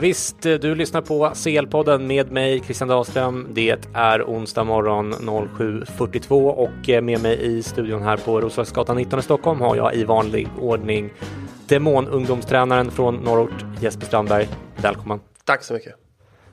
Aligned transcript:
Ja, 0.00 0.02
visst, 0.02 0.42
du 0.42 0.74
lyssnar 0.74 1.00
på 1.00 1.28
CL-podden 1.34 1.98
med 1.98 2.32
mig 2.32 2.60
Christian 2.60 2.88
Dahlström. 2.88 3.48
Det 3.52 3.76
är 3.94 4.22
onsdag 4.22 4.64
morgon 4.64 5.12
07.42 5.12 6.48
och 6.48 7.02
med 7.02 7.22
mig 7.22 7.38
i 7.42 7.62
studion 7.62 8.02
här 8.02 8.16
på 8.16 8.40
Roslagsgatan 8.40 8.96
19 8.96 9.18
i 9.18 9.22
Stockholm 9.22 9.60
har 9.60 9.76
jag 9.76 9.94
i 9.94 10.04
vanlig 10.04 10.48
ordning 10.60 11.12
demonungdomstränaren 11.68 12.90
från 12.90 13.16
norrort 13.16 13.64
Jesper 13.80 14.06
Strandberg. 14.06 14.48
Välkommen! 14.76 15.20
Tack 15.44 15.64
så 15.64 15.74
mycket! 15.74 15.94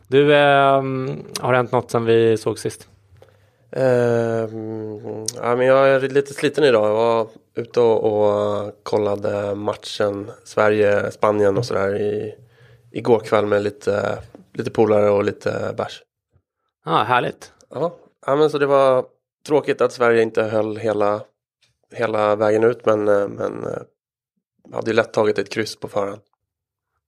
Du, 0.07 0.35
eh, 0.35 0.83
har 1.39 1.51
det 1.51 1.57
hänt 1.57 1.71
något 1.71 1.91
sen 1.91 2.05
vi 2.05 2.37
såg 2.37 2.59
sist? 2.59 2.87
Uh, 3.77 3.83
ja, 5.35 5.55
men 5.55 5.65
jag 5.65 5.89
är 5.89 5.99
lite 5.99 6.33
sliten 6.33 6.63
idag. 6.63 6.89
Jag 6.89 6.95
var 6.95 7.27
ute 7.55 7.79
och, 7.79 8.03
och 8.03 8.73
kollade 8.83 9.55
matchen 9.55 10.31
Sverige-Spanien 10.43 11.57
och 11.57 11.65
sådär 11.65 12.01
i 12.01 12.35
igår 12.97 13.19
kväll 13.19 13.45
med 13.45 13.63
lite, 13.63 14.19
lite 14.53 14.71
polare 14.71 15.09
och 15.09 15.23
lite 15.23 15.73
bärs. 15.77 16.03
Ja, 16.85 16.91
ah, 16.91 17.03
härligt. 17.03 17.53
Ja. 17.69 17.95
ja, 18.25 18.35
men 18.35 18.49
så 18.49 18.57
det 18.57 18.65
var 18.65 19.05
tråkigt 19.47 19.81
att 19.81 19.93
Sverige 19.93 20.21
inte 20.21 20.43
höll 20.43 20.77
hela, 20.77 21.21
hela 21.93 22.35
vägen 22.35 22.63
ut 22.63 22.85
men, 22.85 23.07
eh, 23.07 23.27
men 23.27 23.63
eh, 23.63 23.81
hade 24.73 24.91
ju 24.91 24.95
lätt 24.95 25.13
tagit 25.13 25.39
ett 25.39 25.49
kryss 25.49 25.79
på 25.79 25.87
förhand. 25.87 26.21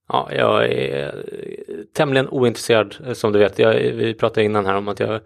Ja, 0.07 0.29
jag 0.31 0.66
är 0.66 1.25
tämligen 1.94 2.29
ointresserad 2.29 2.95
som 3.13 3.31
du 3.31 3.39
vet. 3.39 3.59
Jag, 3.59 3.73
vi 3.73 4.13
pratade 4.13 4.44
innan 4.44 4.66
här 4.66 4.75
om 4.75 4.88
att 4.88 4.99
jag 4.99 5.22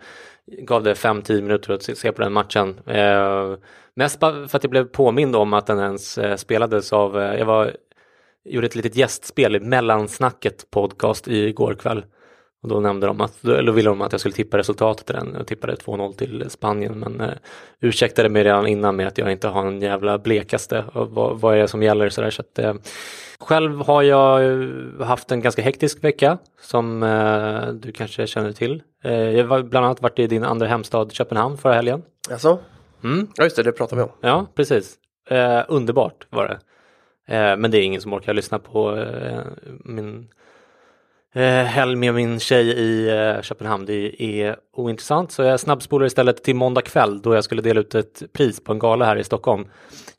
gav 0.47 0.83
det 0.83 0.93
5-10 0.93 1.41
minuter 1.41 1.73
att 1.73 1.83
se 1.83 2.11
på 2.11 2.21
den 2.21 2.33
matchen. 2.33 2.79
Eh, 2.85 3.55
mest 3.95 4.19
för 4.19 4.55
att 4.55 4.63
jag 4.63 4.69
blev 4.71 4.85
påmind 4.85 5.35
om 5.35 5.53
att 5.53 5.65
den 5.65 5.79
ens 5.79 6.17
eh, 6.17 6.35
spelades 6.35 6.93
av, 6.93 7.19
eh, 7.21 7.39
jag 7.39 7.45
var 7.45 7.75
gjorde 8.45 8.67
ett 8.67 8.75
litet 8.75 8.95
gästspel 8.95 9.55
i 9.55 9.59
Mellansnacket 9.59 10.71
podcast 10.71 11.27
igår 11.27 11.73
kväll. 11.73 12.05
Och 12.63 12.69
då 12.69 12.79
nämnde 12.79 13.07
de 13.07 13.21
att, 13.21 13.43
eller 13.43 13.71
ville 13.71 13.89
de 13.89 14.01
att 14.01 14.11
jag 14.11 14.19
skulle 14.19 14.35
tippa 14.35 14.57
resultatet 14.57 15.09
i 15.09 15.13
den. 15.13 15.33
Jag 15.37 15.47
tippade 15.47 15.75
2-0 15.75 16.13
till 16.13 16.45
Spanien 16.49 16.99
men 16.99 17.21
eh, 17.21 17.33
ursäktade 17.79 18.29
mig 18.29 18.43
redan 18.43 18.67
innan 18.67 18.95
med 18.95 19.07
att 19.07 19.17
jag 19.17 19.31
inte 19.31 19.47
har 19.47 19.65
en 19.67 19.81
jävla 19.81 20.17
blekaste 20.17 20.85
och 20.93 21.09
vad, 21.09 21.39
vad 21.39 21.55
är 21.55 21.61
det 21.61 21.67
som 21.67 21.83
gäller 21.83 22.09
sådär. 22.09 22.29
Så 22.29 22.41
att, 22.41 22.59
eh, 22.59 22.73
själv 23.39 23.81
har 23.81 24.01
jag 24.01 24.69
haft 24.99 25.31
en 25.31 25.41
ganska 25.41 25.61
hektisk 25.61 26.03
vecka 26.03 26.37
som 26.61 27.03
eh, 27.03 27.67
du 27.67 27.91
kanske 27.91 28.27
känner 28.27 28.51
till. 28.51 28.83
Eh, 29.03 29.13
jag 29.13 29.47
har 29.47 29.63
bland 29.63 29.85
annat 29.85 30.01
varit 30.01 30.19
i 30.19 30.27
din 30.27 30.43
andra 30.43 30.67
hemstad 30.67 31.11
Köpenhamn 31.11 31.57
förra 31.57 31.73
helgen. 31.73 32.03
Alltså? 32.31 32.59
Mm. 33.03 33.27
Ja 33.35 33.43
just 33.43 33.55
det, 33.55 33.63
det 33.63 33.71
pratade 33.71 34.01
vi 34.01 34.03
om. 34.03 34.15
Ja 34.21 34.45
precis. 34.55 34.95
Eh, 35.29 35.61
underbart 35.67 36.27
var 36.29 36.47
det. 36.47 36.59
Eh, 37.27 37.57
men 37.57 37.71
det 37.71 37.77
är 37.77 37.81
ingen 37.81 38.01
som 38.01 38.13
orkar 38.13 38.33
lyssna 38.33 38.59
på 38.59 38.97
eh, 38.97 39.41
min 39.85 40.27
eh, 41.33 41.63
helg 41.63 41.95
med 41.95 42.13
min 42.13 42.39
tjej 42.39 42.69
i 42.69 43.09
eh, 43.09 43.41
Köpenhamn. 43.41 43.85
Det 43.85 44.23
är 44.23 44.55
ointressant 44.73 45.31
så 45.31 45.43
jag 45.43 45.59
snabbspolar 45.59 46.05
istället 46.05 46.43
till 46.43 46.55
måndag 46.55 46.81
kväll 46.81 47.21
då 47.21 47.35
jag 47.35 47.43
skulle 47.43 47.61
dela 47.61 47.81
ut 47.81 47.95
ett 47.95 48.23
pris 48.33 48.63
på 48.63 48.71
en 48.71 48.79
gala 48.79 49.05
här 49.05 49.15
i 49.15 49.23
Stockholm. 49.23 49.65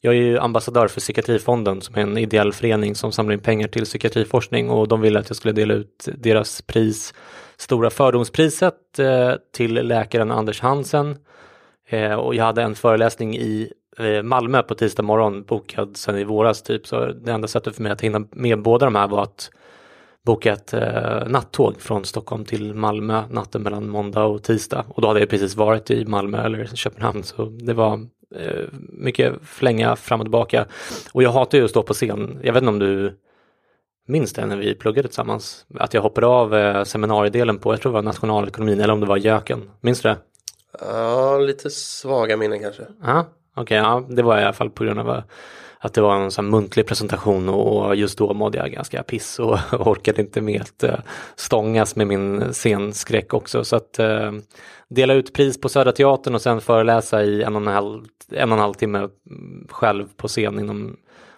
Jag 0.00 0.14
är 0.14 0.18
ju 0.18 0.38
ambassadör 0.38 0.88
för 0.88 1.00
Psykiatrifonden 1.00 1.80
som 1.80 1.94
är 1.94 2.00
en 2.00 2.18
ideell 2.18 2.52
förening 2.52 2.94
som 2.94 3.12
samlar 3.12 3.34
in 3.34 3.40
pengar 3.40 3.68
till 3.68 3.84
psykiatriforskning 3.84 4.70
och 4.70 4.88
de 4.88 5.00
ville 5.00 5.18
att 5.18 5.30
jag 5.30 5.36
skulle 5.36 5.52
dela 5.52 5.74
ut 5.74 6.08
deras 6.14 6.62
pris 6.62 7.14
Stora 7.56 7.90
fördomspriset 7.90 8.98
eh, 8.98 9.32
till 9.52 9.74
läkaren 9.74 10.30
Anders 10.30 10.60
Hansen. 10.60 11.16
Eh, 11.88 12.14
och 12.14 12.34
jag 12.34 12.44
hade 12.44 12.62
en 12.62 12.74
föreläsning 12.74 13.36
i 13.36 13.72
Malmö 14.22 14.62
på 14.62 14.74
tisdag 14.74 15.02
morgon 15.02 15.42
bokad 15.42 15.96
sedan 15.96 16.18
i 16.18 16.24
våras 16.24 16.62
typ. 16.62 16.86
Så 16.86 17.06
det 17.06 17.32
enda 17.32 17.48
sättet 17.48 17.76
för 17.76 17.82
mig 17.82 17.92
att 17.92 18.00
hinna 18.00 18.26
med 18.30 18.62
båda 18.62 18.86
de 18.86 18.94
här 18.94 19.08
var 19.08 19.22
att 19.22 19.50
boka 20.24 20.52
ett 20.52 20.74
eh, 20.74 21.26
nattåg 21.26 21.80
från 21.80 22.04
Stockholm 22.04 22.44
till 22.44 22.74
Malmö 22.74 23.22
natten 23.30 23.62
mellan 23.62 23.88
måndag 23.88 24.24
och 24.24 24.42
tisdag. 24.42 24.84
Och 24.88 25.02
då 25.02 25.08
hade 25.08 25.20
jag 25.20 25.28
precis 25.28 25.56
varit 25.56 25.90
i 25.90 26.04
Malmö 26.04 26.44
eller 26.44 26.66
Köpenhamn 26.66 27.22
så 27.22 27.44
det 27.44 27.74
var 27.74 27.92
eh, 28.36 28.64
mycket 28.92 29.32
flänga 29.42 29.96
fram 29.96 30.20
och 30.20 30.26
tillbaka. 30.26 30.66
Och 31.12 31.22
jag 31.22 31.30
hatar 31.30 31.58
ju 31.58 31.64
att 31.64 31.70
stå 31.70 31.82
på 31.82 31.94
scen. 31.94 32.40
Jag 32.42 32.52
vet 32.52 32.62
inte 32.62 32.70
om 32.70 32.78
du 32.78 33.18
minns 34.06 34.32
det 34.32 34.46
när 34.46 34.56
vi 34.56 34.74
pluggade 34.74 35.08
tillsammans? 35.08 35.66
Att 35.74 35.94
jag 35.94 36.02
hoppade 36.02 36.26
av 36.26 36.54
eh, 36.54 36.84
seminariedelen 36.84 37.58
på, 37.58 37.72
jag 37.72 37.80
tror 37.80 37.92
det 37.92 37.94
var 37.94 38.02
nationalekonomin 38.02 38.80
eller 38.80 38.92
om 38.92 39.00
det 39.00 39.06
var 39.06 39.16
göken. 39.16 39.70
Minns 39.80 40.00
du 40.00 40.08
det? 40.08 40.16
Ja, 40.80 41.38
lite 41.38 41.70
svaga 41.70 42.36
minnen 42.36 42.60
kanske. 42.60 42.82
Ja, 43.02 43.26
Okej, 43.54 43.80
okay, 43.80 43.90
ja, 43.90 44.04
det 44.08 44.22
var 44.22 44.38
i 44.40 44.44
alla 44.44 44.52
fall 44.52 44.70
på 44.70 44.84
grund 44.84 45.00
av 45.00 45.22
att 45.84 45.94
det 45.94 46.00
var 46.00 46.16
en 46.16 46.30
sån 46.30 46.50
muntlig 46.50 46.86
presentation 46.86 47.48
och 47.48 47.96
just 47.96 48.18
då 48.18 48.34
mådde 48.34 48.58
jag 48.58 48.70
ganska 48.70 49.02
piss 49.02 49.38
och 49.38 49.58
orkade 49.72 50.22
inte 50.22 50.40
med 50.40 50.60
att 50.60 50.82
eh, 50.82 50.98
stångas 51.36 51.96
med 51.96 52.06
min 52.06 52.52
scenskräck 52.52 53.34
också. 53.34 53.64
Så 53.64 53.76
att 53.76 53.98
eh, 53.98 54.32
dela 54.88 55.14
ut 55.14 55.32
pris 55.32 55.60
på 55.60 55.68
Södra 55.68 55.92
Teatern 55.92 56.34
och 56.34 56.42
sen 56.42 56.60
föreläsa 56.60 57.22
i 57.22 57.42
en 57.42 57.56
och 57.56 57.62
en 57.62 57.68
halv, 57.68 58.04
en 58.30 58.52
och 58.52 58.58
en 58.58 58.62
halv 58.62 58.74
timme 58.74 59.08
själv 59.68 60.06
på 60.16 60.28
scen 60.28 60.58
inom 60.58 60.96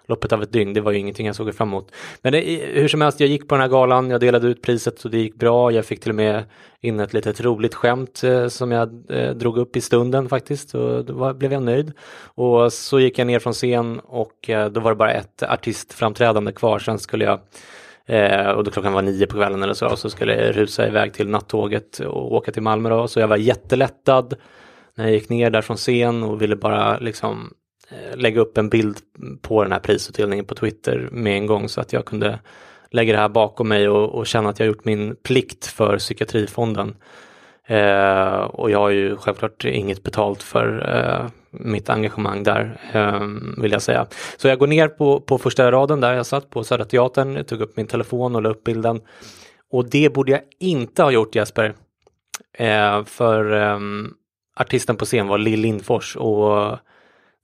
loppet 0.09 0.33
av 0.33 0.43
ett 0.43 0.53
dygn. 0.53 0.75
Det 0.75 0.81
var 0.81 0.93
ju 0.93 0.99
ingenting 0.99 1.27
jag 1.27 1.37
såg 1.37 1.55
fram 1.55 1.69
emot. 1.69 1.93
Men 2.23 2.33
det, 2.33 2.41
hur 2.73 2.89
som 2.89 3.01
helst, 3.01 3.21
jag 3.21 3.29
gick 3.29 3.49
på 3.49 3.55
den 3.55 3.63
här 3.63 3.69
galan, 3.69 4.11
jag 4.11 4.21
delade 4.21 4.47
ut 4.49 4.63
priset 4.63 5.05
och 5.05 5.11
det 5.11 5.19
gick 5.19 5.35
bra. 5.35 5.73
Jag 5.73 5.85
fick 5.85 6.01
till 6.01 6.11
och 6.11 6.17
med 6.17 6.45
in 6.81 7.01
ett 7.01 7.15
litet 7.15 7.41
roligt 7.41 7.75
skämt 7.75 8.25
eh, 8.25 8.49
som 8.49 8.73
jag 8.73 9.05
eh, 9.09 9.31
drog 9.31 9.59
upp 9.59 9.77
i 9.77 9.81
stunden 9.81 10.29
faktiskt 10.29 10.75
och 10.75 11.05
då 11.05 11.13
var, 11.13 11.35
blev 11.35 11.53
jag 11.53 11.63
nöjd. 11.63 11.93
Och 12.25 12.73
så 12.73 13.01
gick 13.01 13.19
jag 13.19 13.27
ner 13.27 13.39
från 13.39 13.53
scen 13.53 14.01
och 14.05 14.51
eh, 14.51 14.71
då 14.71 14.81
var 14.81 14.91
det 14.91 14.97
bara 14.97 15.13
ett 15.13 15.43
artistframträdande 15.43 16.53
kvar. 16.53 16.79
Sen 16.79 16.99
skulle 16.99 17.25
jag 17.25 17.41
Eh, 18.09 18.51
och 18.51 18.65
då 18.65 18.71
klockan 18.71 18.93
var 18.93 19.03
nio 19.03 19.27
på 19.27 19.37
kvällen 19.37 19.63
eller 19.63 19.75
så, 19.75 19.97
så 19.97 20.11
skulle 20.11 20.35
jag 20.35 20.57
rusa 20.57 20.87
iväg 20.87 21.13
till 21.13 21.29
nattåget 21.29 21.99
och 21.99 22.35
åka 22.35 22.53
till 22.53 22.63
Malmö 22.63 22.89
då. 22.89 23.09
Så 23.09 23.21
jag 23.21 23.29
var 23.29 23.37
jättelättad 23.37 24.35
när 24.95 25.05
jag 25.05 25.15
gick 25.15 25.29
ner 25.29 25.51
där 25.51 25.63
från 25.63 25.77
scen 25.77 26.23
och 26.23 26.43
ville 26.43 26.57
bara 26.57 26.99
liksom 26.99 27.55
Eh, 27.89 28.17
lägga 28.17 28.41
upp 28.41 28.59
en 28.59 28.69
bild 28.69 28.99
på 29.43 29.63
den 29.63 29.73
här 29.73 29.79
prisutdelningen 29.79 30.45
på 30.45 30.55
Twitter 30.55 31.09
med 31.13 31.37
en 31.37 31.47
gång 31.47 31.69
så 31.69 31.81
att 31.81 31.93
jag 31.93 32.05
kunde 32.05 32.39
lägga 32.91 33.13
det 33.13 33.19
här 33.19 33.29
bakom 33.29 33.69
mig 33.69 33.89
och, 33.89 34.15
och 34.15 34.27
känna 34.27 34.49
att 34.49 34.59
jag 34.59 34.67
gjort 34.67 34.85
min 34.85 35.17
plikt 35.23 35.67
för 35.67 35.99
psykiatrifonden. 35.99 36.97
Eh, 37.67 38.37
och 38.37 38.71
jag 38.71 38.79
har 38.79 38.91
ju 38.91 39.17
självklart 39.17 39.65
inget 39.65 40.03
betalt 40.03 40.43
för 40.43 40.97
eh, 40.97 41.31
mitt 41.51 41.91
engagemang 41.91 42.43
där, 42.43 42.81
eh, 42.93 43.21
vill 43.63 43.73
jag 43.73 43.83
säga. 43.83 44.07
Så 44.37 44.49
jag 44.49 44.59
går 44.59 44.67
ner 44.67 44.89
på, 44.89 45.21
på 45.21 45.39
första 45.39 45.73
raden 45.73 46.01
där 46.01 46.13
jag 46.13 46.27
satt 46.27 46.51
på 46.51 46.65
Södra 46.65 46.85
Teatern, 46.85 47.37
jag 47.37 47.47
tog 47.47 47.61
upp 47.61 47.77
min 47.77 47.87
telefon 47.87 48.35
och 48.35 48.43
la 48.43 48.49
upp 48.49 48.65
bilden. 48.65 49.01
Och 49.71 49.91
det 49.91 50.13
borde 50.15 50.33
jag 50.33 50.41
inte 50.61 51.03
ha 51.03 51.11
gjort 51.11 51.35
Jesper. 51.35 51.75
Eh, 52.59 53.05
för 53.05 53.63
eh, 53.63 53.79
artisten 54.57 54.97
på 54.97 55.05
scen 55.05 55.29
var 55.29 55.39
Lill 55.39 55.61
Lindfors 55.61 56.17
och 56.17 56.79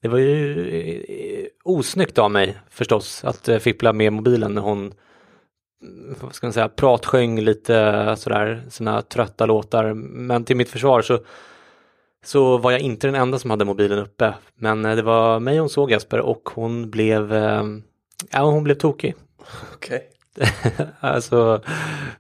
det 0.03 0.09
var 0.09 0.19
ju 0.19 1.03
eh, 1.03 1.47
osnyggt 1.65 2.19
av 2.19 2.31
mig 2.31 2.59
förstås 2.71 3.25
att 3.25 3.49
eh, 3.49 3.59
fippla 3.59 3.93
med 3.93 4.13
mobilen 4.13 4.55
när 4.55 4.63
hon 4.63 4.95
vad 6.21 6.35
ska 6.35 6.47
man 6.47 6.53
säga, 6.53 6.69
pratsjöng 6.69 7.41
lite 7.41 8.17
sådär 8.19 8.63
sina 8.71 9.03
trötta 9.03 9.47
låtar. 9.47 9.95
Men 9.95 10.45
till 10.45 10.57
mitt 10.57 10.69
försvar 10.69 11.03
så, 11.03 11.19
så 12.25 12.59
var 12.59 12.71
jag 12.71 12.81
inte 12.81 13.07
den 13.07 13.15
enda 13.15 13.39
som 13.39 13.51
hade 13.51 13.65
mobilen 13.65 13.99
uppe. 13.99 14.35
Men 14.55 14.85
eh, 14.85 14.97
det 14.97 15.03
var 15.03 15.41
mig 15.41 15.59
hon 15.59 15.69
såg 15.69 15.91
Jesper 15.91 16.21
och 16.21 16.51
hon 16.55 16.91
blev, 16.91 17.33
eh, 17.33 17.65
ja 18.33 18.41
hon 18.41 18.65
blev 18.65 18.75
tokig. 18.75 19.15
Okej. 19.75 20.09
alltså, 21.01 21.61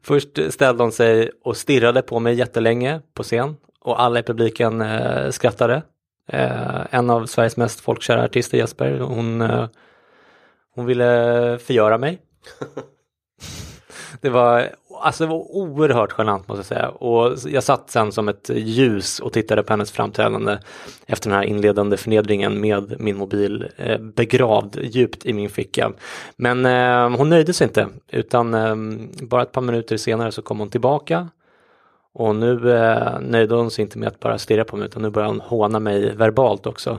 först 0.02 0.52
ställde 0.52 0.82
hon 0.82 0.92
sig 0.92 1.30
och 1.44 1.56
stirrade 1.56 2.02
på 2.02 2.20
mig 2.20 2.34
jättelänge 2.34 3.00
på 3.14 3.22
scen 3.22 3.56
och 3.80 4.02
alla 4.02 4.20
i 4.20 4.22
publiken 4.22 4.80
eh, 4.80 5.30
skrattade. 5.30 5.82
Eh, 6.32 6.86
en 6.90 7.10
av 7.10 7.26
Sveriges 7.26 7.56
mest 7.56 7.80
folkkära 7.80 8.24
artister, 8.24 8.58
Jesper, 8.58 8.98
hon, 8.98 9.40
eh, 9.40 9.66
hon 10.74 10.86
ville 10.86 11.58
förgöra 11.58 11.98
mig. 11.98 12.18
det 14.20 14.30
var, 14.30 14.68
alltså 15.02 15.24
det 15.24 15.30
var 15.30 15.56
oerhört 15.56 16.14
genant 16.18 16.48
måste 16.48 16.58
jag 16.58 16.66
säga. 16.66 16.88
Och 16.88 17.38
jag 17.46 17.62
satt 17.62 17.90
sen 17.90 18.12
som 18.12 18.28
ett 18.28 18.50
ljus 18.54 19.20
och 19.20 19.32
tittade 19.32 19.62
på 19.62 19.72
hennes 19.72 19.92
framträdande 19.92 20.58
efter 21.06 21.30
den 21.30 21.38
här 21.38 21.44
inledande 21.44 21.96
förnedringen 21.96 22.60
med 22.60 23.00
min 23.00 23.16
mobil 23.16 23.68
eh, 23.76 23.98
begravd 23.98 24.78
djupt 24.82 25.26
i 25.26 25.32
min 25.32 25.50
ficka. 25.50 25.92
Men 26.36 26.66
eh, 26.66 27.16
hon 27.18 27.28
nöjde 27.28 27.52
sig 27.52 27.64
inte 27.66 27.88
utan 28.08 28.54
eh, 28.54 28.76
bara 29.22 29.42
ett 29.42 29.52
par 29.52 29.62
minuter 29.62 29.96
senare 29.96 30.32
så 30.32 30.42
kom 30.42 30.58
hon 30.58 30.70
tillbaka 30.70 31.28
och 32.14 32.36
nu 32.36 32.72
eh, 32.72 33.20
nöjde 33.20 33.54
hon 33.54 33.70
sig 33.70 33.82
inte 33.82 33.98
med 33.98 34.08
att 34.08 34.20
bara 34.20 34.38
stirra 34.38 34.64
på 34.64 34.76
mig 34.76 34.86
utan 34.86 35.02
nu 35.02 35.10
började 35.10 35.32
hon 35.32 35.40
håna 35.40 35.80
mig 35.80 36.16
verbalt 36.16 36.66
också. 36.66 36.98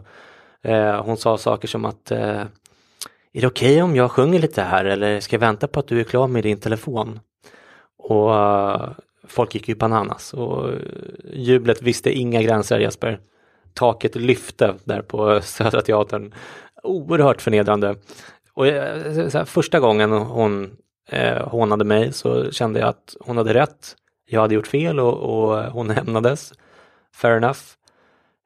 Eh, 0.61 1.03
hon 1.03 1.17
sa 1.17 1.37
saker 1.37 1.67
som 1.67 1.85
att 1.85 2.11
eh, 2.11 2.41
Är 3.33 3.41
det 3.41 3.47
okej 3.47 3.71
okay 3.71 3.81
om 3.81 3.95
jag 3.95 4.11
sjunger 4.11 4.39
lite 4.39 4.61
här 4.61 4.85
eller 4.85 5.19
ska 5.19 5.35
jag 5.35 5.39
vänta 5.39 5.67
på 5.67 5.79
att 5.79 5.87
du 5.87 5.99
är 5.99 6.03
klar 6.03 6.27
med 6.27 6.43
din 6.43 6.59
telefon? 6.59 7.19
Och 7.97 8.35
eh, 8.35 8.91
folk 9.27 9.55
gick 9.55 9.67
ju 9.67 9.75
bananas 9.75 10.33
och 10.33 10.69
eh, 10.69 10.77
jublet 11.33 11.81
visste 11.81 12.11
inga 12.11 12.41
gränser 12.41 12.79
Jesper. 12.79 13.19
Taket 13.73 14.15
lyfte 14.15 14.75
där 14.83 15.01
på 15.01 15.41
Södra 15.43 15.81
Teatern. 15.81 16.33
Oerhört 16.83 17.41
förnedrande. 17.41 17.95
Och 18.53 18.67
eh, 18.67 19.29
här, 19.33 19.45
första 19.45 19.79
gången 19.79 20.11
hon 20.11 20.77
eh, 21.09 21.47
hånade 21.47 21.85
mig 21.85 22.13
så 22.13 22.51
kände 22.51 22.79
jag 22.79 22.89
att 22.89 23.15
hon 23.19 23.37
hade 23.37 23.53
rätt 23.53 23.95
jag 24.25 24.41
hade 24.41 24.55
gjort 24.55 24.67
fel 24.67 24.99
och, 24.99 25.13
och 25.13 25.63
hon 25.63 25.89
hämnades. 25.89 26.53
Fair 27.15 27.37
enough. 27.37 27.59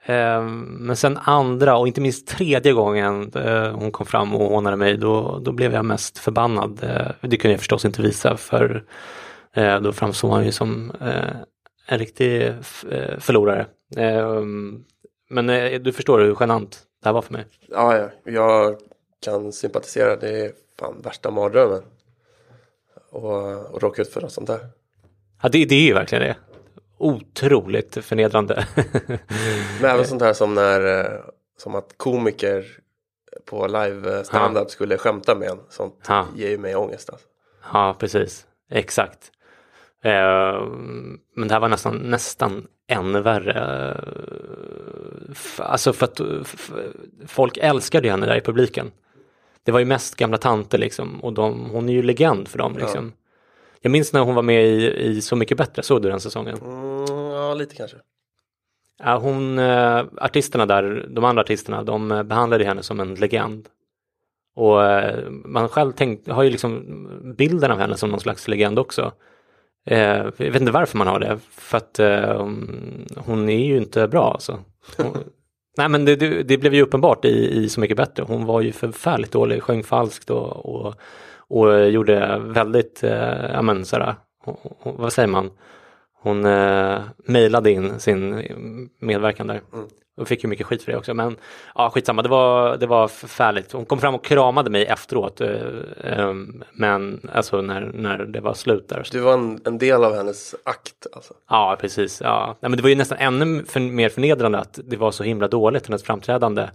Ehm, 0.10 0.62
men 0.62 0.96
sen 0.96 1.18
andra 1.18 1.78
och 1.78 1.88
inte 1.88 2.02
minst 2.02 2.28
tredje 2.28 2.74
gången 2.74 3.32
eh, 3.36 3.72
hon 3.72 3.92
kom 3.92 4.06
fram 4.06 4.36
och 4.36 4.50
hånade 4.50 4.78
mig 4.78 4.98
då, 4.98 5.40
då 5.42 5.52
blev 5.52 5.74
jag 5.74 5.86
mest 5.86 6.18
förbannad. 6.18 6.84
Eh, 6.84 7.30
det 7.30 7.38
kunde 7.38 7.54
jag 7.54 7.60
förstås 7.60 7.86
inte 7.86 8.02
visa 8.02 8.38
för 8.38 8.84
eh, 9.54 9.82
då 9.82 9.94
framstod 9.94 10.32
han 10.32 10.46
ju 10.46 10.52
som 10.52 10.92
en 11.88 12.00
riktig 12.00 12.54
förlorare. 13.20 13.66
Ehm, 13.98 14.84
men 15.30 15.48
du 15.84 15.92
förstår 15.92 16.20
hur 16.20 16.38
genant 16.40 16.80
det 17.02 17.10
här 17.10 17.14
var 17.14 17.22
för 17.22 17.34
mig. 17.34 17.46
Ja, 17.68 17.98
ja. 17.98 18.10
jag 18.24 18.78
kan 19.20 19.54
sympatisera. 19.54 20.16
Det 20.16 20.46
är 20.46 20.52
fan 20.80 21.02
värsta 21.04 21.32
mardrömmen. 21.32 21.82
Och, 23.10 23.66
och 23.74 23.82
råka 23.82 24.02
ut 24.02 24.14
för 24.14 24.22
något 24.22 24.32
sånt 24.32 24.48
där. 24.48 24.60
Ja, 25.42 25.50
det, 25.50 25.66
det 25.66 25.76
är 25.76 25.82
ju 25.82 25.94
verkligen 25.94 26.24
det. 26.24 26.36
Otroligt 26.98 28.06
förnedrande. 28.06 28.68
Men 29.82 29.92
även 29.92 30.06
sånt 30.06 30.22
här 30.22 30.34
som 30.34 30.54
när, 30.54 31.00
eh, 31.00 31.20
som 31.58 31.76
att 31.76 31.94
komiker 31.98 32.66
på 33.46 33.68
live 33.68 34.24
standup 34.24 34.64
ja. 34.64 34.70
skulle 34.70 34.98
skämta 34.98 35.36
med 35.36 35.50
en. 35.50 35.60
Sånt 35.70 36.06
ja. 36.08 36.28
ger 36.36 36.50
ju 36.50 36.58
mig 36.58 36.76
ångest. 36.76 37.10
Alltså. 37.10 37.28
Ja, 37.74 37.96
precis. 38.00 38.46
Exakt. 38.72 39.32
Eh, 40.04 40.66
men 41.36 41.48
det 41.48 41.54
här 41.54 41.60
var 41.60 41.70
nästan, 41.70 41.98
nästan 41.98 42.68
ännu 42.88 43.22
värre. 43.22 43.94
Alltså 45.58 45.94
för 45.94 46.06
att 46.06 46.22
folk 47.28 47.58
älskade 47.58 48.10
henne 48.10 48.26
där 48.26 48.36
i 48.36 48.42
publiken. 48.42 48.92
Det 49.64 49.72
var 49.72 49.80
ju 49.80 49.86
mest 49.86 50.16
gamla 50.16 50.38
tanter 50.38 50.78
liksom 50.78 51.24
och 51.24 51.34
de, 51.34 51.70
hon 51.70 51.90
är 51.90 51.94
ju 51.94 52.02
legend 52.02 52.48
för 52.48 52.58
dem 52.58 52.78
liksom. 52.78 53.06
Ja. 53.06 53.27
Jag 53.82 53.92
minns 53.92 54.14
när 54.14 54.22
hon 54.22 54.36
var 54.36 54.44
med 54.44 54.66
i, 54.66 55.06
i 55.06 55.22
Så 55.22 55.36
mycket 55.36 55.58
bättre, 55.58 55.84
såg 55.84 56.02
du 56.02 56.10
den 56.10 56.20
säsongen? 56.20 56.58
Mm, 56.58 57.32
ja, 57.32 57.54
lite 57.54 57.76
kanske. 57.76 57.98
Ja, 59.04 59.18
hon, 59.18 59.60
äh, 59.60 60.06
artisterna 60.18 60.66
där, 60.66 61.06
de 61.10 61.24
andra 61.24 61.42
artisterna, 61.42 61.84
de 61.84 62.12
eh, 62.12 62.24
behandlade 62.24 62.66
henne 62.66 62.84
som 62.84 63.00
en 63.00 63.16
legend. 63.16 63.68
Och 64.56 64.86
äh, 64.86 65.30
man 65.30 65.70
själv 65.70 65.92
tänkt, 65.92 66.28
har 66.28 66.44
ju 66.44 66.50
liksom 66.50 66.86
bilden 67.38 67.72
av 67.72 67.80
henne 67.80 67.98
som 67.98 68.10
någon 68.10 68.20
slags 68.20 68.48
legend 68.48 68.80
också. 68.80 69.12
Äh, 69.86 70.00
jag 70.00 70.52
vet 70.52 70.62
inte 70.62 70.72
varför 70.72 70.98
man 70.98 71.08
har 71.08 71.20
det, 71.20 71.40
för 71.52 71.78
att 71.78 72.00
hon 73.16 73.50
är 73.50 73.66
ju 73.66 73.78
inte 73.78 74.08
bra 74.08 74.32
alltså. 74.32 74.60
Hon, 74.98 75.18
nej 75.78 75.90
men 75.90 76.06
det, 76.06 76.16
det, 76.16 76.44
det, 76.44 76.58
blev 76.58 76.74
ju 76.74 76.82
uppenbart 76.82 77.26
i, 77.26 77.64
i 77.64 77.70
Så 77.70 77.80
mycket 77.80 77.98
bättre, 77.98 78.24
hon 78.28 78.46
var 78.46 78.62
ju 78.62 78.72
förfärligt 78.72 79.32
dålig, 79.32 79.64
sjöng 79.64 79.84
falskt 79.84 80.30
och, 80.30 80.66
och 80.66 80.96
och 81.50 81.90
gjorde 81.90 82.38
väldigt, 82.40 83.04
eh, 83.04 83.46
ja 83.54 83.62
men 83.62 83.86
sådär, 83.86 84.16
vad 84.84 85.14
säger 85.14 85.28
man, 85.28 85.52
hon 86.22 86.46
eh, 86.46 87.00
mejlade 87.18 87.72
in 87.72 88.00
sin 88.00 88.44
medverkan 89.00 89.48
där. 89.48 89.62
Mm. 89.74 89.86
Och 90.18 90.28
fick 90.28 90.44
ju 90.44 90.50
mycket 90.50 90.66
skit 90.66 90.84
för 90.84 90.92
det 90.92 90.98
också. 90.98 91.14
Men 91.14 91.38
ja, 91.76 91.90
skitsamma, 91.90 92.22
det 92.22 92.30
var, 92.30 92.78
det 92.78 92.88
var 92.88 93.08
förfärligt. 93.08 93.72
Hon 93.72 93.86
kom 93.86 94.00
fram 94.00 94.16
och 94.16 94.24
kramade 94.24 94.70
mig 94.70 94.86
efteråt. 94.86 95.42
Eh, 95.42 95.50
eh, 96.04 96.34
men 96.74 97.30
alltså 97.34 97.62
när, 97.62 97.82
när 97.82 98.18
det 98.18 98.40
var 98.40 98.54
slut 98.54 98.90
där. 98.90 99.08
Du 99.12 99.20
var 99.20 99.34
en, 99.34 99.62
en 99.66 99.78
del 99.78 100.04
av 100.04 100.16
hennes 100.16 100.56
akt 100.66 101.08
alltså? 101.14 101.34
Ja, 101.50 101.78
precis. 101.80 102.22
Ja. 102.22 102.58
Nej, 102.60 102.70
men 102.70 102.78
det 102.78 102.84
var 102.84 102.90
ju 102.90 102.96
nästan 102.96 103.18
ännu 103.18 103.66
för, 103.66 103.80
mer 103.80 104.10
förnedrande 104.10 104.60
att 104.60 104.80
det 104.84 104.98
var 104.98 105.12
så 105.12 105.24
himla 105.24 105.48
dåligt, 105.48 105.88
hennes 105.88 106.04
framträdande. 106.04 106.68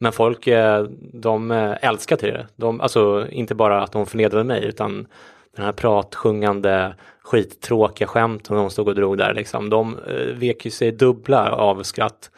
Men 0.00 0.12
folk 0.12 0.46
eh, 0.46 0.82
de 1.12 1.50
eh, 1.50 1.74
älskar 1.80 2.16
till 2.16 2.32
det. 2.32 2.46
De, 2.56 2.80
alltså 2.80 3.26
inte 3.30 3.54
bara 3.54 3.82
att 3.82 3.92
de 3.92 4.06
förnedrade 4.06 4.44
mig 4.44 4.64
utan 4.64 5.06
den 5.56 5.64
här 5.64 5.72
pratsjungande 5.72 6.94
skittråkiga 7.22 8.08
skämten 8.08 8.56
de 8.56 8.70
stod 8.70 8.88
och 8.88 8.94
drog 8.94 9.18
där 9.18 9.34
liksom. 9.34 9.70
De 9.70 9.98
eh, 9.98 10.34
vek 10.34 10.64
ju 10.64 10.70
sig 10.70 10.92
dubbla 10.92 11.52
av 11.52 11.82
skratt. 11.82 12.30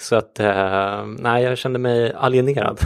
Så 0.00 0.16
att, 0.16 0.40
eh, 0.40 1.06
nej, 1.06 1.44
jag 1.44 1.58
kände 1.58 1.78
mig 1.78 2.12
alienerad. 2.12 2.80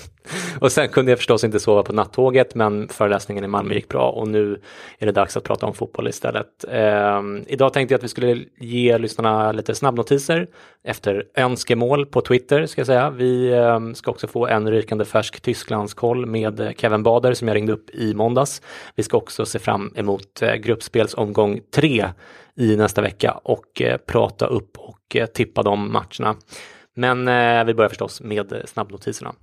och 0.60 0.72
sen 0.72 0.88
kunde 0.88 1.12
jag 1.12 1.18
förstås 1.18 1.44
inte 1.44 1.60
sova 1.60 1.82
på 1.82 1.92
nattåget, 1.92 2.54
men 2.54 2.88
föreläsningen 2.88 3.44
i 3.44 3.48
Malmö 3.48 3.74
gick 3.74 3.88
bra 3.88 4.10
och 4.10 4.28
nu 4.28 4.60
är 4.98 5.06
det 5.06 5.12
dags 5.12 5.36
att 5.36 5.44
prata 5.44 5.66
om 5.66 5.74
fotboll 5.74 6.08
istället. 6.08 6.64
Eh, 6.68 7.22
idag 7.46 7.72
tänkte 7.72 7.92
jag 7.92 7.98
att 7.98 8.04
vi 8.04 8.08
skulle 8.08 8.44
ge 8.58 8.98
lyssnarna 8.98 9.52
lite 9.52 9.74
snabbnotiser 9.74 10.46
efter 10.84 11.24
önskemål 11.34 12.06
på 12.06 12.20
Twitter, 12.20 12.66
ska 12.66 12.80
jag 12.80 12.86
säga. 12.86 13.10
Vi 13.10 13.52
eh, 13.52 13.80
ska 13.94 14.10
också 14.10 14.26
få 14.26 14.46
en 14.46 14.70
rykande 14.70 15.04
färsk 15.04 15.40
Tysklandskoll 15.40 16.26
med 16.26 16.72
Kevin 16.76 17.02
Bader 17.02 17.34
som 17.34 17.48
jag 17.48 17.54
ringde 17.54 17.72
upp 17.72 17.90
i 17.90 18.14
måndags. 18.14 18.62
Vi 18.94 19.02
ska 19.02 19.16
också 19.16 19.46
se 19.46 19.58
fram 19.58 19.92
emot 19.96 20.42
eh, 20.42 20.54
gruppspelsomgång 20.54 21.60
3 21.74 22.06
i 22.58 22.76
nästa 22.76 23.00
vecka 23.02 23.32
och 23.32 23.82
eh, 23.82 23.96
prata 23.96 24.46
upp 24.46 24.78
och 24.78 25.16
eh, 25.16 25.26
tippa 25.26 25.62
de 25.62 25.92
matcherna. 25.92 26.36
Men 26.94 27.28
eh, 27.28 27.64
vi 27.64 27.74
börjar 27.74 27.88
förstås 27.88 28.20
med 28.20 28.62
snabbnotiserna. 28.66 29.34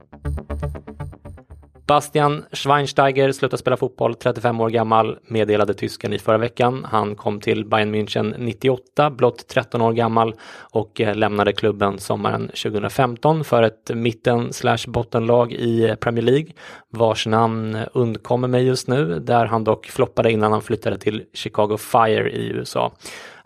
Bastian 1.88 2.46
Schweinsteiger 2.52 3.32
slutar 3.32 3.58
spela 3.58 3.78
fotboll, 3.78 4.16
35 4.16 4.62
år 4.62 4.70
gammal, 4.70 5.18
meddelade 5.28 5.74
tysken 5.74 6.14
i 6.14 6.20
förra 6.20 6.38
veckan. 6.38 6.86
Han 6.90 7.16
kom 7.16 7.40
till 7.40 7.66
Bayern 7.66 7.96
München 7.96 8.36
98, 8.38 9.10
blott 9.10 9.48
13 9.48 9.82
år 9.82 9.94
gammal 9.94 10.36
och 10.72 11.02
eh, 11.02 11.16
lämnade 11.16 11.54
klubben 11.54 12.00
sommaren 12.00 12.48
2015 12.48 13.44
för 13.44 13.64
ett 13.64 13.92
mitten 13.94 14.54
slash 14.54 14.88
bottenlag 14.88 15.54
i 15.54 15.96
Premier 16.00 16.24
League 16.24 16.52
vars 16.90 17.28
namn 17.28 17.78
undkommer 17.94 18.48
mig 18.48 18.66
just 18.66 18.88
nu, 18.88 19.20
där 19.20 19.46
han 19.46 19.64
dock 19.64 19.86
floppade 19.86 20.32
innan 20.32 20.52
han 20.52 20.62
flyttade 20.62 20.98
till 20.98 21.24
Chicago 21.34 21.78
Fire 21.78 22.32
i 22.32 22.48
USA. 22.48 22.92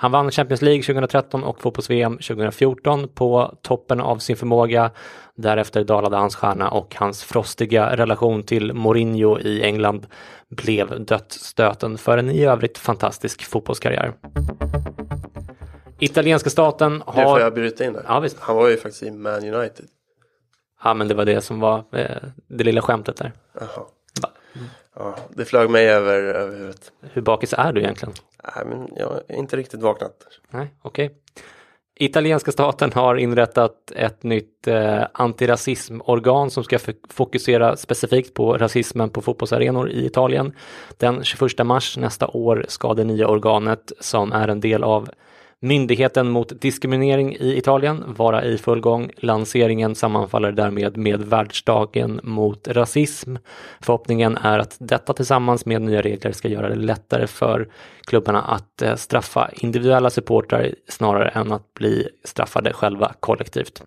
Han 0.01 0.11
vann 0.11 0.31
Champions 0.31 0.61
League 0.61 0.83
2013 0.83 1.43
och 1.43 1.61
fotbolls-VM 1.61 2.17
2014 2.17 3.07
på 3.07 3.57
toppen 3.61 4.01
av 4.01 4.17
sin 4.17 4.35
förmåga. 4.35 4.91
Därefter 5.35 5.83
dalade 5.83 6.17
hans 6.17 6.35
stjärna 6.35 6.69
och 6.69 6.95
hans 6.95 7.23
frostiga 7.23 7.97
relation 7.97 8.43
till 8.43 8.73
Mourinho 8.73 9.39
i 9.39 9.63
England 9.63 10.07
blev 10.49 11.05
dödsstöten 11.05 11.97
för 11.97 12.17
en 12.17 12.29
i 12.29 12.45
övrigt 12.45 12.77
fantastisk 12.77 13.45
fotbollskarriär. 13.45 14.13
Italienska 15.99 16.49
staten 16.49 17.03
har... 17.05 17.21
Det 17.21 17.29
får 17.29 17.39
jag 17.39 17.53
bryta 17.53 17.85
in 17.85 17.93
där? 17.93 18.05
Ja, 18.07 18.19
visst. 18.19 18.39
Han 18.39 18.55
var 18.55 18.69
ju 18.69 18.77
faktiskt 18.77 19.03
i 19.03 19.11
Man 19.11 19.53
United. 19.53 19.85
Ja, 20.83 20.93
men 20.93 21.07
det 21.07 21.13
var 21.13 21.25
det 21.25 21.41
som 21.41 21.59
var 21.59 21.83
eh, 21.91 22.05
det 22.47 22.63
lilla 22.63 22.81
skämtet 22.81 23.17
där. 23.17 23.31
Jaha. 23.53 23.85
Ja, 24.99 25.15
det 25.29 25.45
flög 25.45 25.69
mig 25.69 25.89
över, 25.89 26.13
över 26.13 26.55
huvudet. 26.57 26.91
Hur 27.01 27.21
bakis 27.21 27.53
är 27.57 27.73
du 27.73 27.81
egentligen? 27.81 28.13
Nej, 28.55 28.65
men 28.65 28.87
jag 28.95 29.07
har 29.07 29.23
inte 29.29 29.57
riktigt 29.57 29.81
vaknat. 29.81 30.13
Nej, 30.49 30.73
okej. 30.81 31.15
Italienska 32.01 32.51
staten 32.51 32.91
har 32.93 33.15
inrättat 33.15 33.91
ett 33.95 34.23
nytt 34.23 34.67
eh, 34.67 35.03
antirasismorgan 35.13 36.51
som 36.51 36.63
ska 36.63 36.79
fokusera 37.09 37.77
specifikt 37.77 38.33
på 38.33 38.57
rasismen 38.57 39.09
på 39.09 39.21
fotbollsarenor 39.21 39.89
i 39.89 40.05
Italien. 40.05 40.55
Den 40.97 41.23
21 41.23 41.65
mars 41.65 41.97
nästa 41.97 42.27
år 42.27 42.65
ska 42.67 42.93
det 42.93 43.03
nya 43.03 43.27
organet 43.27 43.91
som 43.99 44.31
är 44.31 44.47
en 44.47 44.59
del 44.59 44.83
av 44.83 45.09
Myndigheten 45.61 46.29
mot 46.29 46.61
diskriminering 46.61 47.35
i 47.35 47.57
Italien 47.57 48.03
vara 48.07 48.43
i 48.43 48.57
full 48.57 48.79
gång. 48.79 49.11
Lanseringen 49.17 49.95
sammanfaller 49.95 50.51
därmed 50.51 50.97
med 50.97 51.21
världsdagen 51.21 52.19
mot 52.23 52.67
rasism. 52.67 53.35
Förhoppningen 53.81 54.37
är 54.37 54.59
att 54.59 54.77
detta 54.79 55.13
tillsammans 55.13 55.65
med 55.65 55.81
nya 55.81 56.01
regler 56.01 56.31
ska 56.31 56.47
göra 56.47 56.69
det 56.69 56.75
lättare 56.75 57.27
för 57.27 57.67
klubbarna 58.01 58.41
att 58.41 58.81
eh, 58.81 58.95
straffa 58.95 59.49
individuella 59.53 60.09
supportrar 60.09 60.75
snarare 60.87 61.29
än 61.29 61.51
att 61.51 61.73
bli 61.73 62.07
straffade 62.23 62.73
själva 62.73 63.13
kollektivt. 63.19 63.83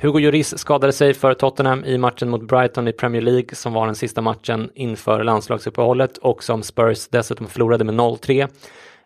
Hugo 0.00 0.18
Lloris 0.18 0.58
skadade 0.58 0.92
sig 0.92 1.14
för 1.14 1.34
Tottenham 1.34 1.84
i 1.84 1.98
matchen 1.98 2.28
mot 2.28 2.42
Brighton 2.42 2.88
i 2.88 2.92
Premier 2.92 3.22
League 3.22 3.54
som 3.54 3.72
var 3.72 3.86
den 3.86 3.94
sista 3.94 4.20
matchen 4.20 4.70
inför 4.74 5.24
landslagsuppehållet 5.24 6.18
och 6.18 6.44
som 6.44 6.62
Spurs 6.62 7.08
dessutom 7.08 7.46
förlorade 7.46 7.84
med 7.84 7.94
0-3. 7.94 8.48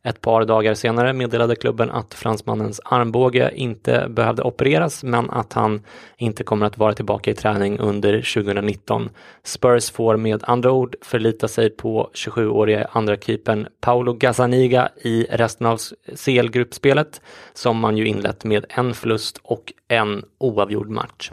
Ett 0.05 0.21
par 0.21 0.45
dagar 0.45 0.75
senare 0.75 1.13
meddelade 1.13 1.57
klubben 1.57 1.91
att 1.91 2.15
fransmannens 2.15 2.81
armbåge 2.85 3.51
inte 3.55 4.07
behövde 4.09 4.43
opereras 4.43 5.05
men 5.05 5.31
att 5.31 5.53
han 5.53 5.83
inte 6.17 6.45
kommer 6.45 6.67
att 6.67 6.79
vara 6.79 6.95
tillbaka 6.95 7.31
i 7.31 7.35
träning 7.35 7.79
under 7.79 8.13
2019. 8.35 9.11
Spurs 9.43 9.91
får 9.91 10.17
med 10.17 10.45
andra 10.45 10.73
ord 10.73 10.97
förlita 11.03 11.49
sig 11.49 11.71
på 11.71 12.11
27-årige 12.15 12.87
andra 12.93 13.17
keepern 13.17 13.67
Paolo 13.81 14.13
Gazzaniga 14.13 14.89
i 14.97 15.27
resten 15.31 15.67
av 15.67 15.79
CL-gruppspelet 16.17 17.21
som 17.53 17.79
man 17.79 17.97
ju 17.97 18.07
inlett 18.07 18.45
med 18.45 18.65
en 18.69 18.95
förlust 18.95 19.41
och 19.43 19.73
en 19.89 20.25
oavgjord 20.39 20.89
match. 20.89 21.31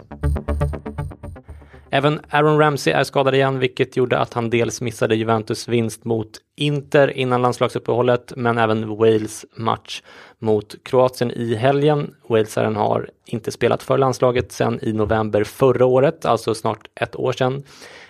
Även 1.91 2.19
Aaron 2.29 2.60
Ramsey 2.60 2.93
är 2.93 3.03
skadad 3.03 3.36
igen, 3.36 3.60
vilket 3.60 3.98
gjorde 3.98 4.19
att 4.19 4.34
han 4.34 4.50
dels 4.50 4.81
missade 4.81 5.15
Juventus 5.15 5.67
vinst 5.67 6.05
mot 6.05 6.29
Inter 6.55 7.17
innan 7.17 7.41
landslagsuppehållet, 7.41 8.34
men 8.36 8.58
även 8.58 8.98
Wales 8.98 9.46
match 9.55 10.01
mot 10.39 10.75
Kroatien 10.84 11.31
i 11.31 11.55
helgen. 11.55 12.15
Walesaren 12.27 12.75
har 12.75 13.10
inte 13.25 13.51
spelat 13.51 13.84
för 13.84 13.98
landslaget 13.98 14.51
sedan 14.51 14.79
i 14.81 14.93
november 14.93 15.43
förra 15.43 15.86
året, 15.86 16.25
alltså 16.25 16.55
snart 16.55 16.88
ett 16.96 17.15
år 17.15 17.31
sedan. 17.31 17.63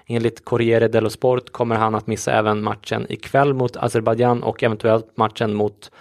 Enligt 0.07 0.45
Corriere 0.45 0.87
dello 0.87 1.09
Sport 1.09 1.51
kommer 1.51 1.75
han 1.75 1.95
att 1.95 2.07
missa 2.07 2.31
även 2.31 2.63
matchen 2.63 3.05
ikväll 3.09 3.53
mot 3.53 3.77
Azerbajdzjan 3.77 4.43
och 4.43 4.63
eventuellt 4.63 5.17
matchen 5.17 5.53
mot 5.53 5.91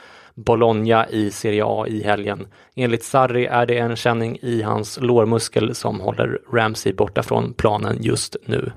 Bologna 0.45 1.09
i 1.09 1.31
Serie 1.31 1.65
A 1.67 1.87
i 1.89 2.03
helgen. 2.03 2.47
Enligt 2.77 3.05
Sarri 3.05 3.47
är 3.47 3.67
det 3.67 3.79
en 3.79 3.97
känning 3.97 4.39
i 4.43 4.63
hans 4.63 4.99
lårmuskel 5.01 5.75
som 5.75 6.01
håller 6.01 6.39
Ramsey 6.53 6.93
borta 6.93 7.23
från 7.23 7.55
planen 7.55 7.97
just 8.01 8.37
nu. 8.47 8.73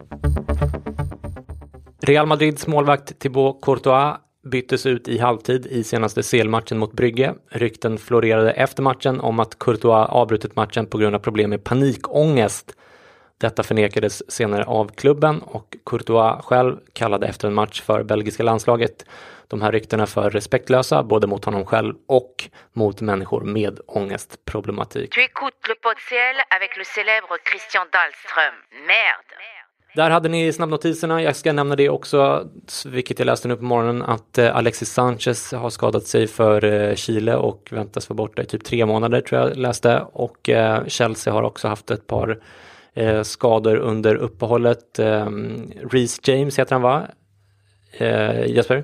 Real 2.02 2.28
Madrids 2.28 2.68
målvakt 2.68 3.20
Thibaut 3.20 3.62
Courtois 3.62 4.18
byttes 4.44 4.86
ut 4.86 5.08
i 5.08 5.18
halvtid 5.18 5.66
i 5.66 5.84
senaste 5.84 6.22
CL-matchen 6.24 6.78
mot 6.78 6.94
Brygge. 6.94 7.34
Rykten 7.50 7.98
florerade 7.98 8.52
efter 8.52 8.84
matchen 8.84 9.20
om 9.20 9.40
att 9.40 9.60
Courtois 9.60 10.10
avbrutit 10.10 10.56
matchen 10.56 10.86
på 10.86 10.98
grund 10.98 11.16
av 11.16 11.20
problem 11.20 11.50
med 11.50 11.64
panikångest. 11.64 12.76
Detta 13.38 13.64
förnekades 13.64 14.32
senare 14.32 14.64
av 14.64 14.88
klubben 14.88 15.42
och 15.42 15.78
Courtois 15.86 16.46
själv 16.46 16.76
kallade 16.94 17.28
efter 17.28 17.48
en 17.48 17.54
match 17.54 17.82
för 17.82 18.04
belgiska 18.04 18.44
landslaget 18.44 19.06
de 19.52 19.62
här 19.62 19.72
ryktena 19.72 20.06
för 20.06 20.30
respektlösa, 20.30 21.04
både 21.04 21.28
mot 21.28 21.46
honom 21.46 21.66
själv 21.66 21.94
och 22.08 22.50
mot 22.74 23.02
människor 23.02 23.42
med 23.42 23.80
ångestproblematik. 23.88 25.10
Tu 25.16 25.22
écoutes 25.22 25.68
le 25.68 25.76
CL 26.08 26.38
avec 26.56 26.72
le 26.78 26.84
célèbre 26.84 27.38
Christian 27.50 27.88
Dahlström. 27.92 28.56
Merde! 28.88 29.36
Där 29.96 30.10
hade 30.10 30.30
ni 30.30 30.54
snabbnotiserna. 30.54 31.22
Jag 31.22 31.36
ska 31.36 31.54
nämna 31.54 31.76
det 31.76 31.90
också, 31.90 32.50
vilket 32.86 33.20
jag 33.20 33.26
läste 33.26 33.48
nu 33.48 33.56
på 33.56 33.64
morgonen, 33.64 34.02
att 34.02 34.38
eh, 34.38 34.56
Alexis 34.56 34.94
Sanchez 34.94 35.52
har 35.54 35.70
skadat 35.70 36.04
sig 36.04 36.28
för 36.28 36.64
eh, 36.64 36.96
Chile 36.96 37.36
och 37.36 37.68
väntas 37.72 38.10
vara 38.10 38.16
borta 38.16 38.42
i 38.42 38.46
typ 38.46 38.64
tre 38.64 38.86
månader 38.86 39.22
tror 39.22 39.42
jag 39.42 39.58
läste. 39.58 40.06
Och 40.14 40.50
eh, 40.50 40.86
Chelsea 40.88 41.34
har 41.34 41.44
också 41.44 41.68
haft 41.68 41.92
ett 41.92 42.08
par 42.08 42.40
skador 43.24 43.78
under 43.78 44.16
uppehållet. 44.16 45.00
Eh, 45.00 45.28
Reece 45.92 46.20
James 46.28 46.60
heter 46.60 46.76
han 46.76 46.82
va? 46.82 47.08
Jesper? 48.48 48.84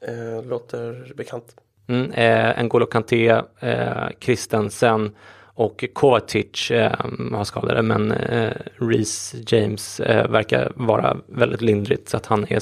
Eh, 0.00 0.44
låter 0.48 1.12
bekant. 1.16 1.44
Mm, 1.88 2.10
eh, 2.12 2.62
N'Golo 2.64 2.86
Kanté, 2.86 3.28
eh, 3.60 4.08
Christensen 4.20 5.10
och 5.54 5.84
Kovacic 5.92 6.70
eh, 6.70 6.92
har 7.32 7.44
skadade 7.44 7.82
men 7.82 8.12
eh, 8.12 8.52
Reece 8.80 9.34
James 9.46 10.00
eh, 10.00 10.30
verkar 10.30 10.72
vara 10.76 11.16
väldigt 11.26 11.60
lindrigt 11.60 12.08
så 12.08 12.16
att 12.16 12.26
han 12.26 12.46
är 12.48 12.60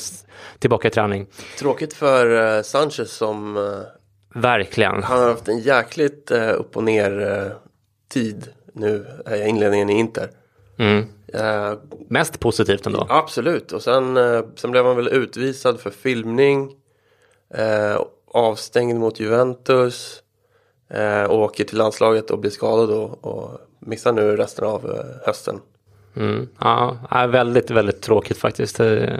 tillbaka 0.58 0.88
i 0.88 0.90
träning. 0.90 1.26
Tråkigt 1.58 1.94
för 1.94 2.56
eh, 2.56 2.62
Sanchez 2.62 3.12
som 3.16 3.56
eh, 3.56 4.40
Verkligen. 4.40 5.02
han 5.02 5.18
har 5.20 5.28
haft 5.28 5.48
en 5.48 5.58
jäkligt 5.58 6.30
eh, 6.30 6.48
upp 6.60 6.76
och 6.76 6.84
ner 6.84 7.20
eh, 7.20 7.52
tid 8.08 8.48
nu 8.72 9.06
eh, 9.26 9.34
i 9.46 9.48
inledningen 9.48 9.90
i 9.90 9.92
Inter. 9.98 10.30
Mm. 10.78 11.04
Eh, 11.34 11.72
Mest 12.08 12.40
positivt 12.40 12.86
ändå. 12.86 13.06
absolut 13.08 13.72
och 13.72 13.82
sen, 13.82 14.16
eh, 14.16 14.40
sen 14.56 14.70
blev 14.70 14.84
han 14.84 14.96
väl 14.96 15.08
utvisad 15.08 15.80
för 15.80 15.90
filmning. 15.90 16.70
Eh, 17.54 18.00
avstängd 18.26 19.00
mot 19.00 19.20
Juventus. 19.20 20.22
Eh, 20.88 21.22
och 21.22 21.38
åker 21.38 21.64
till 21.64 21.78
landslaget 21.78 22.30
och 22.30 22.38
blir 22.38 22.50
skadad 22.50 22.90
och, 22.90 23.24
och 23.24 23.60
missar 23.78 24.12
nu 24.12 24.36
resten 24.36 24.64
av 24.64 24.90
eh, 24.90 25.26
hösten. 25.26 25.60
Mm. 26.16 26.48
Ja, 26.60 26.98
väldigt, 27.26 27.70
väldigt 27.70 28.02
tråkigt 28.02 28.38
faktiskt. 28.38 28.80
Eh, 28.80 29.18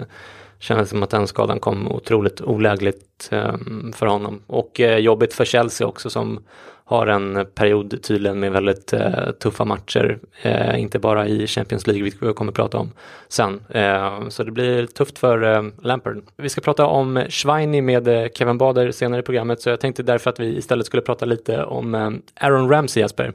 Kändes 0.59 0.89
som 0.89 1.03
att 1.03 1.09
den 1.09 1.27
skadan 1.27 1.59
kom 1.59 1.91
otroligt 1.91 2.41
olägligt 2.41 3.29
eh, 3.31 3.55
för 3.95 4.05
honom. 4.05 4.41
Och 4.47 4.79
eh, 4.79 4.97
jobbigt 4.97 5.33
för 5.33 5.45
Chelsea 5.45 5.87
också 5.87 6.09
som 6.09 6.39
har 6.87 7.07
en 7.07 7.45
period 7.55 8.03
tydligen 8.03 8.39
med 8.39 8.51
väldigt 8.51 8.93
eh, 8.93 9.31
tuffa 9.39 9.65
matcher. 9.65 10.19
Eh, 10.41 10.81
inte 10.81 10.99
bara 10.99 11.27
i 11.27 11.47
Champions 11.47 11.87
League, 11.87 12.03
vilket 12.03 12.23
vi 12.23 12.33
kommer 12.33 12.51
att 12.51 12.55
prata 12.55 12.77
om 12.77 12.91
sen. 13.27 13.61
Eh, 13.69 14.29
så 14.29 14.43
det 14.43 14.51
blir 14.51 14.85
tufft 14.85 15.19
för 15.19 15.55
eh, 15.55 15.63
Lampard. 15.81 16.21
Vi 16.37 16.49
ska 16.49 16.61
prata 16.61 16.85
om 16.85 17.23
Schweini 17.29 17.81
med 17.81 18.07
eh, 18.07 18.27
Kevin 18.33 18.57
Bader 18.57 18.91
senare 18.91 19.19
i 19.19 19.23
programmet, 19.23 19.61
så 19.61 19.69
jag 19.69 19.79
tänkte 19.79 20.03
därför 20.03 20.29
att 20.29 20.39
vi 20.39 20.57
istället 20.57 20.85
skulle 20.85 21.01
prata 21.01 21.25
lite 21.25 21.63
om 21.63 21.95
eh, 21.95 22.11
Aaron 22.35 22.69
Ramsey, 22.69 23.01
Jesper. 23.01 23.33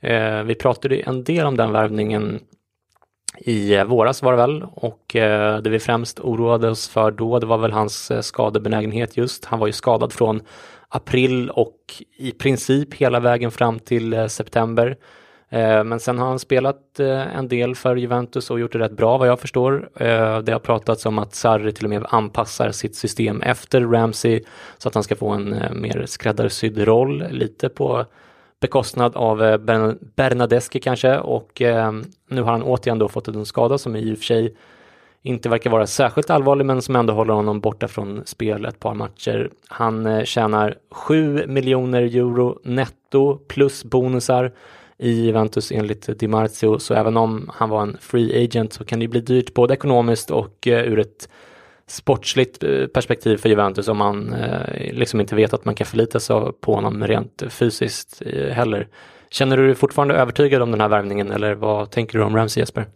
Eh, 0.00 0.42
vi 0.42 0.54
pratade 0.54 0.96
en 0.96 1.24
del 1.24 1.46
om 1.46 1.56
den 1.56 1.72
värvningen 1.72 2.40
i 3.40 3.74
eh, 3.74 3.84
våras 3.84 4.22
var 4.22 4.32
det 4.32 4.38
väl 4.38 4.64
och 4.74 5.16
eh, 5.16 5.58
det 5.58 5.70
vi 5.70 5.78
främst 5.78 6.20
oroade 6.20 6.70
oss 6.70 6.88
för 6.88 7.10
då 7.10 7.38
det 7.38 7.46
var 7.46 7.58
väl 7.58 7.72
hans 7.72 8.10
eh, 8.10 8.20
skadebenägenhet 8.20 9.16
just. 9.16 9.44
Han 9.44 9.58
var 9.58 9.66
ju 9.66 9.72
skadad 9.72 10.12
från 10.12 10.40
april 10.88 11.50
och 11.50 11.76
i 12.16 12.32
princip 12.32 12.94
hela 12.94 13.20
vägen 13.20 13.50
fram 13.50 13.78
till 13.78 14.30
september. 14.30 14.96
Men 15.84 16.00
sen 16.00 16.18
har 16.18 16.26
han 16.26 16.38
spelat 16.38 17.00
en 17.34 17.48
del 17.48 17.74
för 17.74 17.96
Juventus 17.96 18.50
och 18.50 18.60
gjort 18.60 18.72
det 18.72 18.78
rätt 18.78 18.96
bra 18.96 19.18
vad 19.18 19.28
jag 19.28 19.40
förstår. 19.40 19.90
Det 20.42 20.52
har 20.52 20.58
pratats 20.58 21.06
om 21.06 21.18
att 21.18 21.34
Sarri 21.34 21.72
till 21.72 21.84
och 21.84 21.90
med 21.90 22.06
anpassar 22.08 22.70
sitt 22.70 22.96
system 22.96 23.42
efter 23.42 23.80
Ramsey 23.80 24.42
så 24.78 24.88
att 24.88 24.94
han 24.94 25.04
ska 25.04 25.16
få 25.16 25.28
en 25.28 25.56
mer 25.74 26.04
skräddarsydd 26.06 26.78
roll 26.78 27.24
lite 27.30 27.68
på 27.68 28.06
bekostnad 28.60 29.16
av 29.16 29.42
eh, 29.42 29.58
Bern- 29.58 29.98
Bernadeschi 30.16 30.80
kanske 30.80 31.18
och 31.18 31.62
eh, 31.62 31.92
nu 32.28 32.42
har 32.42 32.52
han 32.52 32.62
återigen 32.62 32.98
då 32.98 33.08
fått 33.08 33.28
en 33.28 33.46
skada 33.46 33.78
som 33.78 33.96
i 33.96 34.14
och 34.14 34.18
för 34.18 34.24
sig 34.24 34.56
inte 35.22 35.48
verkar 35.48 35.70
vara 35.70 35.86
särskilt 35.86 36.30
allvarlig 36.30 36.66
men 36.66 36.82
som 36.82 36.96
ändå 36.96 37.12
håller 37.12 37.34
honom 37.34 37.60
borta 37.60 37.88
från 37.88 38.22
spel 38.26 38.64
ett 38.64 38.80
par 38.80 38.94
matcher. 38.94 39.50
Han 39.68 40.06
eh, 40.06 40.24
tjänar 40.24 40.74
7 40.90 41.46
miljoner 41.46 42.02
euro 42.02 42.58
netto 42.64 43.36
plus 43.48 43.84
bonusar 43.84 44.52
i 44.98 45.10
Juventus 45.10 45.72
enligt 45.72 46.18
Di 46.18 46.28
Marzio 46.28 46.78
så 46.78 46.94
även 46.94 47.16
om 47.16 47.50
han 47.54 47.68
var 47.68 47.82
en 47.82 47.96
free 48.00 48.44
agent 48.44 48.72
så 48.72 48.84
kan 48.84 49.00
det 49.00 49.08
bli 49.08 49.20
dyrt 49.20 49.54
både 49.54 49.74
ekonomiskt 49.74 50.30
och 50.30 50.66
eh, 50.66 50.84
ur 50.84 50.98
ett 50.98 51.28
sportsligt 51.90 52.64
eh, 52.64 52.86
perspektiv 52.86 53.36
för 53.36 53.48
Juventus 53.48 53.88
om 53.88 53.96
man 53.96 54.32
eh, 54.32 54.92
liksom 54.92 55.20
inte 55.20 55.34
vet 55.34 55.54
att 55.54 55.64
man 55.64 55.74
kan 55.74 55.86
förlita 55.86 56.20
sig 56.20 56.36
på 56.60 56.74
honom 56.74 57.06
rent 57.06 57.42
fysiskt 57.48 58.22
eh, 58.26 58.48
heller. 58.48 58.88
Känner 59.30 59.56
du 59.56 59.66
dig 59.66 59.74
fortfarande 59.74 60.14
övertygad 60.14 60.62
om 60.62 60.70
den 60.70 60.80
här 60.80 60.88
värvningen 60.88 61.30
eller 61.30 61.54
vad 61.54 61.90
tänker 61.90 62.18
du 62.18 62.24
om 62.24 62.36
Ramsey 62.36 62.60
Jesper? 62.60 62.86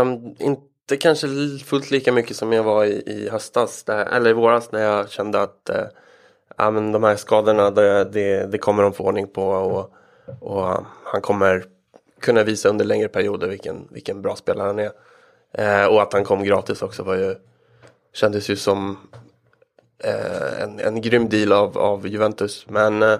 Um, 0.00 0.34
inte 0.38 0.96
kanske 1.00 1.26
fullt 1.64 1.90
lika 1.90 2.12
mycket 2.12 2.36
som 2.36 2.52
jag 2.52 2.62
var 2.62 2.84
i, 2.84 3.02
i 3.06 3.28
höstas, 3.32 3.84
där, 3.84 4.06
eller 4.06 4.30
i 4.30 4.32
våras 4.32 4.72
när 4.72 4.80
jag 4.80 5.10
kände 5.10 5.42
att 5.42 5.70
uh, 5.70 5.76
ja, 6.58 6.70
men 6.70 6.92
de 6.92 7.02
här 7.02 7.16
skadorna, 7.16 7.70
det, 7.70 8.04
det, 8.04 8.46
det 8.52 8.58
kommer 8.58 8.82
de 8.82 8.92
få 8.92 9.04
ordning 9.04 9.26
på 9.26 9.42
och, 9.42 9.92
och 10.40 10.86
han 11.04 11.20
kommer 11.20 11.64
kunna 12.20 12.42
visa 12.42 12.68
under 12.68 12.84
längre 12.84 13.08
perioder 13.08 13.48
vilken, 13.48 13.88
vilken 13.90 14.22
bra 14.22 14.36
spelare 14.36 14.66
han 14.66 14.78
är. 14.78 14.92
Uh, 15.58 15.86
och 15.86 16.02
att 16.02 16.12
han 16.12 16.24
kom 16.24 16.44
gratis 16.44 16.82
också 16.82 17.02
var 17.02 17.14
ju, 17.14 17.34
kändes 18.12 18.50
ju 18.50 18.56
som 18.56 18.98
eh, 20.04 20.62
en, 20.62 20.80
en 20.80 21.00
grym 21.00 21.28
deal 21.28 21.52
av, 21.52 21.78
av 21.78 22.06
Juventus. 22.06 22.66
Men, 22.68 23.02
eh, 23.02 23.18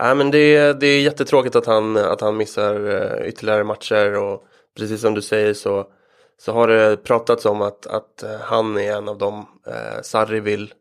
äh, 0.00 0.14
men 0.14 0.30
det, 0.30 0.72
det 0.80 0.86
är 0.86 1.00
jättetråkigt 1.00 1.56
att 1.56 1.66
han, 1.66 1.96
att 1.96 2.20
han 2.20 2.36
missar 2.36 2.90
eh, 2.90 3.28
ytterligare 3.28 3.64
matcher 3.64 4.16
och 4.16 4.44
precis 4.76 5.00
som 5.00 5.14
du 5.14 5.22
säger 5.22 5.54
så, 5.54 5.86
så 6.38 6.52
har 6.52 6.68
det 6.68 6.96
pratats 6.96 7.46
om 7.46 7.62
att, 7.62 7.86
att 7.86 8.22
eh, 8.22 8.40
han 8.40 8.78
är 8.78 8.92
en 8.92 9.08
av 9.08 9.18
dem 9.18 9.46
eh, 9.66 10.02
Sarri 10.02 10.40
vill 10.40 10.74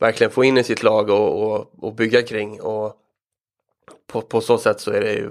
verkligen 0.00 0.30
få 0.30 0.44
in 0.44 0.58
i 0.58 0.64
sitt 0.64 0.82
lag 0.82 1.10
och, 1.10 1.42
och, 1.42 1.70
och 1.78 1.94
bygga 1.94 2.22
kring. 2.22 2.60
Och 2.60 2.96
på, 4.06 4.20
på 4.20 4.40
så 4.40 4.58
sätt 4.58 4.80
så 4.80 4.90
är 4.90 5.00
det 5.00 5.12
ju 5.12 5.30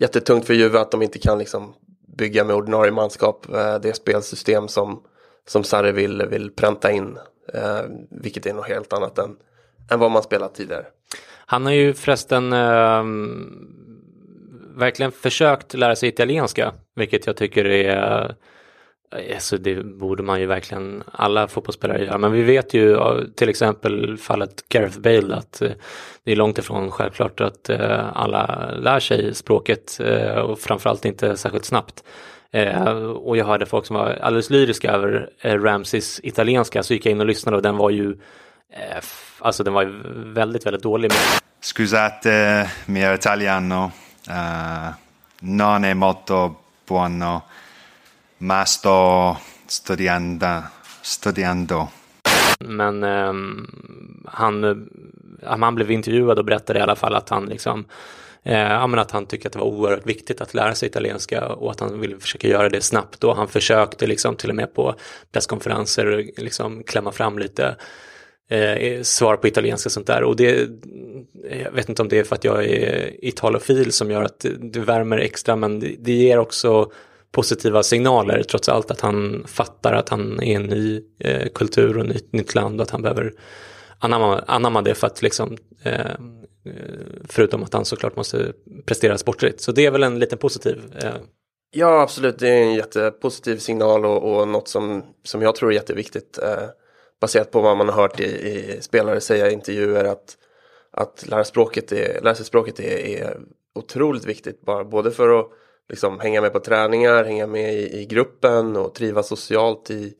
jättetungt 0.00 0.46
för 0.46 0.54
Juve 0.54 0.80
att 0.80 0.90
de 0.90 1.02
inte 1.02 1.18
kan 1.18 1.38
liksom 1.38 1.74
bygga 2.16 2.44
med 2.44 2.56
ordinarie 2.56 2.92
manskap 2.92 3.46
eh, 3.54 3.78
det 3.78 3.96
spelsystem 3.96 4.68
som, 4.68 5.02
som 5.48 5.64
Sarri 5.64 5.92
vill, 5.92 6.26
vill 6.26 6.50
pränta 6.50 6.90
in. 6.92 7.18
Eh, 7.54 7.80
vilket 8.10 8.46
är 8.46 8.54
något 8.54 8.68
helt 8.68 8.92
annat 8.92 9.18
än, 9.18 9.36
än 9.90 9.98
vad 9.98 10.10
man 10.10 10.22
spelat 10.22 10.54
tidigare. 10.54 10.84
Han 11.46 11.66
har 11.66 11.72
ju 11.72 11.94
förresten 11.94 12.52
eh, 12.52 13.04
verkligen 14.78 15.12
försökt 15.12 15.74
lära 15.74 15.96
sig 15.96 16.08
italienska, 16.08 16.72
vilket 16.94 17.26
jag 17.26 17.36
tycker 17.36 17.64
är 17.64 18.24
eh, 18.24 18.30
Alltså 19.34 19.58
det 19.58 19.84
borde 19.84 20.22
man 20.22 20.40
ju 20.40 20.46
verkligen 20.46 21.02
alla 21.12 21.48
fotbollsspelare 21.48 22.04
göra. 22.04 22.18
Men 22.18 22.32
vi 22.32 22.42
vet 22.42 22.74
ju 22.74 22.98
till 23.36 23.48
exempel 23.48 24.16
fallet 24.16 24.68
Gareth 24.68 25.00
Bale 25.00 25.34
att 25.34 25.62
eh, 25.62 25.70
det 26.24 26.32
är 26.32 26.36
långt 26.36 26.58
ifrån 26.58 26.90
självklart 26.90 27.40
att 27.40 27.70
eh, 27.70 28.16
alla 28.16 28.70
lär 28.70 29.00
sig 29.00 29.34
språket 29.34 30.00
och 30.44 30.58
framförallt 30.58 31.04
inte 31.04 31.36
särskilt 31.36 31.64
snabbt. 31.64 32.04
Och 33.16 33.36
jag 33.36 33.44
hörde 33.44 33.66
folk 33.66 33.86
som 33.86 33.96
var 33.96 34.18
alldeles 34.22 34.50
lyriska 34.50 34.90
över 34.90 35.30
Ramses 35.42 36.20
italienska 36.22 36.82
så 36.82 36.94
gick 36.94 37.06
jag 37.06 37.12
in 37.12 37.20
och 37.20 37.26
lyssnade 37.26 37.56
och 37.56 37.62
den 37.62 37.76
var 37.76 37.90
ju 37.90 38.16
Alltså 39.38 39.64
den 39.64 39.74
var 39.74 39.82
ju 39.82 40.02
väldigt, 40.32 40.66
väldigt 40.66 40.82
dålig. 40.82 41.10
Scusate 41.60 42.70
mio 42.86 43.14
italiano, 43.14 43.92
uh, 44.28 44.94
non 45.40 45.84
è 45.84 45.94
molto 45.94 46.56
buono. 46.86 47.42
Ma 48.38 48.64
sto 48.64 49.36
studiando. 49.66 50.62
studiando. 51.08 51.88
Men 52.60 53.04
eh, 53.04 53.32
han, 54.24 54.88
han 55.42 55.74
blev 55.74 55.90
intervjuad 55.90 56.38
och 56.38 56.44
berättade 56.44 56.78
i 56.78 56.82
alla 56.82 56.96
fall 56.96 57.14
att 57.14 57.28
han 57.28 57.46
liksom 57.46 57.84
eh, 58.42 58.82
att 58.82 59.10
han 59.10 59.26
tyckte 59.26 59.48
att 59.48 59.52
det 59.52 59.58
var 59.58 59.66
oerhört 59.66 60.06
viktigt 60.06 60.40
att 60.40 60.54
lära 60.54 60.74
sig 60.74 60.88
italienska 60.88 61.48
och 61.48 61.70
att 61.70 61.80
han 61.80 62.00
ville 62.00 62.18
försöka 62.18 62.48
göra 62.48 62.68
det 62.68 62.80
snabbt 62.80 63.24
och 63.24 63.36
han 63.36 63.48
försökte 63.48 64.06
liksom 64.06 64.36
till 64.36 64.50
och 64.50 64.56
med 64.56 64.74
på 64.74 64.94
presskonferenser 65.32 66.30
liksom 66.36 66.82
klämma 66.82 67.12
fram 67.12 67.38
lite 67.38 67.76
eh, 68.50 69.02
svar 69.02 69.36
på 69.36 69.48
italienska 69.48 69.88
och 69.88 69.92
sånt 69.92 70.06
där. 70.06 70.22
Och 70.22 70.36
det 70.36 70.68
jag 71.64 71.72
vet 71.72 71.88
inte 71.88 72.02
om 72.02 72.08
det 72.08 72.18
är 72.18 72.24
för 72.24 72.34
att 72.34 72.44
jag 72.44 72.64
är 72.64 73.24
italofil 73.24 73.92
som 73.92 74.10
gör 74.10 74.22
att 74.22 74.46
det 74.60 74.80
värmer 74.80 75.18
extra 75.18 75.56
men 75.56 75.80
det, 75.80 75.94
det 75.98 76.12
ger 76.12 76.38
också 76.38 76.90
positiva 77.32 77.82
signaler 77.82 78.42
trots 78.42 78.68
allt 78.68 78.90
att 78.90 79.00
han 79.00 79.44
fattar 79.46 79.92
att 79.92 80.08
han 80.08 80.42
är 80.42 80.56
en 80.56 80.62
ny 80.62 81.02
eh, 81.18 81.48
kultur 81.54 81.98
och 81.98 82.06
nytt, 82.06 82.32
nytt 82.32 82.54
land 82.54 82.80
och 82.80 82.84
att 82.84 82.90
han 82.90 83.02
behöver 83.02 83.32
anamma, 83.98 84.44
anamma 84.46 84.82
det 84.82 84.94
för 84.94 85.06
att 85.06 85.22
liksom 85.22 85.56
eh, 85.82 86.10
Eh, 86.68 87.22
förutom 87.28 87.62
att 87.62 87.72
han 87.72 87.84
såklart 87.84 88.16
måste 88.16 88.52
prestera 88.86 89.18
sportligt. 89.18 89.60
Så 89.60 89.72
det 89.72 89.86
är 89.86 89.90
väl 89.90 90.02
en 90.02 90.18
liten 90.18 90.38
positiv 90.38 90.82
eh. 91.02 91.14
Ja, 91.70 92.02
absolut. 92.02 92.38
Det 92.38 92.48
är 92.48 92.62
en 92.62 92.74
jättepositiv 92.74 93.56
signal 93.56 94.06
och, 94.06 94.32
och 94.32 94.48
något 94.48 94.68
som, 94.68 95.02
som 95.24 95.42
jag 95.42 95.54
tror 95.54 95.70
är 95.70 95.74
jätteviktigt. 95.74 96.38
Eh, 96.38 96.68
baserat 97.20 97.50
på 97.50 97.60
vad 97.60 97.76
man 97.76 97.88
har 97.88 98.02
hört 98.02 98.20
i, 98.20 98.24
i 98.24 98.78
spelare 98.80 99.20
säga 99.20 99.50
i 99.50 99.52
intervjuer 99.52 100.04
att, 100.04 100.36
att 100.90 101.26
lära, 101.26 101.44
språket 101.44 101.92
är, 101.92 102.20
lära 102.22 102.34
sig 102.34 102.46
språket 102.46 102.80
är, 102.80 102.98
är 102.98 103.40
otroligt 103.74 104.24
viktigt. 104.24 104.60
Bara, 104.60 104.84
både 104.84 105.10
för 105.10 105.40
att 105.40 105.46
liksom 105.88 106.20
hänga 106.20 106.40
med 106.40 106.52
på 106.52 106.60
träningar, 106.60 107.24
hänga 107.24 107.46
med 107.46 107.74
i, 107.74 108.00
i 108.00 108.06
gruppen 108.06 108.76
och 108.76 108.94
trivas 108.94 109.28
socialt 109.28 109.90
i, 109.90 110.14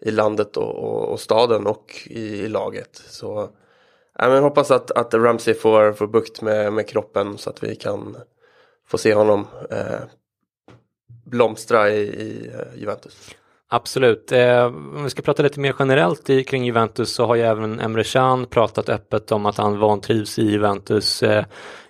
i 0.00 0.10
landet 0.10 0.56
och, 0.56 0.74
och, 0.74 1.08
och 1.12 1.20
staden 1.20 1.66
och 1.66 2.02
i, 2.06 2.20
i, 2.20 2.48
laget. 2.48 3.02
Så 3.08 3.50
ja, 4.18 4.28
men 4.28 4.42
hoppas 4.42 4.70
att, 4.70 4.90
att 4.90 5.14
Ramsey 5.14 5.54
får, 5.54 5.92
får 5.92 6.06
bukt 6.06 6.42
med, 6.42 6.72
med 6.72 6.88
kroppen 6.88 7.38
så 7.38 7.50
att 7.50 7.62
vi 7.62 7.76
kan 7.76 8.16
få 8.86 8.98
se 8.98 9.14
honom 9.14 9.46
eh, 9.70 10.00
blomstra 11.24 11.90
i, 11.90 12.00
i 12.00 12.50
eh, 12.54 12.80
Juventus. 12.80 13.30
Absolut. 13.68 14.32
Eh, 14.32 14.64
om 14.66 15.04
vi 15.04 15.10
ska 15.10 15.22
prata 15.22 15.42
lite 15.42 15.60
mer 15.60 15.74
generellt 15.78 16.30
i, 16.30 16.44
kring 16.44 16.64
Juventus 16.64 17.12
så 17.12 17.26
har 17.26 17.34
ju 17.34 17.42
även 17.42 17.80
Emre 17.80 18.04
Can 18.04 18.46
pratat 18.46 18.88
öppet 18.88 19.32
om 19.32 19.46
att 19.46 19.56
han 19.56 19.78
vantrivs 19.78 20.38
i 20.38 20.50
Juventus. 20.50 21.22
Eh, 21.22 21.44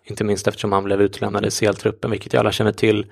inte 0.04 0.24
minst 0.24 0.48
eftersom 0.48 0.72
han 0.72 0.84
blev 0.84 1.02
utlämnad 1.02 1.46
i 1.46 1.50
CL-truppen, 1.50 2.10
vilket 2.10 2.34
ju 2.34 2.38
alla 2.38 2.52
känner 2.52 2.72
till. 2.72 3.06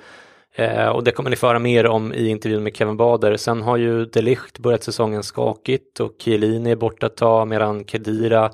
Eh, 0.55 0.88
och 0.88 1.05
det 1.05 1.12
kommer 1.12 1.31
ni 1.31 1.37
föra 1.37 1.59
mer 1.59 1.87
om 1.87 2.12
i 2.12 2.29
intervjun 2.29 2.62
med 2.62 2.77
Kevin 2.77 2.96
Bader. 2.96 3.37
Sen 3.37 3.62
har 3.62 3.77
ju 3.77 4.05
Delicht 4.05 4.59
börjat 4.59 4.83
säsongen 4.83 5.22
skakigt 5.22 6.01
och 6.01 6.12
Chiellini 6.18 6.70
är 6.70 6.77
borta 6.77 7.07
ett 7.07 7.16
tag 7.16 7.48
medan 7.48 7.85
Kedira, 7.85 8.51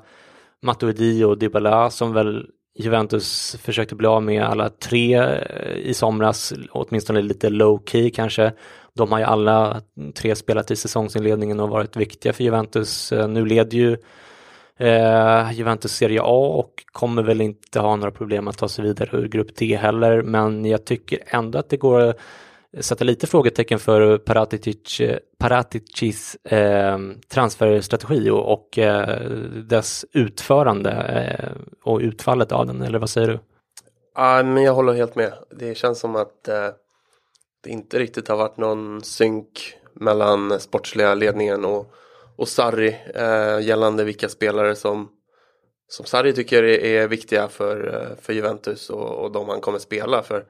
Matuidi 0.61 1.23
och 1.23 1.37
Dybala 1.37 1.89
som 1.89 2.13
väl 2.13 2.45
Juventus 2.79 3.57
försökte 3.61 3.95
bli 3.95 4.07
av 4.07 4.23
med 4.23 4.43
alla 4.43 4.69
tre 4.69 5.15
eh, 5.15 5.77
i 5.77 5.93
somras, 5.93 6.53
åtminstone 6.71 7.21
lite 7.21 7.49
low 7.49 7.83
key 7.85 8.09
kanske. 8.09 8.53
De 8.95 9.11
har 9.11 9.19
ju 9.19 9.25
alla 9.25 9.81
tre 10.15 10.35
spelat 10.35 10.71
i 10.71 10.75
säsongsinledningen 10.75 11.59
och 11.59 11.69
varit 11.69 11.97
viktiga 11.97 12.33
för 12.33 12.43
Juventus. 12.43 13.11
Eh, 13.11 13.27
nu 13.27 13.45
leder 13.45 13.77
ju 13.77 13.97
Eh, 14.81 15.51
Juventus 15.51 15.91
Serie 15.91 16.21
A 16.21 16.57
och 16.57 16.83
kommer 16.91 17.23
väl 17.23 17.41
inte 17.41 17.79
ha 17.79 17.95
några 17.95 18.11
problem 18.11 18.47
att 18.47 18.57
ta 18.57 18.67
sig 18.67 18.85
vidare 18.85 19.17
ur 19.17 19.27
grupp 19.27 19.55
D 19.55 19.75
heller, 19.75 20.21
men 20.21 20.65
jag 20.65 20.85
tycker 20.85 21.19
ändå 21.25 21.59
att 21.59 21.69
det 21.69 21.77
går 21.77 22.13
sätta 22.79 23.03
lite 23.05 23.27
frågetecken 23.27 23.79
för 23.79 24.17
Paratic, 24.17 25.01
Paraticis 25.37 26.35
eh, 26.35 26.97
transferstrategi 27.27 28.29
och, 28.29 28.53
och 28.53 28.77
eh, 28.77 29.29
dess 29.69 30.05
utförande 30.13 30.91
eh, 30.91 31.51
och 31.83 31.99
utfallet 31.99 32.51
av 32.51 32.65
den, 32.65 32.81
eller 32.81 32.99
vad 32.99 33.09
säger 33.09 33.27
du? 33.27 33.39
Ja, 34.15 34.43
men 34.43 34.63
jag 34.63 34.73
håller 34.73 34.93
helt 34.93 35.15
med. 35.15 35.33
Det 35.59 35.75
känns 35.75 35.99
som 35.99 36.15
att 36.15 36.47
eh, 36.47 36.69
det 37.63 37.69
inte 37.69 37.99
riktigt 37.99 38.27
har 38.27 38.37
varit 38.37 38.57
någon 38.57 39.01
synk 39.03 39.75
mellan 39.93 40.59
sportsliga 40.59 41.13
ledningen 41.13 41.65
och 41.65 41.93
och 42.39 42.47
Sarri 42.47 42.97
eh, 43.15 43.67
gällande 43.67 44.03
vilka 44.03 44.29
spelare 44.29 44.75
som, 44.75 45.09
som 45.87 46.05
Sarri 46.05 46.33
tycker 46.33 46.63
är, 46.63 46.79
är 46.85 47.07
viktiga 47.07 47.47
för, 47.47 47.93
eh, 47.93 48.17
för 48.21 48.33
Juventus 48.33 48.89
och, 48.89 49.23
och 49.23 49.31
de 49.31 49.49
han 49.49 49.61
kommer 49.61 49.79
spela. 49.79 50.23
För 50.23 50.45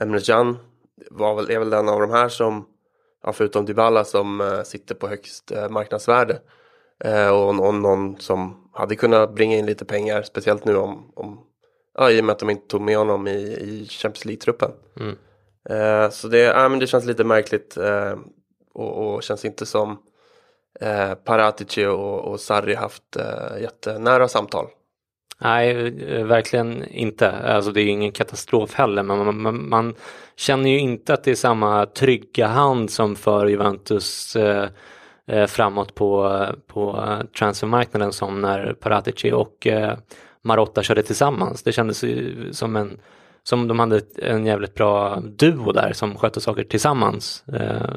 Emre 0.00 0.20
Can 0.20 0.58
var 1.10 1.34
väl, 1.34 1.50
är 1.50 1.58
väl 1.58 1.70
den 1.70 1.88
av 1.88 2.00
de 2.00 2.10
här 2.10 2.28
som, 2.28 2.66
ja, 3.22 3.32
förutom 3.32 3.66
Dybala, 3.66 4.04
som 4.04 4.40
eh, 4.40 4.62
sitter 4.62 4.94
på 4.94 5.08
högst 5.08 5.50
eh, 5.50 5.68
marknadsvärde. 5.68 6.40
Eh, 7.04 7.28
och 7.28 7.54
någon, 7.54 7.82
någon 7.82 8.20
som 8.20 8.70
hade 8.72 8.96
kunnat 8.96 9.34
bringa 9.34 9.56
in 9.56 9.66
lite 9.66 9.84
pengar, 9.84 10.22
speciellt 10.22 10.64
nu 10.64 10.76
om, 10.76 11.12
om 11.14 11.40
ja, 11.94 12.10
i 12.10 12.20
och 12.20 12.24
med 12.24 12.32
att 12.32 12.38
de 12.38 12.50
inte 12.50 12.66
tog 12.66 12.80
med 12.80 12.98
honom 12.98 13.26
i, 13.26 13.40
i 13.40 13.86
Champions 13.90 14.24
League-truppen. 14.24 14.70
Mm. 15.00 15.16
Eh, 15.70 16.10
så 16.10 16.28
det, 16.28 16.38
ja, 16.38 16.68
men 16.68 16.78
det 16.78 16.86
känns 16.86 17.04
lite 17.04 17.24
märkligt 17.24 17.78
och, 18.74 19.14
och 19.14 19.22
känns 19.22 19.44
inte 19.44 19.66
som 19.66 19.98
eh, 20.80 21.14
Paratici 21.14 21.86
och, 21.86 22.18
och 22.18 22.40
Sarri 22.40 22.74
haft 22.74 23.16
eh, 23.16 23.62
jättenära 23.62 24.28
samtal. 24.28 24.66
Nej, 25.40 25.86
eh, 26.08 26.24
verkligen 26.24 26.84
inte. 26.84 27.30
Alltså 27.30 27.72
det 27.72 27.80
är 27.80 27.86
ingen 27.86 28.12
katastrof 28.12 28.74
heller, 28.74 29.02
men 29.02 29.18
man, 29.18 29.42
man, 29.42 29.68
man 29.68 29.94
känner 30.36 30.70
ju 30.70 30.78
inte 30.78 31.14
att 31.14 31.24
det 31.24 31.30
är 31.30 31.34
samma 31.34 31.86
trygga 31.86 32.46
hand 32.46 32.90
som 32.90 33.16
för 33.16 33.46
Juventus 33.46 34.36
eh, 34.36 34.68
eh 35.26 35.46
framåt 35.46 35.94
på, 35.94 36.44
på 36.66 37.06
transfermarknaden 37.38 38.12
som 38.12 38.40
när 38.40 38.72
Paratici 38.72 39.32
och 39.32 39.66
eh, 39.66 39.98
Marotta 40.42 40.82
körde 40.82 41.02
tillsammans. 41.02 41.62
Det 41.62 41.72
kändes 41.72 42.04
som 42.58 42.76
en 42.76 42.98
som 43.48 43.68
de 43.68 43.78
hade 43.78 44.00
en 44.22 44.46
jävligt 44.46 44.74
bra 44.74 45.20
duo 45.20 45.72
där 45.72 45.92
som 45.92 46.14
skötte 46.18 46.40
saker 46.40 46.64
tillsammans. 46.64 47.44
Eh. 47.52 47.96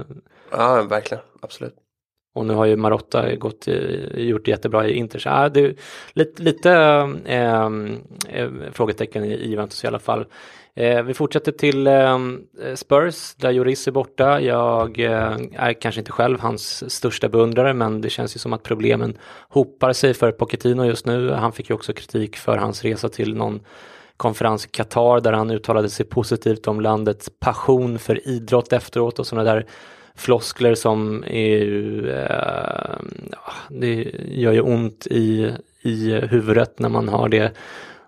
Ja, 0.52 0.82
verkligen, 0.82 1.24
absolut. 1.42 1.76
Och 2.34 2.46
nu 2.46 2.54
har 2.54 2.66
ju 2.66 2.76
Marotta 2.76 3.36
gått, 3.36 3.68
gjort 4.14 4.48
jättebra 4.48 4.88
i 4.88 4.94
Inter. 4.94 5.20
Så, 5.20 5.30
äh, 5.30 5.46
det 5.46 5.60
är 5.60 5.76
lite, 6.14 6.44
lite 6.44 6.72
äh, 7.26 7.70
frågetecken 8.72 9.24
i 9.24 9.48
Juventus 9.48 9.84
i 9.84 9.88
alla 9.88 10.00
fall. 10.00 10.26
Eh, 10.76 11.04
vi 11.04 11.14
fortsätter 11.14 11.52
till 11.52 11.88
eh, 11.88 12.20
Spurs 12.76 13.36
där 13.36 13.52
Joris 13.52 13.88
är 13.88 13.92
borta. 13.92 14.42
Jag 14.42 15.00
eh, 15.00 15.38
är 15.56 15.74
kanske 15.74 16.02
inte 16.02 16.12
själv 16.12 16.40
hans 16.40 16.94
största 16.94 17.30
beundrare 17.30 17.74
men 17.74 18.02
det 18.02 18.10
känns 18.10 18.36
ju 18.36 18.40
som 18.40 18.54
att 18.54 18.64
problemen 18.64 19.18
hopar 19.50 19.94
sig 19.94 20.14
för 20.14 20.32
Pochettino 20.32 20.86
just 20.86 21.06
nu. 21.06 21.32
Han 21.32 21.52
fick 21.52 21.70
ju 21.70 21.76
också 21.76 21.94
kritik 21.94 22.38
för 22.38 22.58
hans 22.58 22.84
resa 22.84 23.10
till 23.10 23.36
någon 23.36 23.60
konferens 24.18 24.66
i 24.66 24.70
Qatar 24.70 25.20
där 25.20 25.34
han 25.34 25.52
uttalade 25.52 25.90
sig 25.90 26.06
positivt 26.06 26.68
om 26.68 26.82
landets 26.82 27.30
passion 27.40 28.00
för 28.00 28.28
idrott 28.28 28.74
efteråt 28.74 29.20
och 29.20 29.28
sådana 29.28 29.54
där 29.54 29.66
floskler 30.16 30.76
som 30.76 31.24
är 31.28 31.58
ju, 31.58 32.10
eh, 32.12 32.96
det 33.70 33.94
gör 34.28 34.52
ju 34.52 34.62
ont 34.62 35.08
i, 35.08 35.54
i 35.82 36.12
huvudet 36.12 36.80
när 36.80 36.90
man 36.90 37.10
har 37.10 37.30
det. 37.30 37.52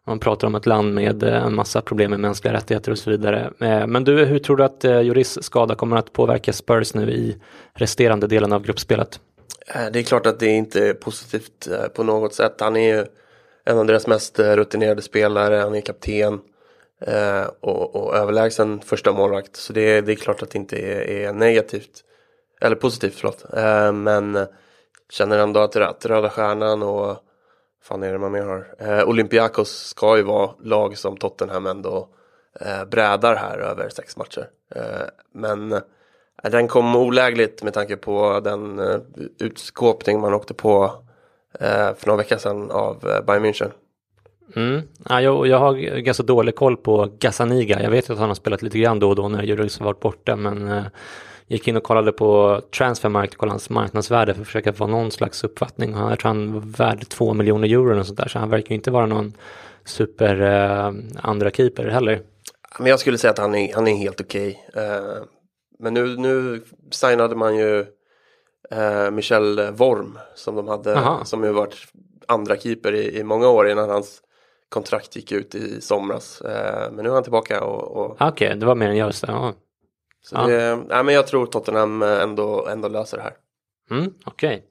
Man 0.07 0.19
pratar 0.19 0.47
om 0.47 0.55
ett 0.55 0.65
land 0.65 0.93
med 0.93 1.23
eh, 1.23 1.43
en 1.43 1.55
massa 1.55 1.81
problem 1.81 2.09
med 2.09 2.19
mänskliga 2.19 2.53
rättigheter 2.53 2.91
och 2.91 2.97
så 2.97 3.09
vidare. 3.09 3.51
Eh, 3.59 3.87
men 3.87 4.03
du, 4.03 4.25
hur 4.25 4.39
tror 4.39 4.57
du 4.57 4.63
att 4.63 4.85
eh, 4.85 5.01
Juris 5.01 5.43
skada 5.43 5.75
kommer 5.75 5.97
att 5.97 6.13
påverka 6.13 6.53
Spurs 6.53 6.93
nu 6.93 7.11
i 7.11 7.37
resterande 7.73 8.27
delen 8.27 8.53
av 8.53 8.63
gruppspelet? 8.63 9.19
Det 9.93 9.99
är 9.99 10.03
klart 10.03 10.25
att 10.25 10.39
det 10.39 10.47
inte 10.47 10.87
är 10.87 10.93
positivt 10.93 11.67
på 11.95 12.03
något 12.03 12.33
sätt. 12.33 12.55
Han 12.59 12.75
är 12.75 12.95
ju 12.95 13.05
en 13.65 13.77
av 13.77 13.85
deras 13.85 14.07
mest 14.07 14.39
rutinerade 14.39 15.01
spelare, 15.01 15.55
han 15.55 15.75
är 15.75 15.81
kapten 15.81 16.39
Eh, 17.01 17.45
och, 17.59 17.95
och 17.95 18.15
överlägsen 18.15 18.81
första 18.81 19.11
målvakt. 19.11 19.55
Så 19.55 19.73
det, 19.73 20.01
det 20.01 20.11
är 20.11 20.15
klart 20.15 20.41
att 20.41 20.51
det 20.51 20.57
inte 20.57 20.77
är, 20.77 21.09
är 21.09 21.33
negativt, 21.33 22.03
eller 22.61 22.75
positivt 22.75 23.15
förlåt. 23.15 23.45
Eh, 23.53 23.91
men 23.91 24.47
känner 25.09 25.39
ändå 25.39 25.59
att, 25.59 25.75
att 25.75 26.05
Röda 26.05 26.29
Stjärnan 26.29 26.83
och 26.83 27.17
fan 27.83 28.03
är 28.03 28.13
det 28.13 28.19
man 28.19 28.31
mer 28.31 28.43
har? 28.43 28.75
Eh, 28.79 29.09
Olympiakos 29.09 29.69
ska 29.69 30.17
ju 30.17 30.23
vara 30.23 30.51
lag 30.59 30.97
som 30.97 31.17
Tottenham 31.17 31.65
ändå 31.65 32.09
eh, 32.59 32.85
brädar 32.85 33.35
här 33.35 33.57
över 33.57 33.89
sex 33.89 34.17
matcher. 34.17 34.49
Eh, 34.75 35.07
men 35.33 35.71
eh, 35.71 35.81
den 36.41 36.67
kom 36.67 36.95
olägligt 36.95 37.63
med 37.63 37.73
tanke 37.73 37.97
på 37.97 38.39
den 38.39 38.79
eh, 38.79 38.99
utskåpning 39.39 40.19
man 40.19 40.33
åkte 40.33 40.53
på 40.53 40.83
eh, 41.59 41.93
för 41.95 42.07
några 42.07 42.17
veckor 42.17 42.37
sedan 42.37 42.71
av 42.71 43.09
eh, 43.09 43.25
Bayern 43.25 43.45
München. 43.45 43.71
Mm. 44.55 44.81
Ja, 45.09 45.21
jag, 45.21 45.47
jag 45.47 45.59
har 45.59 45.73
ganska 45.99 46.23
dålig 46.23 46.55
koll 46.55 46.77
på 46.77 47.09
Gazzaniga. 47.19 47.81
Jag 47.83 47.91
vet 47.91 48.09
att 48.09 48.17
han 48.17 48.27
har 48.27 48.35
spelat 48.35 48.61
lite 48.61 48.79
grann 48.79 48.99
då 48.99 49.09
och 49.09 49.15
då 49.15 49.27
när 49.29 49.43
Juris 49.43 49.79
har 49.79 49.85
varit 49.85 49.99
borta 49.99 50.35
men 50.35 50.67
eh, 50.67 50.83
gick 51.47 51.67
in 51.67 51.77
och 51.77 51.83
kollade 51.83 52.11
på 52.11 52.61
Transfermarkt, 52.77 53.35
kollade 53.35 53.53
hans 53.53 53.69
marknadsvärde 53.69 54.33
för 54.33 54.41
att 54.41 54.47
försöka 54.47 54.73
få 54.73 54.87
någon 54.87 55.11
slags 55.11 55.43
uppfattning. 55.43 55.91
Jag 55.91 56.19
tror 56.19 56.27
han 56.27 56.53
var 56.53 56.61
värd 56.61 57.09
två 57.09 57.33
miljoner 57.33 57.67
euro 57.67 57.99
och 57.99 58.05
sånt 58.05 58.19
där, 58.19 58.27
så 58.27 58.39
han 58.39 58.49
verkar 58.49 58.75
inte 58.75 58.91
vara 58.91 59.05
någon 59.05 59.33
super 59.85 60.41
eh, 60.41 60.93
andra 61.21 61.51
keeper 61.51 61.87
heller. 61.87 62.21
Men 62.79 62.87
jag 62.87 62.99
skulle 62.99 63.17
säga 63.17 63.31
att 63.31 63.39
han 63.39 63.55
är, 63.55 63.73
han 63.73 63.87
är 63.87 63.95
helt 63.95 64.21
okej. 64.21 64.65
Okay. 64.69 64.83
Eh, 64.83 65.23
men 65.79 65.93
nu, 65.93 66.17
nu 66.17 66.61
signade 66.91 67.35
man 67.35 67.55
ju 67.55 67.85
eh, 68.71 69.11
Michel 69.11 69.71
Worm 69.71 70.19
som 70.35 70.55
de 70.55 70.67
hade, 70.67 70.97
Aha. 70.97 71.25
som 71.25 71.43
ju 71.43 71.51
varit 71.51 71.75
andra 72.27 72.57
keeper 72.57 72.93
i, 72.95 73.19
i 73.19 73.23
många 73.23 73.49
år 73.49 73.69
innan 73.69 73.89
hans 73.89 74.21
kontrakt 74.73 75.15
gick 75.15 75.31
ut 75.31 75.55
i 75.55 75.81
somras. 75.81 76.41
Eh, 76.41 76.91
men 76.91 77.03
nu 77.03 77.09
är 77.09 77.13
han 77.13 77.23
tillbaka 77.23 77.63
och... 77.63 77.97
och... 77.97 78.11
Okej, 78.11 78.27
okay, 78.27 78.55
det 78.59 78.65
var 78.65 78.75
mer 78.75 78.89
än 78.89 78.97
jag 78.97 79.07
visste. 79.07 79.27
Ja. 79.29 79.53
Så 80.21 80.35
ja. 80.35 80.47
det, 80.47 80.75
nej, 80.75 81.03
men 81.03 81.15
jag 81.15 81.27
tror 81.27 81.45
Tottenham 81.45 82.01
ändå, 82.01 82.67
ändå 82.67 82.87
löser 82.87 83.17
det 83.17 83.23
här. 83.23 83.33
Mm, 83.91 84.13
Okej. 84.25 84.55
Okay. 84.55 84.61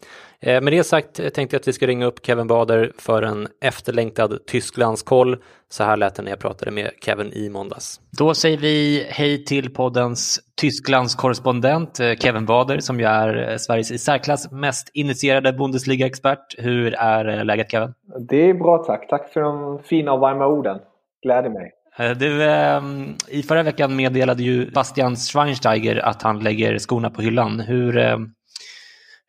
Eh, 0.43 0.61
med 0.61 0.73
det 0.73 0.85
sagt 0.85 1.35
tänkte 1.35 1.57
jag 1.57 1.61
att 1.61 1.69
vi 1.69 1.73
ska 1.73 1.87
ringa 1.87 2.07
upp 2.07 2.27
Kevin 2.27 2.47
Bader 2.47 2.93
för 2.99 3.23
en 3.23 3.49
efterlängtad 3.61 4.47
Tysklandskoll. 4.47 5.37
Så 5.69 5.85
här 5.85 5.97
lät 5.97 6.15
det 6.15 6.23
när 6.23 6.31
jag 6.31 6.39
pratade 6.39 6.71
med 6.71 6.91
Kevin 7.05 7.33
i 7.33 7.49
måndags. 7.49 8.01
Då 8.19 8.35
säger 8.35 8.59
vi 8.59 9.07
hej 9.09 9.45
till 9.45 9.75
poddens 9.75 10.41
Tysklandskorrespondent 10.61 12.01
eh, 12.01 12.13
Kevin 12.15 12.47
Bader 12.47 12.79
som 12.79 13.01
ju 13.01 13.07
är 13.07 13.51
eh, 13.51 13.57
Sveriges 13.57 13.91
i 13.91 13.99
särklass 13.99 14.51
mest 14.51 14.91
initierade 14.95 15.53
Bundesliga-expert. 15.53 16.55
Hur 16.59 16.95
är 16.95 17.45
läget 17.45 17.71
Kevin? 17.71 17.95
Det 18.29 18.51
är 18.51 18.55
bra 18.55 18.79
tack. 18.79 19.09
Tack 19.09 19.33
för 19.33 19.41
de 19.41 19.79
fina 19.83 20.13
och 20.13 20.21
varma 20.21 20.47
orden. 20.47 20.79
Gläder 21.23 21.51
mig. 21.51 21.73
Eh, 21.99 22.11
du, 22.11 22.45
ehm, 22.45 23.15
I 23.29 23.43
förra 23.43 23.63
veckan 23.63 23.97
meddelade 23.97 24.43
ju 24.43 24.71
Bastian 24.71 25.17
Schweinsteiger 25.17 25.97
att 25.97 26.23
han 26.23 26.41
lägger 26.41 26.79
skorna 26.79 27.11
på 27.11 27.23
hyllan. 27.23 27.61
Hur, 27.61 27.99
ehm, 27.99 28.29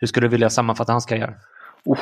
hur 0.03 0.07
skulle 0.07 0.27
du 0.27 0.31
vilja 0.31 0.49
sammanfatta 0.49 0.91
hans 0.91 1.05
karriär? 1.05 1.33
Uh, 1.89 1.97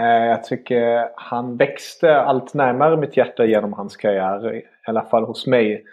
eh, 0.00 0.26
jag 0.26 0.44
tycker 0.44 1.08
han 1.16 1.56
växte 1.56 2.20
allt 2.20 2.54
närmare 2.54 2.96
mitt 2.96 3.16
hjärta 3.16 3.44
genom 3.44 3.72
hans 3.72 3.96
karriär. 3.96 4.54
I 4.54 4.62
alla 4.86 5.02
fall 5.02 5.24
hos 5.24 5.46
mig. 5.46 5.84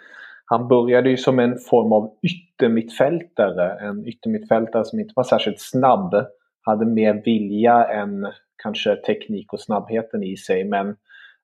Han 0.44 0.68
började 0.68 1.10
ju 1.10 1.16
som 1.16 1.38
en 1.38 1.58
form 1.58 1.92
av 1.92 2.10
yttermittfältare. 2.22 3.88
En 3.88 4.06
yttermittfältare 4.06 4.84
som 4.84 5.00
inte 5.00 5.12
var 5.16 5.24
särskilt 5.24 5.60
snabb. 5.60 6.14
Hade 6.62 6.86
mer 6.86 7.22
vilja 7.24 7.84
än 7.84 8.26
kanske 8.62 8.96
teknik 8.96 9.52
och 9.52 9.60
snabbheten 9.60 10.22
i 10.22 10.36
sig. 10.36 10.64
Men 10.64 10.96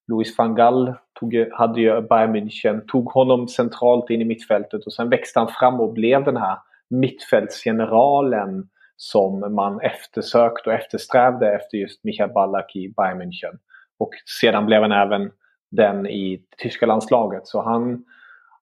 Louis 0.07 0.39
van 0.39 0.55
Gaal 0.55 0.95
tog, 1.21 1.35
hade 1.53 1.81
ju 1.81 2.01
Bayern 2.01 2.37
München, 2.37 2.81
tog 2.87 3.05
honom 3.05 3.49
centralt 3.49 4.11
in 4.11 4.21
i 4.21 4.25
mittfältet 4.25 4.87
och 4.87 4.93
sen 4.93 5.09
växte 5.09 5.39
han 5.39 5.49
fram 5.49 5.81
och 5.81 5.93
blev 5.93 6.25
den 6.25 6.37
här 6.37 6.59
mittfältsgeneralen 6.91 8.69
som 9.01 9.55
man 9.55 9.81
eftersökte 9.81 10.71
och 10.71 10.77
eftersträvade 10.77 11.55
efter 11.55 11.79
just 11.79 12.05
Michael 12.05 12.31
Ballack 12.31 12.77
i 12.77 12.95
Bayern 12.97 13.23
München. 13.23 13.59
Och 13.99 14.11
sedan 14.41 14.67
blev 14.67 14.83
han 14.83 14.93
även 14.93 15.31
den 15.71 16.07
i 16.07 16.43
tyska 16.59 16.87
landslaget. 16.87 17.47
Så 17.47 17.63
han, 17.63 18.05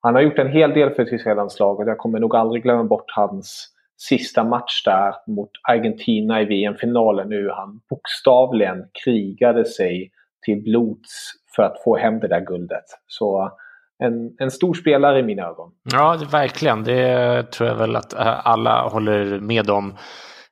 han 0.01 0.15
har 0.15 0.23
gjort 0.23 0.39
en 0.39 0.53
hel 0.53 0.73
del 0.73 0.91
för 0.91 1.05
tyska 1.05 1.35
landslaget. 1.35 1.89
Jag 1.89 1.99
kommer 1.99 2.19
nog 2.21 2.37
aldrig 2.37 2.63
glömma 2.63 2.85
bort 2.85 3.11
hans 3.11 3.73
sista 3.97 4.45
match 4.45 4.85
där 4.85 5.15
mot 5.27 5.51
Argentina 5.69 6.43
i 6.43 6.45
VM-finalen 6.45 7.29
nu. 7.29 7.51
Han 7.51 7.81
bokstavligen 7.91 8.85
krigade 9.05 9.65
sig 9.65 10.11
till 10.47 10.63
blods 10.63 11.33
för 11.57 11.63
att 11.63 11.83
få 11.85 11.97
hem 11.97 12.21
det 12.21 12.29
där 12.29 12.41
guldet. 12.41 12.85
Så 13.07 13.53
en, 13.99 14.37
en 14.39 14.51
stor 14.51 14.75
spelare 14.75 15.19
i 15.19 15.23
mina 15.23 15.43
ögon. 15.43 15.71
Ja, 15.93 16.19
verkligen. 16.31 16.85
Det 16.85 17.43
tror 17.53 17.69
jag 17.69 17.77
väl 17.77 17.97
att 17.97 18.13
eh, 18.13 18.47
alla 18.47 18.89
håller 18.89 19.41
med 19.41 19.71
om. 19.71 19.95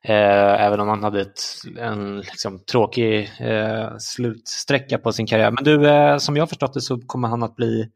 Eh, 0.07 0.65
även 0.65 0.79
om 0.79 0.87
han 0.87 1.03
hade 1.03 1.21
ett, 1.21 1.41
en 1.79 2.17
liksom, 2.17 2.59
tråkig 2.59 3.31
eh, 3.39 3.97
slutsträcka 3.97 4.97
på 4.97 5.11
sin 5.11 5.27
karriär. 5.27 5.51
Men 5.51 5.63
du, 5.63 5.89
eh, 5.89 6.17
som 6.17 6.37
jag 6.37 6.49
förstått 6.49 6.73
det 6.73 6.81
så 6.81 6.97
kommer 6.97 7.27
han 7.27 7.43
att 7.43 7.55
bli 7.55 7.89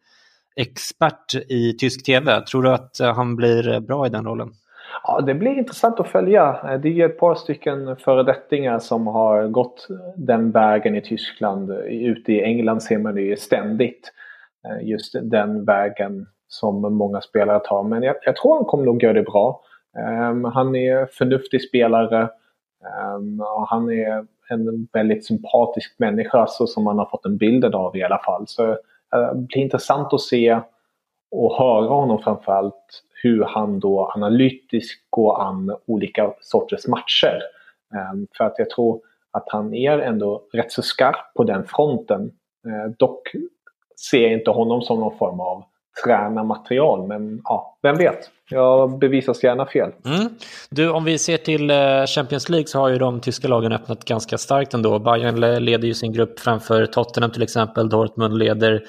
expert 0.56 1.36
i 1.50 1.74
tysk 1.74 2.06
tv. 2.06 2.42
Tror 2.42 2.64
du 2.64 2.70
att 2.70 3.00
eh, 3.00 3.16
han 3.16 3.36
blir 3.36 3.80
bra 3.80 4.06
i 4.06 4.10
den 4.10 4.26
rollen? 4.26 4.52
Ja, 5.04 5.22
det 5.22 5.34
blir 5.34 5.58
intressant 5.58 6.00
att 6.00 6.08
följa. 6.08 6.78
Det 6.78 7.02
är 7.02 7.06
ett 7.06 7.20
par 7.20 7.36
stycken 7.36 7.96
föredettingar 7.96 8.80
som 8.80 9.08
har 9.08 9.48
gått 9.48 9.88
den 10.16 10.52
vägen 10.52 10.96
i 10.96 11.02
Tyskland. 11.02 11.72
Ute 11.88 12.32
i 12.32 12.44
England 12.44 12.84
ser 12.84 12.98
man 12.98 13.16
det 13.16 13.22
ju 13.22 13.36
ständigt. 13.36 14.12
Eh, 14.66 14.88
just 14.88 15.16
den 15.22 15.66
vägen 15.66 16.28
som 16.48 16.94
många 16.94 17.22
spelare 17.22 17.60
tar. 17.60 17.84
Men 17.84 18.04
jag, 18.04 18.16
jag 18.26 18.36
tror 18.36 18.56
han 18.56 18.66
kommer 18.66 18.86
nog 18.86 19.04
göra 19.04 19.14
det 19.14 19.24
bra. 19.24 19.62
Um, 20.30 20.44
han 20.44 20.76
är 20.76 21.06
förnuftig 21.06 21.62
spelare. 21.62 22.30
Um, 23.16 23.42
och 23.42 23.68
han 23.68 23.92
är 23.92 24.26
en 24.50 24.88
väldigt 24.94 25.26
sympatisk 25.26 25.96
människa 26.00 26.48
så 26.48 26.68
som 26.68 26.84
man 26.84 26.98
har 26.98 27.06
fått 27.06 27.26
en 27.26 27.38
bild 27.38 27.66
av 27.66 27.98
i 27.98 28.04
alla 28.04 28.20
fall. 28.20 28.48
Så 28.48 28.68
uh, 28.68 28.76
det 29.12 29.48
blir 29.48 29.58
intressant 29.58 30.14
att 30.14 30.22
se 30.22 30.60
och 31.32 31.56
höra 31.58 31.88
honom 31.88 32.22
framförallt 32.22 33.04
hur 33.24 33.44
han 33.44 33.80
då 33.80 34.12
analytiskt 34.16 35.10
går 35.10 35.42
an 35.42 35.76
olika 35.86 36.34
sorters 36.42 36.88
matcher. 36.88 37.42
Um, 38.14 38.28
för 38.38 38.44
att 38.44 38.56
jag 38.58 38.70
tror 38.70 39.02
att 39.32 39.46
han 39.48 39.74
är 39.74 40.00
ändå 40.00 40.44
rätt 40.54 40.72
så 40.72 40.82
skarp 40.82 41.34
på 41.36 41.44
den 41.44 41.66
fronten. 41.66 42.32
Uh, 42.68 42.92
dock 42.98 43.28
ser 44.10 44.22
jag 44.22 44.34
inte 44.34 44.52
honom 44.52 44.82
som 44.82 45.00
någon 45.00 45.18
form 45.18 45.40
av 45.40 45.64
tränarmaterial. 46.04 47.08
Men 47.08 47.42
ja, 47.44 47.78
vem 47.82 47.98
vet? 47.98 48.20
Jag 48.50 49.00
bevisas 49.00 49.44
gärna 49.44 49.66
fel. 49.66 49.92
Mm. 50.06 50.30
Du, 50.70 50.90
om 50.90 51.04
vi 51.04 51.18
ser 51.18 51.38
till 51.38 51.70
eh, 51.70 52.06
Champions 52.06 52.50
League 52.50 52.68
så 52.68 52.80
har 52.80 52.90
ju 52.90 52.98
de 52.98 53.22
tyska 53.22 53.48
lagen 53.48 53.72
öppnat 53.72 54.06
ganska 54.06 54.38
starkt 54.38 54.74
ändå. 54.74 55.00
Bayern 55.00 55.40
leder 55.66 55.88
ju 55.88 55.94
sin 55.94 56.14
grupp 56.14 56.40
framför 56.40 56.86
Tottenham 56.86 57.32
till 57.32 57.44
exempel. 57.44 57.90
Dortmund 57.90 58.38
leder 58.38 58.84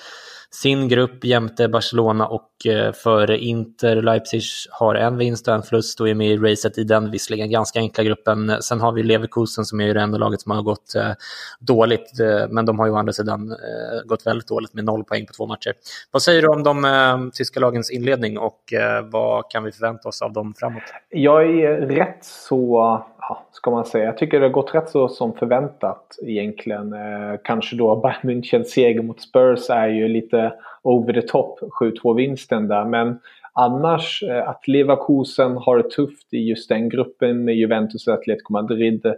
sin 0.53 0.89
grupp 0.89 1.25
jämte 1.25 1.69
Barcelona 1.69 2.27
och 2.27 2.67
eh, 2.67 2.93
före 2.93 3.39
Inter. 3.39 4.03
Leipzig 4.03 4.43
har 4.71 4.95
en 4.95 5.17
vinst 5.17 5.49
och 5.49 5.55
en 5.55 5.63
förlust 5.63 6.01
och 6.01 6.09
är 6.09 6.15
med 6.15 6.31
i 6.31 6.37
racet 6.37 6.79
i 6.79 6.85
den 6.85 7.11
visserligen 7.11 7.51
ganska 7.51 7.79
enkla 7.79 8.05
gruppen. 8.05 8.63
Sen 8.63 8.81
har 8.81 8.93
vi 8.93 9.03
Leverkusen 9.03 9.65
som 9.65 9.81
är 9.81 9.95
det 9.95 10.01
enda 10.01 10.19
laget 10.19 10.41
som 10.41 10.53
har 10.53 10.63
gått 10.63 10.95
eh, 10.95 11.13
dåligt, 11.61 12.21
eh, 12.21 12.49
men 12.49 12.67
de 12.67 12.79
har 12.79 12.87
ju 12.87 12.93
å 12.93 12.97
andra 12.97 13.13
sidan 13.13 13.57
gått 14.05 14.27
väldigt 14.27 14.49
dåligt 14.49 14.75
med 14.75 14.85
noll 14.85 15.05
poäng 15.05 15.27
på 15.27 15.33
två 15.33 15.47
matcher. 15.47 15.73
Vad 16.11 16.23
säger 16.23 16.43
du 16.43 16.49
om 16.49 16.63
de 16.63 17.31
tyska 17.35 17.61
lagens 17.61 17.91
inledning 17.91 18.39
och 18.39 18.61
vad 19.05 19.51
kan 19.51 19.65
vi 19.65 19.73
förvänta 19.73 20.09
oss 20.09 20.23
av 20.23 20.33
dem 20.33 20.55
framåt? 20.57 20.83
Jag 21.09 21.43
är 21.43 21.77
rätt 21.77 22.25
så 22.25 23.05
ja, 23.31 23.47
ska 23.53 23.71
man 23.71 23.85
säga. 23.85 24.05
Jag 24.05 24.19
tycker 24.19 24.41
det 24.41 24.47
har 24.47 24.53
gått 24.53 24.75
rätt 24.75 24.89
så 24.89 25.09
som 25.09 25.33
förväntat 25.33 26.19
egentligen. 26.23 26.93
Eh, 26.93 27.39
kanske 27.45 27.77
då 27.77 27.97
Bayern 28.23 28.43
Münchens 28.43 28.65
seger 28.65 29.03
mot 29.03 29.21
Spurs 29.21 29.71
är 29.71 29.89
ju 29.89 30.09
lite 30.09 30.53
over 30.83 31.13
the 31.13 31.23
top, 31.23 31.61
7-2 31.81 32.17
vinsten 32.17 32.69
där. 32.69 32.85
Men 32.85 33.19
annars 33.53 34.23
eh, 34.23 34.49
att 34.49 34.69
Leverkusen 34.69 35.57
har 35.57 35.77
det 35.77 35.91
tufft 35.91 36.35
i 36.35 36.39
just 36.39 36.69
den 36.69 36.89
gruppen 36.89 37.45
med 37.45 37.55
Juventus 37.55 38.07
och 38.07 38.15
Atletico 38.15 38.53
Madrid 38.53 39.15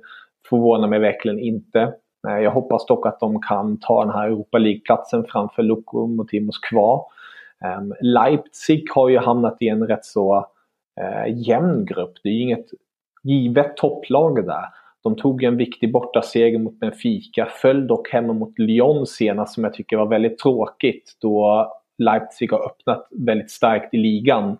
förvånar 0.48 0.88
mig 0.88 0.98
verkligen 0.98 1.38
inte. 1.38 1.80
Eh, 2.28 2.38
jag 2.38 2.50
hoppas 2.50 2.86
dock 2.86 3.06
att 3.06 3.20
de 3.20 3.40
kan 3.40 3.78
ta 3.80 4.04
den 4.04 4.14
här 4.14 4.26
Europa 4.26 4.58
League-platsen 4.58 5.24
framför 5.28 5.62
Lokomotiv 5.62 6.42
Moskva. 6.42 7.00
Ehm, 7.64 7.94
Leipzig 8.00 8.86
har 8.94 9.08
ju 9.08 9.18
hamnat 9.18 9.56
i 9.60 9.68
en 9.68 9.86
rätt 9.86 10.04
så 10.04 10.46
eh, 11.00 11.48
jämn 11.48 11.84
grupp. 11.84 12.12
Det 12.22 12.28
är 12.28 12.32
ju 12.32 12.42
inget 12.42 12.66
givet 13.22 13.76
topplag 13.76 14.46
där. 14.46 14.64
De 15.02 15.16
tog 15.16 15.42
en 15.42 15.56
viktig 15.56 15.92
bortaseger 15.92 16.58
mot 16.58 16.80
Benfica, 16.80 17.46
föll 17.46 17.86
dock 17.86 18.12
hemma 18.12 18.32
mot 18.32 18.58
Lyon 18.58 19.06
senast 19.06 19.54
som 19.54 19.64
jag 19.64 19.74
tycker 19.74 19.96
var 19.96 20.06
väldigt 20.06 20.38
tråkigt 20.38 21.16
då 21.20 21.68
Leipzig 21.98 22.52
har 22.52 22.66
öppnat 22.66 23.06
väldigt 23.10 23.50
starkt 23.50 23.94
i 23.94 23.96
ligan. 23.96 24.58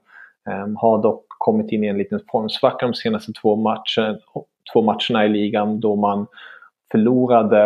Um, 0.65 0.77
har 0.77 1.03
dock 1.03 1.25
kommit 1.29 1.73
in 1.73 1.85
i 1.85 1.87
en 1.87 1.99
liten 1.99 2.21
formsvacka 2.33 2.87
de 2.87 2.95
senaste 2.95 3.33
två, 3.33 3.57
matcher, 3.57 4.19
två 4.73 4.83
matcherna 4.83 5.25
i 5.25 5.29
ligan 5.29 5.81
då 5.81 5.97
man 5.97 6.27
förlorade 6.93 7.65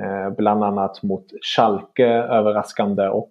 eh, 0.00 0.30
bland 0.36 0.64
annat 0.64 1.02
mot 1.02 1.26
Schalke 1.42 2.06
överraskande 2.06 3.08
och 3.08 3.30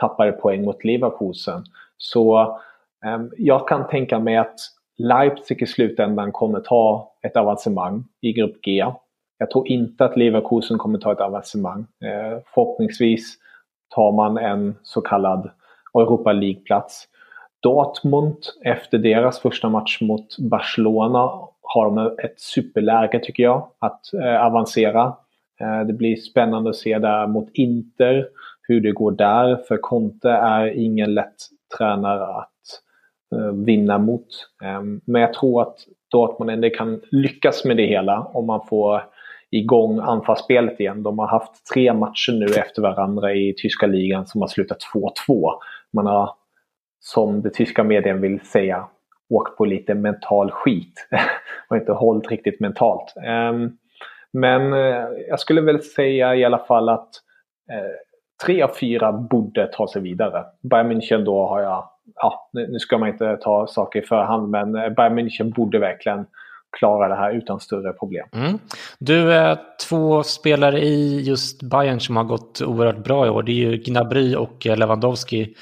tappade 0.00 0.32
poäng 0.32 0.64
mot 0.64 0.84
Leverkusen. 0.84 1.64
Så 1.96 2.40
eh, 3.04 3.20
jag 3.36 3.68
kan 3.68 3.88
tänka 3.88 4.18
mig 4.18 4.36
att 4.36 4.56
Leipzig 4.98 5.62
i 5.62 5.66
slutändan 5.66 6.32
kommer 6.32 6.60
ta 6.60 7.12
ett 7.22 7.36
avancemang 7.36 8.04
i 8.20 8.32
grupp 8.32 8.62
G. 8.62 8.84
Jag 9.38 9.50
tror 9.50 9.68
inte 9.68 10.04
att 10.04 10.16
Leverkusen 10.16 10.78
kommer 10.78 10.98
ta 10.98 11.12
ett 11.12 11.20
avancemang. 11.20 11.80
Eh, 11.80 12.38
förhoppningsvis 12.54 13.36
tar 13.94 14.12
man 14.12 14.38
en 14.38 14.74
så 14.82 15.00
kallad 15.00 15.50
Europa 15.94 16.32
League-plats. 16.32 17.08
Dortmund, 17.62 18.36
efter 18.64 18.98
deras 18.98 19.38
första 19.38 19.68
match 19.68 20.00
mot 20.00 20.38
Barcelona, 20.38 21.30
har 21.62 21.84
de 21.84 22.16
ett 22.24 22.40
superläge 22.40 23.20
tycker 23.22 23.42
jag 23.42 23.68
att 23.78 24.14
eh, 24.14 24.46
avancera. 24.46 25.16
Eh, 25.60 25.80
det 25.86 25.92
blir 25.92 26.16
spännande 26.16 26.70
att 26.70 26.76
se 26.76 26.98
där 26.98 27.26
mot 27.26 27.48
Inter 27.52 28.28
hur 28.62 28.80
det 28.80 28.92
går 28.92 29.12
där. 29.12 29.56
För 29.68 29.76
Conte 29.76 30.30
är 30.30 30.66
ingen 30.66 31.14
lätt 31.14 31.36
tränare 31.78 32.26
att 32.26 32.50
Eh, 33.34 33.52
vinna 33.64 33.98
mot. 33.98 34.26
Ehm, 34.64 35.00
men 35.04 35.22
jag 35.22 35.34
tror 35.34 35.62
att 35.62 35.76
Dortmund 36.10 36.50
ändå 36.50 36.70
kan 36.70 37.00
lyckas 37.10 37.64
med 37.64 37.76
det 37.76 37.86
hela 37.86 38.20
om 38.20 38.46
man 38.46 38.66
får 38.66 39.02
igång 39.50 39.98
anfallsspelet 39.98 40.80
igen. 40.80 41.02
De 41.02 41.18
har 41.18 41.26
haft 41.26 41.66
tre 41.74 41.92
matcher 41.92 42.32
nu 42.32 42.44
efter 42.44 42.82
varandra 42.82 43.34
i 43.34 43.54
tyska 43.56 43.86
ligan 43.86 44.26
som 44.26 44.40
har 44.40 44.48
slutat 44.48 44.78
2-2. 45.28 45.52
Man 45.92 46.06
har, 46.06 46.30
som 47.00 47.42
det 47.42 47.50
tyska 47.50 47.84
medien 47.84 48.20
vill 48.20 48.40
säga, 48.40 48.88
åkt 49.28 49.56
på 49.56 49.64
lite 49.64 49.94
mental 49.94 50.50
skit 50.50 51.08
och 51.68 51.76
inte 51.76 51.92
hållit 51.92 52.30
riktigt 52.30 52.60
mentalt. 52.60 53.14
Ehm, 53.26 53.70
men 54.32 54.72
eh, 54.72 55.04
jag 55.28 55.40
skulle 55.40 55.60
väl 55.60 55.82
säga 55.82 56.34
i 56.34 56.44
alla 56.44 56.58
fall 56.58 56.88
att 56.88 57.10
eh, 57.72 57.96
tre 58.44 58.62
av 58.62 58.68
fyra 58.68 59.12
borde 59.12 59.66
ta 59.66 59.88
sig 59.88 60.02
vidare. 60.02 60.44
Bayern 60.62 60.92
München 60.92 61.24
då 61.24 61.46
har 61.46 61.60
jag, 61.60 61.88
ja, 62.14 62.50
nu 62.52 62.78
ska 62.78 62.98
man 62.98 63.08
inte 63.08 63.36
ta 63.36 63.66
saker 63.66 64.02
i 64.02 64.06
förhand, 64.06 64.50
men 64.50 64.74
eh, 64.74 64.88
Bayern 64.88 65.18
München 65.18 65.54
borde 65.54 65.78
verkligen 65.78 66.26
klara 66.78 67.08
det 67.08 67.14
här 67.14 67.32
utan 67.32 67.60
större 67.60 67.92
problem. 67.92 68.28
Mm. 68.32 68.58
Du, 68.98 69.32
är 69.32 69.58
två 69.88 70.22
spelare 70.22 70.80
i 70.80 71.20
just 71.20 71.62
Bayern 71.62 72.00
som 72.00 72.16
har 72.16 72.24
gått 72.24 72.62
oerhört 72.62 73.04
bra 73.04 73.26
i 73.26 73.30
år, 73.30 73.42
det 73.42 73.52
är 73.52 73.70
ju 73.70 73.76
Gnabry 73.76 74.36
och 74.36 74.66
eh, 74.66 74.76
Lewandowski. 74.76 75.54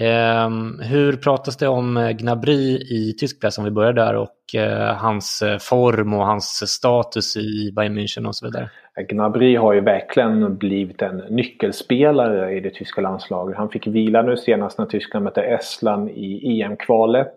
Ehm, 0.00 0.80
hur 0.80 1.16
pratas 1.16 1.56
det 1.56 1.68
om 1.68 1.96
eh, 1.96 2.10
Gnabry 2.10 2.76
i 2.76 3.14
tysk 3.18 3.40
press 3.40 3.58
om 3.58 3.64
vi 3.64 3.70
börjar 3.70 3.92
där 3.92 4.16
och 4.16 4.54
eh, 4.54 4.94
hans 4.96 5.42
eh, 5.42 5.58
form 5.58 6.14
och 6.14 6.26
hans 6.26 6.70
status 6.70 7.36
i 7.36 7.72
Bayern 7.76 7.98
München 7.98 8.26
och 8.26 8.36
så 8.36 8.46
vidare? 8.46 8.70
Gnabry 9.08 9.56
har 9.56 9.72
ju 9.72 9.80
verkligen 9.80 10.56
blivit 10.56 11.02
en 11.02 11.16
nyckelspelare 11.16 12.56
i 12.56 12.60
det 12.60 12.70
tyska 12.70 13.00
landslaget. 13.00 13.56
Han 13.56 13.68
fick 13.68 13.86
vila 13.86 14.22
nu 14.22 14.36
senast 14.36 14.78
när 14.78 14.86
Tyskland 14.86 15.24
mötte 15.24 15.42
Estland 15.42 16.10
i 16.10 16.60
EM-kvalet. 16.62 17.34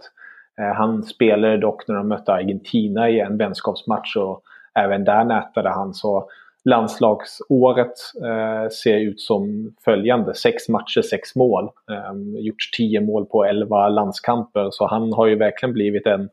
Han 0.76 1.04
spelade 1.04 1.58
dock 1.58 1.88
när 1.88 1.96
de 1.96 2.08
mötte 2.08 2.34
Argentina 2.34 3.10
i 3.10 3.20
en 3.20 3.38
vänskapsmatch 3.38 4.16
och 4.16 4.42
även 4.80 5.04
där 5.04 5.24
nätade 5.24 5.70
han. 5.70 5.94
Så 5.94 6.30
landslagsåret 6.64 7.94
eh, 8.24 8.70
ser 8.70 8.98
ut 8.98 9.22
som 9.22 9.74
följande. 9.86 10.34
Sex 10.34 10.70
matcher, 10.70 11.02
sex 11.02 11.36
mål. 11.36 11.70
Eh, 11.92 12.44
gjort 12.46 12.70
tio 12.78 13.02
mål 13.02 13.26
på 13.26 13.46
elva 13.46 13.90
landskamper. 13.90 14.68
Så 14.72 14.88
han 14.88 15.14
har 15.14 15.28
ju 15.28 15.36
verkligen 15.36 15.74
blivit 15.74 16.08
en, 16.08 16.30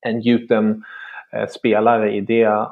en 0.00 0.20
gjuten 0.20 0.84
eh, 1.32 1.48
spelare 1.48 2.12
i, 2.12 2.20
det, 2.20 2.66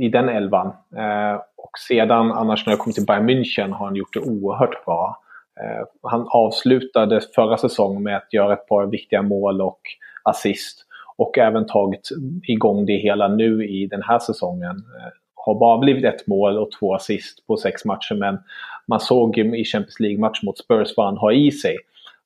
i 0.00 0.08
den 0.08 0.28
elvan. 0.28 0.66
Eh, 0.96 1.40
och 1.56 1.78
sedan 1.88 2.32
annars 2.32 2.66
när 2.66 2.72
jag 2.72 2.80
kom 2.80 2.92
till 2.92 3.06
Bayern 3.06 3.30
München 3.30 3.72
har 3.72 3.86
han 3.86 3.96
gjort 3.96 4.14
det 4.14 4.20
oerhört 4.20 4.84
bra. 4.84 5.22
Eh, 5.60 5.86
han 6.02 6.26
avslutade 6.30 7.20
förra 7.34 7.56
säsongen 7.56 8.02
med 8.02 8.16
att 8.16 8.32
göra 8.32 8.52
ett 8.52 8.68
par 8.68 8.86
viktiga 8.86 9.22
mål 9.22 9.60
och 9.60 9.80
assist. 10.22 10.86
Och 11.16 11.38
även 11.38 11.66
tagit 11.66 12.08
igång 12.48 12.86
det 12.86 12.96
hela 12.96 13.28
nu 13.28 13.68
i 13.68 13.86
den 13.86 14.02
här 14.02 14.18
säsongen 14.18 14.76
eh, 14.76 15.12
har 15.46 15.54
bara 15.54 15.78
blivit 15.78 16.04
ett 16.04 16.26
mål 16.26 16.58
och 16.58 16.70
två 16.70 16.94
assist 16.94 17.46
på 17.46 17.56
sex 17.56 17.84
matcher. 17.84 18.14
Men 18.14 18.38
man 18.86 19.00
såg 19.00 19.38
i 19.38 19.64
Champions 19.64 20.00
League-match 20.00 20.42
mot 20.42 20.58
Spurs 20.58 20.94
vad 20.96 21.06
han 21.06 21.16
har 21.16 21.32
i 21.32 21.52
sig. 21.52 21.76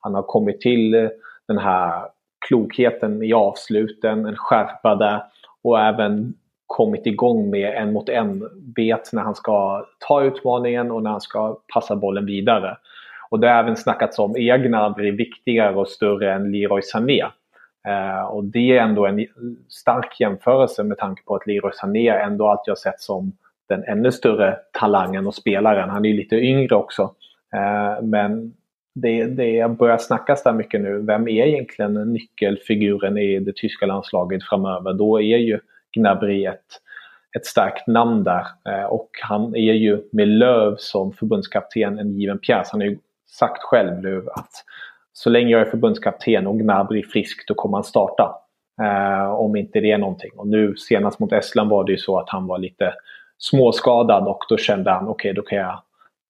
Han 0.01 0.15
har 0.15 0.23
kommit 0.23 0.61
till 0.61 0.95
eh, 0.95 1.09
den 1.49 1.59
här 1.59 2.03
klokheten 2.49 3.23
i 3.23 3.33
avsluten, 3.33 4.27
en 4.27 4.37
skärpa 4.37 4.95
där 4.95 5.23
och 5.63 5.81
även 5.81 6.35
kommit 6.67 7.07
igång 7.07 7.51
med 7.51 7.75
en 7.75 7.93
mot 7.93 8.09
en. 8.09 8.49
Vet 8.77 9.13
när 9.13 9.23
han 9.23 9.35
ska 9.35 9.87
ta 10.09 10.23
utmaningen 10.23 10.91
och 10.91 11.03
när 11.03 11.11
han 11.11 11.21
ska 11.21 11.59
passa 11.75 11.97
bollen 11.97 12.27
vidare. 12.27 12.77
Och 13.31 13.41
det 13.41 13.49
har 13.49 13.59
även 13.59 13.77
snackats 13.77 14.19
om 14.19 14.37
egna 14.37 14.91
blir 14.91 15.13
viktigare 15.13 15.75
och 15.75 15.89
större 15.89 16.33
än 16.33 16.53
Leroy 16.53 16.83
Sané. 16.83 17.25
Eh, 17.89 18.25
och 18.25 18.45
det 18.45 18.79
är 18.79 18.83
ändå 18.83 19.07
en 19.07 19.27
stark 19.69 20.21
jämförelse 20.21 20.83
med 20.83 20.99
tanke 20.99 21.23
på 21.25 21.35
att 21.35 21.47
Leroy 21.47 21.73
Sané 21.73 22.09
ändå 22.09 22.49
alltid 22.49 22.71
har 22.71 22.77
sett 22.77 23.01
som 23.01 23.33
den 23.69 23.85
ännu 23.85 24.13
större 24.13 24.59
talangen 24.73 25.27
och 25.27 25.35
spelaren. 25.35 25.91
Han 25.91 26.05
är 26.05 26.09
ju 26.09 26.17
lite 26.17 26.37
yngre 26.37 26.75
också. 26.75 27.15
Eh, 27.55 28.03
men 28.03 28.55
det, 28.95 29.25
det 29.25 29.71
börjar 29.79 29.99
snackas 29.99 30.43
där 30.43 30.53
mycket 30.53 30.81
nu. 30.81 30.99
Vem 30.99 31.29
är 31.29 31.47
egentligen 31.47 32.13
nyckelfiguren 32.13 33.19
i 33.19 33.39
det 33.39 33.57
tyska 33.57 33.87
landslaget 33.87 34.45
framöver? 34.45 34.93
Då 34.93 35.21
är 35.21 35.39
ju 35.39 35.61
Gnabry 35.95 36.45
ett, 36.45 36.81
ett 37.37 37.47
starkt 37.47 37.87
namn 37.87 38.25
där. 38.25 38.47
Eh, 38.69 38.85
och 38.85 39.11
han 39.23 39.57
är 39.57 39.73
ju 39.73 40.03
med 40.13 40.29
Löv 40.29 40.77
som 40.79 41.13
förbundskapten 41.13 41.99
en 41.99 42.13
given 42.13 42.39
pjäs. 42.39 42.69
Han 42.73 42.81
har 42.81 42.89
ju 42.89 42.99
sagt 43.27 43.63
själv 43.63 44.03
nu 44.03 44.27
att 44.35 44.65
så 45.17 45.31
länge 45.31 45.51
jag 45.51 45.61
är 45.61 45.71
förbundskapten 45.71 46.47
och 46.47 46.59
Gnabry 46.59 47.03
frisk 47.03 47.49
då 47.49 47.55
kommer 47.55 47.77
han 47.77 47.85
starta. 47.85 48.35
Eh, 48.83 49.33
om 49.33 49.57
inte 49.57 49.81
det 49.81 49.91
är 49.91 49.99
någonting. 49.99 50.31
Och 50.37 50.49
nu 50.49 50.77
senast 50.77 51.19
mot 51.19 51.33
Estland 51.33 51.71
var 51.71 51.85
det 51.85 51.93
ju 51.93 51.99
så 51.99 52.19
att 52.19 52.31
han 52.31 52.47
var 52.47 52.59
lite 52.59 52.95
småskadad 53.39 54.29
och 54.29 54.41
då 54.49 54.57
kände 54.57 54.91
han 54.91 55.09
okej 55.09 55.31
okay, 55.31 55.33
då, 55.33 55.43
kan 55.43 55.59
jag, 55.59 55.83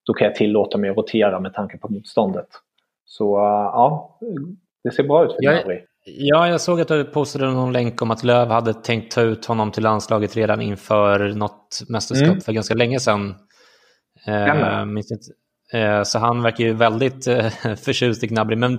då 0.07 0.12
kan 0.12 0.25
jag 0.25 0.35
tillåta 0.35 0.79
mig 0.79 0.90
att 0.90 0.97
rotera 0.97 1.40
med 1.40 1.55
tanke 1.55 1.79
på 1.79 1.88
motståndet. 1.88 2.47
Så 3.05 3.37
uh, 3.37 3.42
ja, 3.42 4.18
det 4.85 4.90
ser 4.90 5.03
bra 5.03 5.25
ut 5.25 5.33
för 5.33 5.40
Gnabry. 5.40 5.81
Ja, 6.07 6.49
jag 6.49 6.61
såg 6.61 6.81
att 6.81 6.88
du 6.88 7.05
postade 7.05 7.47
någon 7.47 7.73
länk 7.73 8.03
om 8.03 8.11
att 8.11 8.25
Löv 8.25 8.49
hade 8.49 8.75
tänkt 8.75 9.14
ta 9.14 9.20
ut 9.20 9.47
honom 9.47 9.70
till 9.70 9.83
landslaget 9.83 10.37
redan 10.37 10.61
inför 10.61 11.29
något 11.29 11.81
mästerskap 11.88 12.29
mm. 12.29 12.40
för 12.40 12.53
ganska 12.53 12.75
länge 12.75 13.01
sedan. 13.01 13.35
Eh, 14.27 14.85
minns 14.85 15.12
inte, 15.12 15.25
Eh, 15.25 15.44
Eh, 15.75 16.03
så 16.03 16.19
han 16.19 16.43
verkar 16.43 16.65
ju 16.65 16.73
väldigt 16.73 17.27
eh, 17.27 17.47
förtjust 17.85 18.25
i 18.25 18.27
Gnabry. 18.27 18.57
Men 18.57 18.79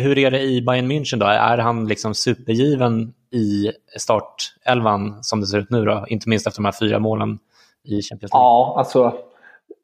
hur 0.00 0.18
är 0.18 0.30
det 0.30 0.42
i 0.42 0.62
Bayern 0.62 0.90
München 0.90 1.18
då? 1.18 1.26
Är 1.26 1.58
han 1.58 1.88
liksom 1.88 2.14
supergiven 2.14 3.12
i 3.30 3.70
startelvan 3.98 5.22
som 5.22 5.40
det 5.40 5.46
ser 5.46 5.58
ut 5.58 5.70
nu 5.70 5.84
då? 5.84 6.04
Inte 6.08 6.28
minst 6.28 6.46
efter 6.46 6.62
de 6.62 6.64
här 6.64 6.74
fyra 6.80 6.98
målen 6.98 7.38
i 7.84 8.02
Champions 8.02 8.32
League. 8.32 8.46
Ja, 8.46 8.74
alltså 8.78 9.14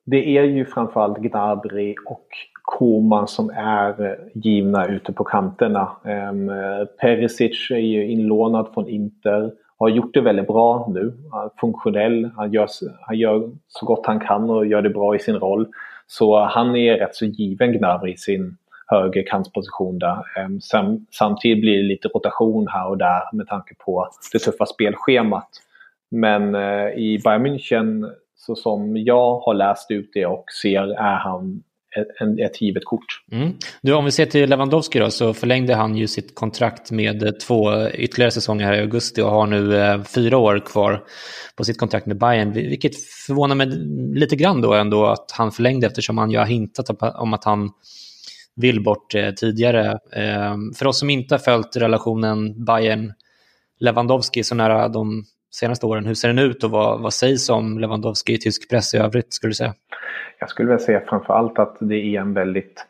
det 0.06 0.38
är 0.38 0.42
ju 0.42 0.64
framförallt 0.64 1.18
Gnabry 1.18 1.94
och 2.06 2.26
Koman 2.62 3.28
som 3.28 3.50
är 3.50 4.06
eh, 4.06 4.16
givna 4.34 4.86
ute 4.86 5.12
på 5.12 5.24
kanterna. 5.24 5.88
Ehm, 6.04 6.48
eh, 6.48 6.84
Perisic 7.00 7.70
är 7.70 7.76
ju 7.76 8.10
inlånad 8.10 8.68
från 8.74 8.88
Inter. 8.88 9.52
Har 9.78 9.88
gjort 9.88 10.14
det 10.14 10.20
väldigt 10.20 10.46
bra 10.46 10.88
nu. 10.94 11.12
Funktionell. 11.60 12.30
Han 12.36 12.52
gör, 12.52 12.68
han 13.00 13.18
gör 13.18 13.50
så 13.68 13.86
gott 13.86 14.06
han 14.06 14.20
kan 14.20 14.50
och 14.50 14.66
gör 14.66 14.82
det 14.82 14.90
bra 14.90 15.16
i 15.16 15.18
sin 15.18 15.36
roll. 15.36 15.66
Så 16.10 16.44
han 16.44 16.76
är 16.76 16.98
rätt 16.98 17.14
så 17.14 17.24
given 17.24 17.72
Gnabry 17.72 18.12
i 18.12 18.16
sin 18.16 18.56
högerkantsposition 18.86 19.98
där. 19.98 20.22
Ehm, 20.38 20.60
sam, 20.60 21.06
samtidigt 21.10 21.60
blir 21.60 21.76
det 21.76 21.82
lite 21.82 22.08
rotation 22.08 22.68
här 22.68 22.88
och 22.88 22.98
där 22.98 23.22
med 23.32 23.46
tanke 23.46 23.74
på 23.74 24.08
det 24.32 24.38
tuffa 24.38 24.66
spelschemat. 24.66 25.48
Men 26.10 26.54
eh, 26.54 26.88
i 26.88 27.20
Bayern 27.24 27.46
München, 27.46 28.10
så 28.36 28.54
som 28.54 28.96
jag 28.96 29.38
har 29.38 29.54
läst 29.54 29.90
ut 29.90 30.10
det 30.14 30.26
och 30.26 30.44
ser, 30.62 30.82
är 30.82 31.16
han 31.16 31.62
ett, 31.96 32.38
ett 32.38 32.60
givet 32.60 32.84
kort. 32.84 33.22
Mm. 33.32 33.52
Du, 33.82 33.92
om 33.92 34.04
vi 34.04 34.10
ser 34.10 34.26
till 34.26 34.50
Lewandowski 34.50 34.98
då, 34.98 35.10
så 35.10 35.34
förlängde 35.34 35.74
han 35.74 35.96
ju 35.96 36.06
sitt 36.06 36.34
kontrakt 36.34 36.90
med 36.90 37.22
eh, 37.22 37.30
två 37.30 37.88
ytterligare 37.88 38.30
säsonger 38.30 38.66
här 38.66 38.74
i 38.74 38.80
augusti 38.80 39.22
och 39.22 39.30
har 39.30 39.46
nu 39.46 39.76
eh, 39.76 40.02
fyra 40.02 40.38
år 40.38 40.66
kvar 40.66 41.04
på 41.56 41.64
sitt 41.64 41.78
kontrakt 41.78 42.06
med 42.06 42.18
Bayern. 42.18 42.52
Vilket 42.52 42.92
förvånar 43.26 43.54
mig 43.54 43.66
lite 44.14 44.36
grann 44.36 44.60
då 44.60 44.74
ändå 44.74 45.06
att 45.06 45.30
han 45.32 45.52
förlängde 45.52 45.86
eftersom 45.86 46.18
han 46.18 46.30
ju 46.30 46.38
har 46.38 46.46
hintat 46.46 47.02
om 47.14 47.34
att 47.34 47.44
han 47.44 47.70
vill 48.56 48.82
bort 48.82 49.14
eh, 49.14 49.30
tidigare. 49.30 49.98
Eh, 50.12 50.56
för 50.76 50.86
oss 50.86 50.98
som 50.98 51.10
inte 51.10 51.34
har 51.34 51.38
följt 51.38 51.76
relationen 51.76 52.64
Bayern 52.64 53.12
Lewandowski 53.80 54.44
så 54.44 54.54
nära 54.54 54.88
de 54.88 55.24
senaste 55.54 55.86
åren. 55.86 56.06
Hur 56.06 56.14
ser 56.14 56.28
den 56.28 56.38
ut 56.38 56.64
och 56.64 56.70
vad, 56.70 57.00
vad 57.00 57.14
sägs 57.14 57.48
om 57.48 57.78
Lewandowski 57.78 58.32
i 58.32 58.38
tysk 58.38 58.70
press 58.70 58.94
i 58.94 58.98
övrigt 58.98 59.34
skulle 59.34 59.50
du 59.50 59.54
säga? 59.54 59.74
Jag 60.40 60.48
skulle 60.48 60.68
vilja 60.68 60.84
säga 60.84 61.00
framförallt 61.00 61.58
att 61.58 61.76
det 61.80 61.94
är 61.94 62.20
en 62.20 62.34
väldigt 62.34 62.86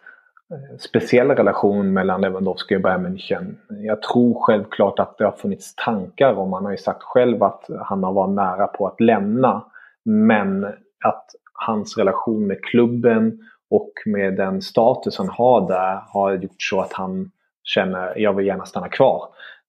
eh, 0.51 0.79
speciell 0.79 1.31
relation 1.31 1.93
mellan 1.93 2.21
Lewandowski 2.21 2.77
och 2.77 2.81
Bayern 2.81 3.07
München. 3.07 3.55
Jag 3.69 4.03
tror 4.03 4.41
självklart 4.41 4.99
att 4.99 5.19
det 5.19 5.25
har 5.25 5.33
funnits 5.33 5.75
tankar 5.75 6.35
om, 6.35 6.53
han 6.53 6.65
har 6.65 6.73
ju 6.73 6.79
sagt 6.79 7.03
själv 7.03 7.43
att 7.43 7.71
han 7.81 8.05
har 8.05 8.13
varit 8.13 8.35
nära 8.35 8.67
på 8.67 8.87
att 8.87 9.01
lämna. 9.01 9.65
Men 10.05 10.65
att 11.05 11.27
hans 11.53 11.99
relation 11.99 12.47
med 12.47 12.65
klubben 12.65 13.39
och 13.71 13.93
med 14.07 14.37
den 14.37 14.63
status 14.63 15.19
han 15.19 15.29
har 15.29 15.69
där 15.69 16.03
har 16.07 16.33
gjort 16.33 16.63
så 16.71 16.81
att 16.81 16.93
han 16.93 17.31
känner 17.63 18.19
jag 18.19 18.33
vill 18.33 18.47
gärna 18.47 18.65
stanna 18.65 18.89
kvar. 18.89 19.29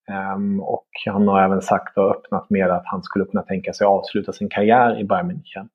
Ehm, 0.10 0.62
och 0.62 0.88
han 1.06 1.28
har 1.28 1.44
även 1.44 1.62
sagt 1.62 1.98
och 1.98 2.12
öppnat 2.12 2.50
med 2.50 2.72
att 2.72 2.84
han 2.86 3.04
skulle 3.04 3.26
kunna 3.26 3.44
tänka 3.44 3.74
sig 3.74 3.88
avsluta 3.88 4.32
sin 4.34 4.50
karriär 4.50 5.00
i 5.00 5.04
Bayern 5.04 5.32
München. 5.32 5.68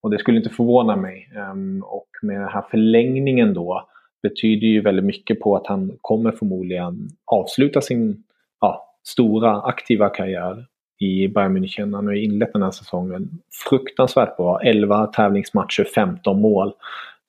Och 0.00 0.10
det 0.10 0.18
skulle 0.18 0.38
inte 0.38 0.50
förvåna 0.50 0.96
mig. 0.96 1.30
Ehm, 1.36 1.82
och 1.86 2.08
med 2.22 2.40
den 2.40 2.48
här 2.48 2.64
förlängningen 2.70 3.54
då 3.54 3.88
betyder 4.22 4.66
ju 4.66 4.80
väldigt 4.80 5.04
mycket 5.04 5.40
på 5.40 5.56
att 5.56 5.66
han 5.66 5.98
kommer 6.00 6.32
förmodligen 6.32 7.08
avsluta 7.24 7.80
sin 7.80 8.24
ja, 8.60 8.96
stora 9.04 9.62
aktiva 9.62 10.08
karriär 10.08 10.66
i 11.00 11.28
Bayern 11.28 11.56
München. 11.56 11.94
Han 11.94 12.06
har 12.06 12.14
ju 12.14 12.24
inlett 12.24 12.52
den 12.52 12.62
här 12.62 12.70
säsongen 12.70 13.30
fruktansvärt 13.68 14.36
bra. 14.36 14.60
11 14.60 15.06
tävlingsmatcher, 15.06 15.84
15 15.94 16.40
mål. 16.40 16.72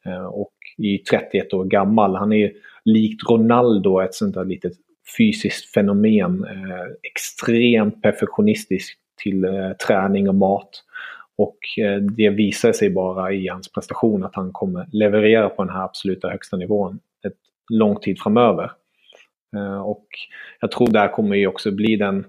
Ehm, 0.05 0.25
och 0.25 0.53
är 0.77 0.97
31 0.97 1.53
år 1.53 1.65
gammal. 1.65 2.15
Han 2.15 2.33
är 2.33 2.51
likt 2.85 3.29
Ronaldo 3.29 3.99
ett 3.99 4.13
sånt 4.13 4.35
där 4.35 4.45
litet 4.45 4.73
fysiskt 5.17 5.73
fenomen. 5.73 6.43
Eh, 6.43 7.09
extremt 7.11 8.01
perfektionistisk 8.01 8.97
till 9.23 9.43
eh, 9.43 9.71
träning 9.87 10.29
och 10.29 10.35
mat. 10.35 10.83
Och 11.39 11.57
eh, 11.77 12.01
det 12.01 12.29
visar 12.29 12.71
sig 12.71 12.89
bara 12.89 13.33
i 13.33 13.47
hans 13.47 13.71
prestation 13.71 14.23
att 14.23 14.35
han 14.35 14.51
kommer 14.51 14.87
leverera 14.91 15.49
på 15.49 15.63
den 15.63 15.73
här 15.73 15.83
absoluta 15.83 16.29
högsta 16.29 16.57
nivån 16.57 16.99
ett 17.27 17.37
lång 17.69 17.99
tid 17.99 18.19
framöver. 18.19 18.71
Eh, 19.55 19.81
och 19.81 20.05
jag 20.59 20.71
tror 20.71 20.87
där 20.87 21.07
kommer 21.07 21.35
ju 21.35 21.47
också 21.47 21.71
bli 21.71 21.95
den 21.95 22.25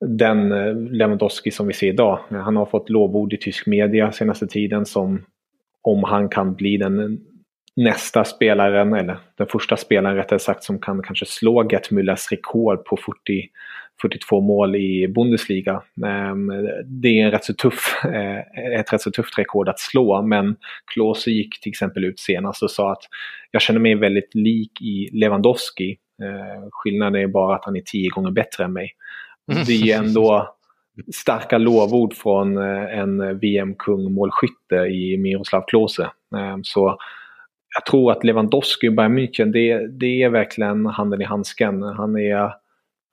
den 0.00 0.52
eh, 0.52 0.74
Lewandowski 0.74 1.50
som 1.50 1.66
vi 1.66 1.72
ser 1.72 1.86
idag. 1.88 2.18
Han 2.30 2.56
har 2.56 2.66
fått 2.66 2.90
lovord 2.90 3.32
i 3.32 3.36
tysk 3.36 3.66
media 3.66 4.12
senaste 4.12 4.46
tiden 4.46 4.86
som 4.86 5.24
om 5.82 6.04
han 6.04 6.28
kan 6.28 6.54
bli 6.54 6.76
den 6.76 7.20
nästa 7.76 8.24
spelaren, 8.24 8.94
eller 8.94 9.18
den 9.36 9.46
första 9.46 9.76
spelaren 9.76 10.16
rättare 10.16 10.38
sagt, 10.38 10.64
som 10.64 10.78
kan 10.78 11.02
kanske 11.02 11.26
slå 11.26 11.68
Gert 11.70 11.90
Müllers 11.90 12.30
rekord 12.30 12.84
på 12.84 12.96
40, 12.96 13.48
42 14.02 14.40
mål 14.40 14.76
i 14.76 15.08
Bundesliga. 15.08 15.82
Ehm, 16.06 16.52
det 16.84 17.08
är 17.08 17.24
en 17.24 17.30
rätt 17.30 17.44
så 17.44 17.54
tuff, 17.54 18.04
eh, 18.04 18.38
ett 18.80 18.92
rätt 18.92 19.00
så 19.00 19.10
tufft 19.10 19.38
rekord 19.38 19.68
att 19.68 19.78
slå, 19.78 20.22
men 20.22 20.56
Klose 20.92 21.30
gick 21.30 21.60
till 21.60 21.70
exempel 21.70 22.04
ut 22.04 22.20
senast 22.20 22.62
och 22.62 22.70
sa 22.70 22.92
att 22.92 23.02
jag 23.50 23.62
känner 23.62 23.80
mig 23.80 23.94
väldigt 23.94 24.34
lik 24.34 24.80
i 24.80 25.08
Lewandowski. 25.12 25.96
Ehm, 26.22 26.68
skillnaden 26.70 27.22
är 27.22 27.26
bara 27.26 27.56
att 27.56 27.64
han 27.64 27.76
är 27.76 27.82
tio 27.84 28.08
gånger 28.08 28.30
bättre 28.30 28.64
än 28.64 28.72
mig. 28.72 28.90
Det 29.66 29.92
är 29.92 29.98
ändå 29.98 30.54
starka 31.14 31.58
lovord 31.58 32.14
från 32.14 32.56
eh, 32.56 32.98
en 32.98 33.38
VM-kung 33.38 34.12
målskytte 34.12 34.76
i 34.76 35.16
Miroslav 35.18 35.64
Klose. 35.66 36.10
Ehm, 36.36 36.64
så 36.64 36.98
jag 37.74 37.86
tror 37.86 38.12
att 38.12 38.24
Lewandowski 38.24 38.88
och 38.88 38.92
Bayern 38.92 39.18
München, 39.18 39.52
det, 39.52 39.86
det 39.86 40.22
är 40.22 40.28
verkligen 40.28 40.86
handen 40.86 41.22
i 41.22 41.24
handsken. 41.24 41.82
Han, 41.82 42.16
är, 42.16 42.52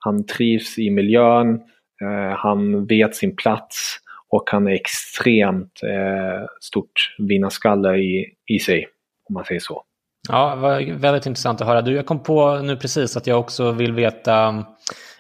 han 0.06 0.26
trivs 0.26 0.78
i 0.78 0.90
miljön, 0.90 1.56
eh, 2.02 2.38
han 2.38 2.86
vet 2.86 3.16
sin 3.16 3.36
plats 3.36 3.98
och 4.30 4.44
han 4.52 4.68
är 4.68 4.72
extremt 4.72 5.72
eh, 5.84 6.46
stort 6.62 7.16
vinnarskalle 7.18 7.98
i, 7.98 8.26
i 8.48 8.60
sig, 8.60 8.88
om 9.30 9.34
man 9.34 9.46
säger 9.46 9.62
så. 9.62 9.84
Ja, 10.30 10.56
väldigt 10.98 11.26
intressant 11.26 11.62
att 11.62 11.68
höra. 11.68 11.82
Du, 11.82 11.92
jag 11.92 12.06
kom 12.06 12.24
på 12.24 12.60
nu 12.60 12.78
precis 12.78 13.18
att 13.18 13.28
jag 13.28 13.40
också 13.40 13.72
vill 13.72 13.94
veta, 13.94 14.66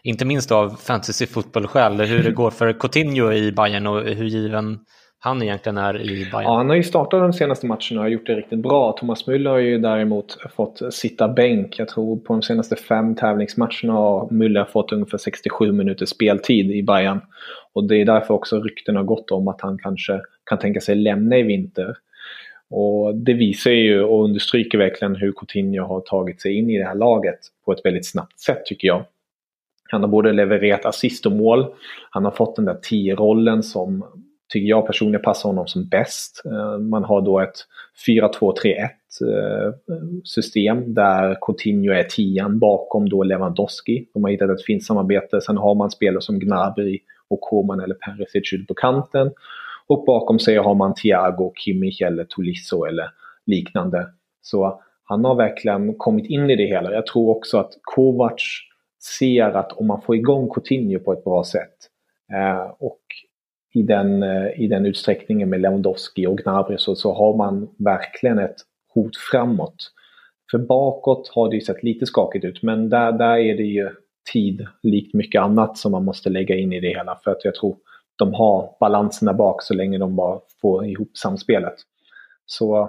inte 0.04 0.26
minst 0.26 0.52
av 0.52 0.70
fantasy 0.70 1.28
fotboll-skäl, 1.28 2.02
hur 2.02 2.24
det 2.24 2.32
går 2.42 2.52
för 2.52 2.74
Coutinho 2.74 3.32
i 3.32 3.52
Bayern 3.52 3.88
och 3.88 4.02
hur 4.02 4.26
given 4.26 4.80
han 5.26 5.44
egentligen 5.44 5.78
är 5.78 6.02
i 6.02 6.28
Bayern. 6.32 6.44
Ja, 6.44 6.56
han 6.58 6.70
har 6.70 6.76
ju 6.76 6.84
startat 6.84 7.20
de 7.20 7.34
senaste 7.34 7.66
matcherna 7.66 8.02
och 8.02 8.10
gjort 8.10 8.26
det 8.26 8.36
riktigt 8.36 8.60
bra. 8.60 8.92
Thomas 8.92 9.28
Müller 9.28 9.50
har 9.50 9.58
ju 9.58 9.78
däremot 9.78 10.38
fått 10.56 10.94
sitta 10.94 11.28
bänk. 11.28 11.80
Jag 11.80 11.88
tror 11.88 12.18
på 12.18 12.34
de 12.34 12.42
senaste 12.42 12.76
fem 12.76 13.16
tävlingsmatcherna 13.16 13.94
har 13.94 14.28
Müller 14.28 14.66
fått 14.66 14.92
ungefär 14.92 15.18
67 15.18 15.72
minuters 15.72 16.10
speltid 16.10 16.72
i 16.72 16.84
Bayern. 16.84 17.22
Och 17.74 17.88
det 17.88 18.02
är 18.02 18.06
därför 18.06 18.34
också 18.34 18.60
rykten 18.60 18.96
har 18.96 19.04
gått 19.04 19.32
om 19.32 19.48
att 19.48 19.62
han 19.62 19.78
kanske 19.78 20.22
kan 20.50 20.60
tänka 20.60 20.82
sig 20.82 20.96
lämna 20.96 21.38
i 21.38 21.44
vinter. 21.44 21.96
Och 22.70 23.16
det 23.16 23.34
visar 23.34 23.72
ju 23.72 24.04
och 24.04 24.24
understryker 24.24 24.78
verkligen 24.78 25.16
hur 25.16 25.32
Coutinho 25.32 25.88
har 25.88 26.02
tagit 26.02 26.42
sig 26.42 26.58
in 26.58 26.70
i 26.70 26.78
det 26.78 26.86
här 26.86 26.96
laget 26.96 27.40
på 27.66 27.72
ett 27.72 27.86
väldigt 27.86 28.08
snabbt 28.08 28.40
sätt 28.40 28.66
tycker 28.66 28.88
jag. 28.88 29.06
Han 29.90 30.02
har 30.02 30.08
både 30.08 30.34
levererat 30.34 30.86
assist 30.86 31.26
och 31.26 31.32
mål. 31.32 31.66
Han 32.10 32.26
har 32.26 32.32
fått 32.32 32.56
den 32.56 32.66
där 32.66 32.80
10-rollen 32.92 33.64
som 33.64 34.06
tycker 34.56 34.70
jag 34.70 34.88
personligen 34.88 35.22
passar 35.22 35.50
honom 35.50 35.68
som 35.68 35.88
bäst. 35.88 36.42
Eh, 36.46 36.78
man 36.78 37.04
har 37.04 37.22
då 37.22 37.40
ett 37.40 37.56
4-2-3-1 38.08 38.80
eh, 38.82 39.74
system 40.24 40.94
där 40.94 41.38
Coutinho 41.42 41.94
är 41.94 42.04
tian 42.04 42.60
bakom 42.60 43.10
då 43.10 43.24
Lewandowski. 43.24 44.08
De 44.14 44.24
har 44.24 44.32
hittat 44.32 44.50
ett 44.50 44.66
fint 44.66 44.84
samarbete. 44.84 45.42
Sen 45.42 45.58
har 45.58 45.76
man 45.76 45.92
spelare 45.92 46.22
som 46.22 46.40
Gnabry 46.40 47.00
och 47.28 47.42
Koman 47.42 47.80
eller 47.80 47.96
Perisic 47.96 48.54
ute 48.54 48.66
på 48.66 48.74
kanten. 48.74 49.32
Och 49.88 50.06
bakom 50.06 50.40
sig 50.40 50.58
har 50.58 50.76
man 50.76 50.94
Thiago, 50.94 51.54
Kimmich 51.56 52.02
eller 52.02 52.24
Tolisso 52.24 52.86
eller 52.86 53.10
liknande. 53.46 54.08
Så 54.42 54.82
han 55.04 55.26
har 55.26 55.36
verkligen 55.36 55.96
kommit 55.98 56.26
in 56.26 56.50
i 56.50 56.56
det 56.56 56.66
hela. 56.66 56.94
Jag 56.94 57.06
tror 57.06 57.30
också 57.38 57.58
att 57.58 57.72
Kovac 57.82 58.42
ser 59.20 59.50
att 59.50 59.72
om 59.72 59.88
man 59.88 60.02
får 60.02 60.16
igång 60.16 60.50
Coutinho 60.50 61.00
på 61.00 61.14
ett 61.14 61.24
bra 61.24 61.44
sätt 61.44 61.76
eh, 62.34 62.72
och 62.80 63.02
i 63.76 63.84
den, 63.84 64.24
eh, 64.24 64.62
i 64.62 64.68
den 64.68 64.86
utsträckningen 64.86 65.50
med 65.50 65.62
Lewandowski 65.62 66.28
och 66.28 66.38
Gnabry 66.38 66.78
så, 66.78 66.96
så 66.96 67.14
har 67.14 67.38
man 67.38 67.70
verkligen 67.78 68.40
ett 68.40 68.56
hot 68.94 69.18
framåt. 69.32 69.76
För 70.52 70.58
bakåt 70.58 71.32
har 71.36 71.50
det 71.50 71.56
ju 71.56 71.62
sett 71.62 71.84
lite 71.84 72.06
skakigt 72.06 72.46
ut 72.46 72.64
men 72.64 72.90
där, 72.90 73.12
där 73.12 73.38
är 73.38 73.58
det 73.58 73.64
ju 73.64 73.90
tid, 74.34 74.68
likt 74.84 75.14
mycket 75.14 75.42
annat, 75.42 75.78
som 75.78 75.92
man 75.92 76.06
måste 76.06 76.30
lägga 76.30 76.56
in 76.56 76.74
i 76.74 76.80
det 76.80 76.88
hela. 76.88 77.20
För 77.24 77.32
att 77.32 77.46
jag 77.46 77.56
tror 77.56 77.76
de 78.16 78.34
har 78.34 78.70
balansen 78.80 79.26
där 79.26 79.34
bak 79.34 79.64
så 79.64 79.74
länge 79.74 79.98
de 79.98 80.16
bara 80.16 80.40
får 80.62 80.86
ihop 80.86 81.18
samspelet. 81.18 81.76
Så 82.46 82.82
eh, 82.82 82.88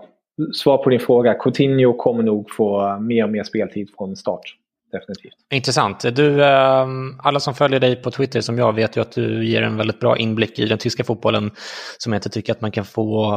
svar 0.53 0.79
på 0.79 0.91
din 0.91 1.01
fråga, 1.01 1.35
Coutinho 1.35 1.93
kommer 1.93 2.23
nog 2.23 2.51
få 2.51 2.89
eh, 2.89 3.01
mer 3.01 3.25
och 3.25 3.31
mer 3.31 3.43
speltid 3.43 3.91
från 3.99 4.17
start 4.17 4.57
definitivt. 4.93 5.35
Intressant. 5.51 6.17
Du, 6.17 6.45
ehm, 6.45 7.19
alla 7.19 7.41
som 7.41 7.55
följer 7.55 7.81
dig 7.81 7.97
på 7.97 8.11
Twitter 8.11 8.41
som 8.41 8.59
jag 8.59 8.73
vet 8.73 8.97
ju 8.97 9.01
att 9.01 9.13
du 9.13 9.47
ger 9.47 9.63
en 9.63 9.77
väldigt 9.77 10.01
bra 10.01 10.17
inblick 10.17 10.59
i 10.59 10.67
den 10.67 10.79
tyska 10.79 11.05
fotbollen 11.05 11.51
som 11.99 12.13
jag 12.13 12.19
inte 12.19 12.29
tycker 12.29 12.53
att 12.53 12.61
man 12.61 12.71
kan 12.71 12.85
få 12.85 13.35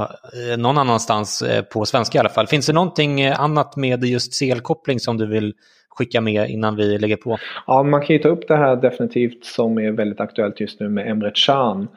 eh, 0.51 0.57
någon 0.57 0.77
annanstans 0.77 1.41
eh, 1.41 1.63
på 1.63 1.85
svenska 1.85 2.17
i 2.17 2.19
alla 2.19 2.29
fall. 2.29 2.47
Finns 2.47 2.67
det 2.67 2.73
någonting 2.73 3.21
eh, 3.21 3.41
annat 3.41 3.75
med 3.75 4.03
just 4.03 4.39
CL-koppling 4.39 4.99
som 4.99 5.17
du 5.17 5.25
vill 5.25 5.53
skicka 5.89 6.21
med 6.21 6.49
innan 6.49 6.75
vi 6.75 6.97
lägger 6.97 7.17
på? 7.17 7.37
Ja, 7.67 7.83
man 7.83 8.01
kan 8.01 8.15
ju 8.15 8.21
ta 8.21 8.29
upp 8.29 8.47
det 8.47 8.57
här 8.57 8.75
definitivt 8.75 9.45
som 9.45 9.77
är 9.77 9.91
väldigt 9.91 10.19
aktuellt 10.19 10.59
just 10.59 10.79
nu 10.79 10.89
med 10.89 11.11
Emre 11.11 11.31
Can. 11.35 11.87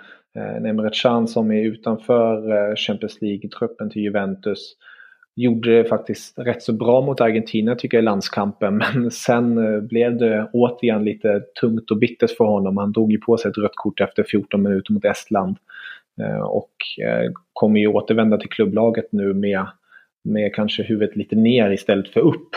Emre 0.67 0.91
Can 0.93 1.29
som 1.29 1.51
är 1.51 1.63
utanför 1.63 2.77
Champions 2.77 3.21
League-truppen 3.21 3.91
till 3.91 4.03
Juventus 4.03 4.77
gjorde 5.35 5.77
det 5.77 5.85
faktiskt 5.85 6.39
rätt 6.39 6.63
så 6.63 6.73
bra 6.73 7.01
mot 7.01 7.21
Argentina 7.21 7.75
tycker 7.75 7.97
jag 7.97 8.03
i 8.03 8.05
landskampen 8.05 8.77
men 8.95 9.11
sen 9.11 9.59
eh, 9.59 9.81
blev 9.81 10.17
det 10.17 10.51
återigen 10.53 11.05
lite 11.05 11.41
tungt 11.61 11.91
och 11.91 11.99
bittert 11.99 12.37
för 12.37 12.45
honom. 12.45 12.77
Han 12.77 12.93
drog 12.93 13.13
ju 13.13 13.19
på 13.19 13.37
sig 13.37 13.51
ett 13.51 13.59
rött 13.59 13.77
kort 13.77 14.01
efter 14.01 14.23
14 14.23 14.63
minuter 14.63 14.93
mot 14.93 15.05
Estland 15.05 15.57
eh, 16.21 16.43
och 16.43 16.75
eh, 17.05 17.31
kommer 17.53 17.81
ju 17.81 17.87
återvända 17.87 18.37
till 18.37 18.51
klubblaget 18.51 19.13
nu 19.13 19.35
med, 19.35 19.67
med 20.25 20.55
kanske 20.55 20.83
huvudet 20.83 21.17
lite 21.17 21.37
ner 21.37 21.71
istället 21.71 22.09
för 22.09 22.21
upp 22.21 22.51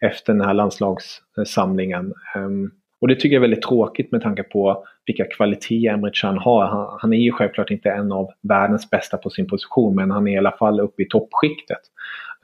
efter 0.00 0.32
den 0.32 0.42
här 0.42 0.54
landslagssamlingen. 0.54 2.14
Um, 2.36 2.70
och 3.00 3.08
det 3.08 3.14
tycker 3.14 3.28
jag 3.28 3.34
är 3.34 3.48
väldigt 3.48 3.62
tråkigt 3.62 4.12
med 4.12 4.22
tanke 4.22 4.42
på 4.42 4.84
vilka 5.06 5.24
kvaliteter 5.24 5.94
Emre 5.94 6.10
Can 6.14 6.38
har. 6.38 6.66
Han, 6.66 6.98
han, 7.00 7.12
är 7.12 7.18
ju 7.18 7.32
självklart 7.32 7.70
inte 7.70 7.90
en 7.90 8.12
av 8.12 8.30
världens 8.42 8.90
bästa 8.90 9.16
på 9.16 9.30
sin 9.30 9.46
position 9.46 9.94
men 9.96 10.10
han 10.10 10.28
är 10.28 10.32
i 10.32 10.38
alla 10.38 10.56
fall 10.56 10.80
uppe 10.80 11.02
i 11.02 11.08
toppskiktet. 11.08 11.80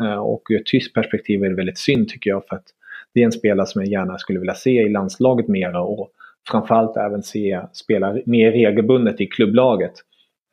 Eh, 0.02 0.18
och 0.18 0.42
ur 0.50 0.60
ett 0.60 0.66
tyskt 0.66 0.94
perspektiv 0.94 1.44
är 1.44 1.48
det 1.48 1.54
väldigt 1.54 1.78
synd 1.78 2.08
tycker 2.08 2.30
jag 2.30 2.46
för 2.46 2.56
att 2.56 2.66
det 3.14 3.20
är 3.20 3.24
en 3.24 3.32
spelare 3.32 3.66
som 3.66 3.82
jag 3.82 3.90
gärna 3.90 4.18
skulle 4.18 4.38
vilja 4.38 4.54
se 4.54 4.82
i 4.82 4.88
landslaget 4.88 5.48
mera 5.48 5.82
och 5.82 6.10
framförallt 6.50 6.96
även 6.96 7.22
se 7.22 7.60
spela 7.72 8.16
mer 8.26 8.52
regelbundet 8.52 9.20
i 9.20 9.26
klubblaget. 9.26 9.92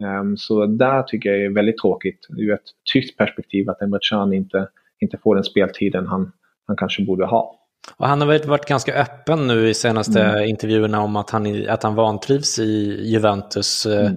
Ehm, 0.03 0.37
så 0.37 0.65
där 0.65 1.03
tycker 1.03 1.29
jag 1.29 1.41
är 1.41 1.49
väldigt 1.49 1.77
tråkigt 1.77 2.27
ur 2.37 2.53
ett 2.53 2.63
tyskt 2.93 3.17
perspektiv 3.17 3.69
att 3.69 3.81
Emre 3.81 3.99
Can 4.09 4.33
inte, 4.33 4.67
inte 4.99 5.17
får 5.17 5.35
den 5.35 5.43
speltiden 5.43 6.07
han, 6.07 6.31
han 6.67 6.77
kanske 6.77 7.05
borde 7.05 7.25
ha. 7.25 7.59
Och 7.97 8.07
han 8.07 8.21
har 8.21 8.27
väl 8.27 8.47
varit 8.47 8.65
ganska 8.65 8.93
öppen 9.01 9.47
nu 9.47 9.69
i 9.69 9.73
senaste 9.73 10.21
Mm. 10.21 10.43
intervjuerna 10.49 11.01
om 11.01 11.15
att 11.15 11.29
han, 11.29 11.69
att 11.69 11.83
han 11.83 11.95
vantrivs 11.95 12.59
i 12.59 13.01
Juventus. 13.11 13.85
eh, 13.85 13.99
Mm. 14.05 14.15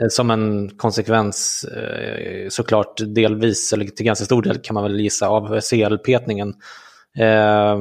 eh, 0.00 0.06
Som 0.08 0.30
en 0.30 0.68
konsekvens 0.76 1.64
eh, 1.76 2.48
såklart 2.48 3.00
delvis, 3.06 3.72
eller 3.72 3.84
till 3.84 4.06
ganska 4.06 4.24
stor 4.24 4.42
del 4.42 4.58
kan 4.58 4.74
man 4.74 4.82
väl 4.82 5.00
gissa, 5.00 5.28
av 5.28 5.60
CL-petningen. 5.60 6.54
Eh, 7.18 7.76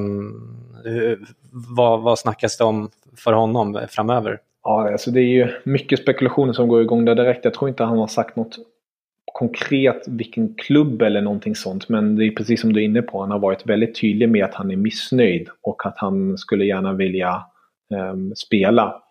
hur- 0.83 1.25
vad, 1.51 2.01
vad 2.01 2.19
snackas 2.19 2.57
det 2.57 2.63
om 2.63 2.89
för 3.17 3.33
honom 3.33 3.79
framöver? 3.89 4.39
Ja, 4.63 4.91
alltså 4.91 5.11
det 5.11 5.19
är 5.19 5.23
ju 5.45 5.47
mycket 5.63 5.99
spekulationer 5.99 6.53
som 6.53 6.67
går 6.67 6.81
igång 6.81 7.05
där 7.05 7.15
direkt. 7.15 7.45
Jag 7.45 7.53
tror 7.53 7.69
inte 7.69 7.83
han 7.83 7.97
har 7.97 8.07
sagt 8.07 8.35
något 8.35 8.57
konkret 9.35 10.03
vilken 10.07 10.55
klubb 10.55 11.01
eller 11.01 11.21
någonting 11.21 11.55
sånt. 11.55 11.89
Men 11.89 12.15
det 12.15 12.25
är 12.25 12.31
precis 12.31 12.61
som 12.61 12.73
du 12.73 12.79
är 12.79 12.85
inne 12.85 13.01
på. 13.01 13.21
Han 13.21 13.31
har 13.31 13.39
varit 13.39 13.65
väldigt 13.65 14.01
tydlig 14.01 14.29
med 14.29 14.45
att 14.45 14.53
han 14.53 14.71
är 14.71 14.75
missnöjd 14.75 15.49
och 15.61 15.85
att 15.85 15.97
han 15.97 16.37
skulle 16.37 16.65
gärna 16.65 16.93
vilja 16.93 17.43
eh, 17.93 18.15
spela. 18.35 19.01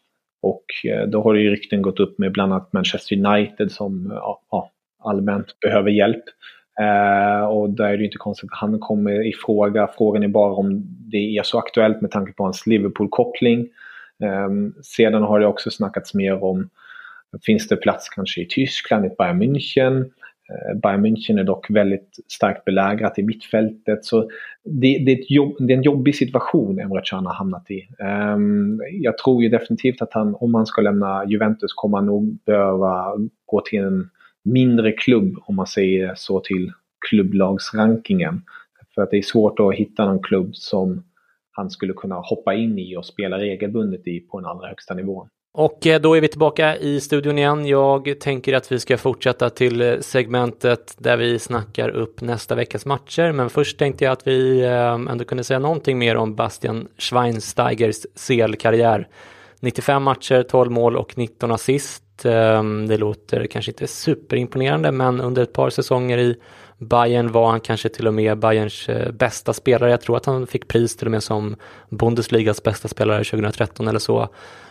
Och 0.42 0.64
eh, 0.84 1.08
då 1.08 1.22
har 1.22 1.34
det 1.34 1.40
ju 1.40 1.50
rykten 1.50 1.82
gått 1.82 2.00
upp 2.00 2.18
med 2.18 2.32
bland 2.32 2.52
annat 2.52 2.72
Manchester 2.72 3.16
United 3.16 3.72
som 3.72 4.10
eh, 4.10 4.18
ja, 4.50 4.70
allmänt 5.04 5.60
behöver 5.60 5.90
hjälp. 5.90 6.24
Eh, 6.80 7.46
och 7.46 7.70
där 7.70 7.84
är 7.84 7.92
det 7.92 7.98
ju 7.98 8.04
inte 8.04 8.18
konstigt 8.18 8.50
att 8.52 8.58
han 8.58 8.78
kommer 8.78 9.26
i 9.26 9.32
fråga. 9.32 9.88
Frågan 9.98 10.22
är 10.22 10.28
bara 10.28 10.52
om 10.52 10.82
det 11.10 11.38
är 11.38 11.42
så 11.42 11.58
aktuellt 11.58 12.00
med 12.00 12.10
tanke 12.10 12.32
på 12.32 12.42
hans 12.42 12.66
Liverpool-koppling. 12.66 13.68
Ehm, 14.24 14.74
sedan 14.82 15.22
har 15.22 15.40
det 15.40 15.46
också 15.46 15.70
snackats 15.70 16.14
mer 16.14 16.44
om 16.44 16.68
Finns 17.42 17.68
det 17.68 17.76
plats 17.76 18.08
kanske 18.08 18.40
i 18.40 18.46
Tyskland, 18.46 19.06
i 19.06 19.10
Bayern 19.18 19.42
München? 19.42 20.10
Eh, 20.50 20.80
Bayern 20.82 21.06
München 21.06 21.40
är 21.40 21.44
dock 21.44 21.70
väldigt 21.70 22.18
starkt 22.28 22.64
belägrat 22.64 23.18
i 23.18 23.22
mittfältet. 23.22 24.04
Så 24.04 24.30
det, 24.64 24.98
det, 24.98 25.12
är, 25.12 25.18
ett 25.20 25.30
jobb, 25.30 25.56
det 25.58 25.72
är 25.72 25.76
en 25.76 25.82
jobbig 25.82 26.14
situation 26.16 26.78
Emre 26.78 27.00
Can 27.04 27.26
har 27.26 27.34
hamnat 27.34 27.70
i. 27.70 27.88
Um, 28.34 28.80
jag 28.92 29.18
tror 29.18 29.42
ju 29.42 29.48
definitivt 29.48 30.02
att 30.02 30.12
han, 30.12 30.34
om 30.34 30.54
han 30.54 30.66
ska 30.66 30.82
lämna 30.82 31.24
Juventus 31.28 31.72
kommer 31.74 31.98
han 31.98 32.06
nog 32.06 32.38
behöva 32.46 33.12
gå 33.46 33.60
till 33.60 33.78
en 33.78 34.10
mindre 34.44 34.92
klubb, 34.92 35.36
om 35.40 35.56
man 35.56 35.66
säger 35.66 36.12
så, 36.16 36.40
till 36.40 36.72
klubblagsrankingen. 37.08 38.42
För 38.94 39.02
att 39.02 39.10
det 39.10 39.18
är 39.18 39.22
svårt 39.22 39.60
att 39.60 39.74
hitta 39.74 40.04
någon 40.04 40.22
klubb 40.22 40.56
som 40.56 41.04
han 41.50 41.70
skulle 41.70 41.92
kunna 41.92 42.14
hoppa 42.14 42.54
in 42.54 42.78
i 42.78 42.96
och 42.96 43.06
spela 43.06 43.38
regelbundet 43.38 44.06
i 44.06 44.20
på 44.20 44.40
den 44.40 44.50
allra 44.50 44.68
högsta 44.68 44.94
nivån. 44.94 45.28
Och 45.56 45.86
eh, 45.86 46.00
då 46.00 46.16
är 46.16 46.20
vi 46.20 46.28
tillbaka 46.28 46.76
i 46.76 47.00
studion 47.00 47.38
igen. 47.38 47.66
Jag 47.66 48.20
tänker 48.20 48.52
att 48.52 48.72
vi 48.72 48.80
ska 48.80 48.98
fortsätta 48.98 49.50
till 49.50 49.80
eh, 49.80 49.98
segmentet 50.00 50.94
där 50.98 51.16
vi 51.16 51.38
snackar 51.38 51.88
upp 51.88 52.20
nästa 52.20 52.54
veckas 52.54 52.86
matcher. 52.86 53.32
Men 53.32 53.50
först 53.50 53.78
tänkte 53.78 54.04
jag 54.04 54.12
att 54.12 54.26
vi 54.26 54.60
eh, 54.60 54.92
ändå 54.92 55.24
kunde 55.24 55.44
säga 55.44 55.58
någonting 55.58 55.98
mer 55.98 56.16
om 56.16 56.34
Bastian 56.34 56.88
Schweinsteigers 56.98 57.96
CL-karriär. 58.26 59.08
95 59.60 60.02
matcher, 60.02 60.42
12 60.42 60.70
mål 60.70 60.96
och 60.96 61.18
19 61.18 61.52
assist. 61.52 62.02
Det 62.88 62.96
låter 62.96 63.46
kanske 63.46 63.70
inte 63.70 63.86
superimponerande, 63.86 64.92
men 64.92 65.20
under 65.20 65.42
ett 65.42 65.52
par 65.52 65.70
säsonger 65.70 66.18
i 66.18 66.36
Bayern 66.88 67.32
var 67.32 67.50
han 67.50 67.60
kanske 67.60 67.88
till 67.88 68.06
och 68.06 68.14
med 68.14 68.38
Bayerns 68.38 68.88
eh, 68.88 69.12
bästa 69.12 69.52
spelare. 69.52 69.90
Jag 69.90 70.00
tror 70.00 70.16
att 70.16 70.26
han 70.26 70.46
fick 70.46 70.68
pris 70.68 70.96
till 70.96 71.06
och 71.06 71.10
med 71.10 71.22
som 71.22 71.56
Bundesligas 71.88 72.62
bästa 72.62 72.88
spelare 72.88 73.24
2013 73.24 73.88
eller 73.88 73.98
så. 73.98 74.28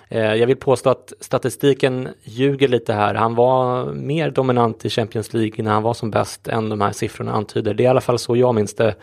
Eh, 0.10 0.34
jag 0.34 0.48
vill 0.48 0.58
påstå 0.58 0.90
att 0.90 1.14
statistiken 1.20 2.10
ljuger 2.24 2.68
lite 2.68 2.94
här. 2.94 3.16
Han 3.16 3.36
var 3.36 3.86
mer 3.94 4.32
dominant 4.32 4.86
i 4.86 4.90
Champions 4.90 5.34
League 5.34 5.64
när 5.64 5.72
han 5.72 5.84
var 5.84 5.94
som 5.94 6.12
bäst 6.12 6.48
än 6.48 6.70
de 6.70 6.82
här 6.82 6.92
siffrorna 6.92 7.34
antyder. 7.34 7.74
Det 7.74 7.84
är 7.84 7.86
i 7.86 7.88
alla 7.88 8.02
fall 8.02 8.20
så 8.20 8.36
jag 8.36 8.56
minns 8.56 8.76
det. 8.76 8.96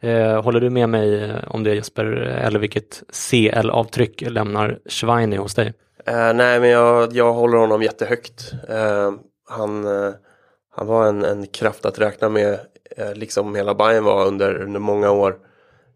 Eh, 0.00 0.42
håller 0.42 0.60
du 0.60 0.70
med 0.70 0.88
mig 0.88 1.32
om 1.46 1.62
det 1.62 1.74
Jesper? 1.74 2.06
Eller 2.44 2.58
vilket 2.58 3.02
CL-avtryck 3.30 4.30
lämnar 4.30 4.78
Schweini 4.88 5.36
hos 5.36 5.54
dig? 5.54 5.72
Uh, 6.08 6.34
nej, 6.34 6.60
men 6.60 6.68
jag, 6.70 7.12
jag 7.12 7.32
håller 7.32 7.58
honom 7.58 7.82
jättehögt. 7.82 8.52
Uh, 8.70 9.12
han, 9.48 9.86
uh, 9.86 10.14
han 10.76 10.86
var 10.86 11.06
en, 11.06 11.24
en 11.24 11.46
kraft 11.46 11.86
att 11.86 11.98
räkna 11.98 12.28
med, 12.28 12.60
eh, 12.90 13.14
liksom 13.14 13.54
hela 13.54 13.74
Bayern 13.74 14.04
var 14.04 14.26
under, 14.26 14.62
under 14.62 14.80
många 14.80 15.10
år. 15.10 15.38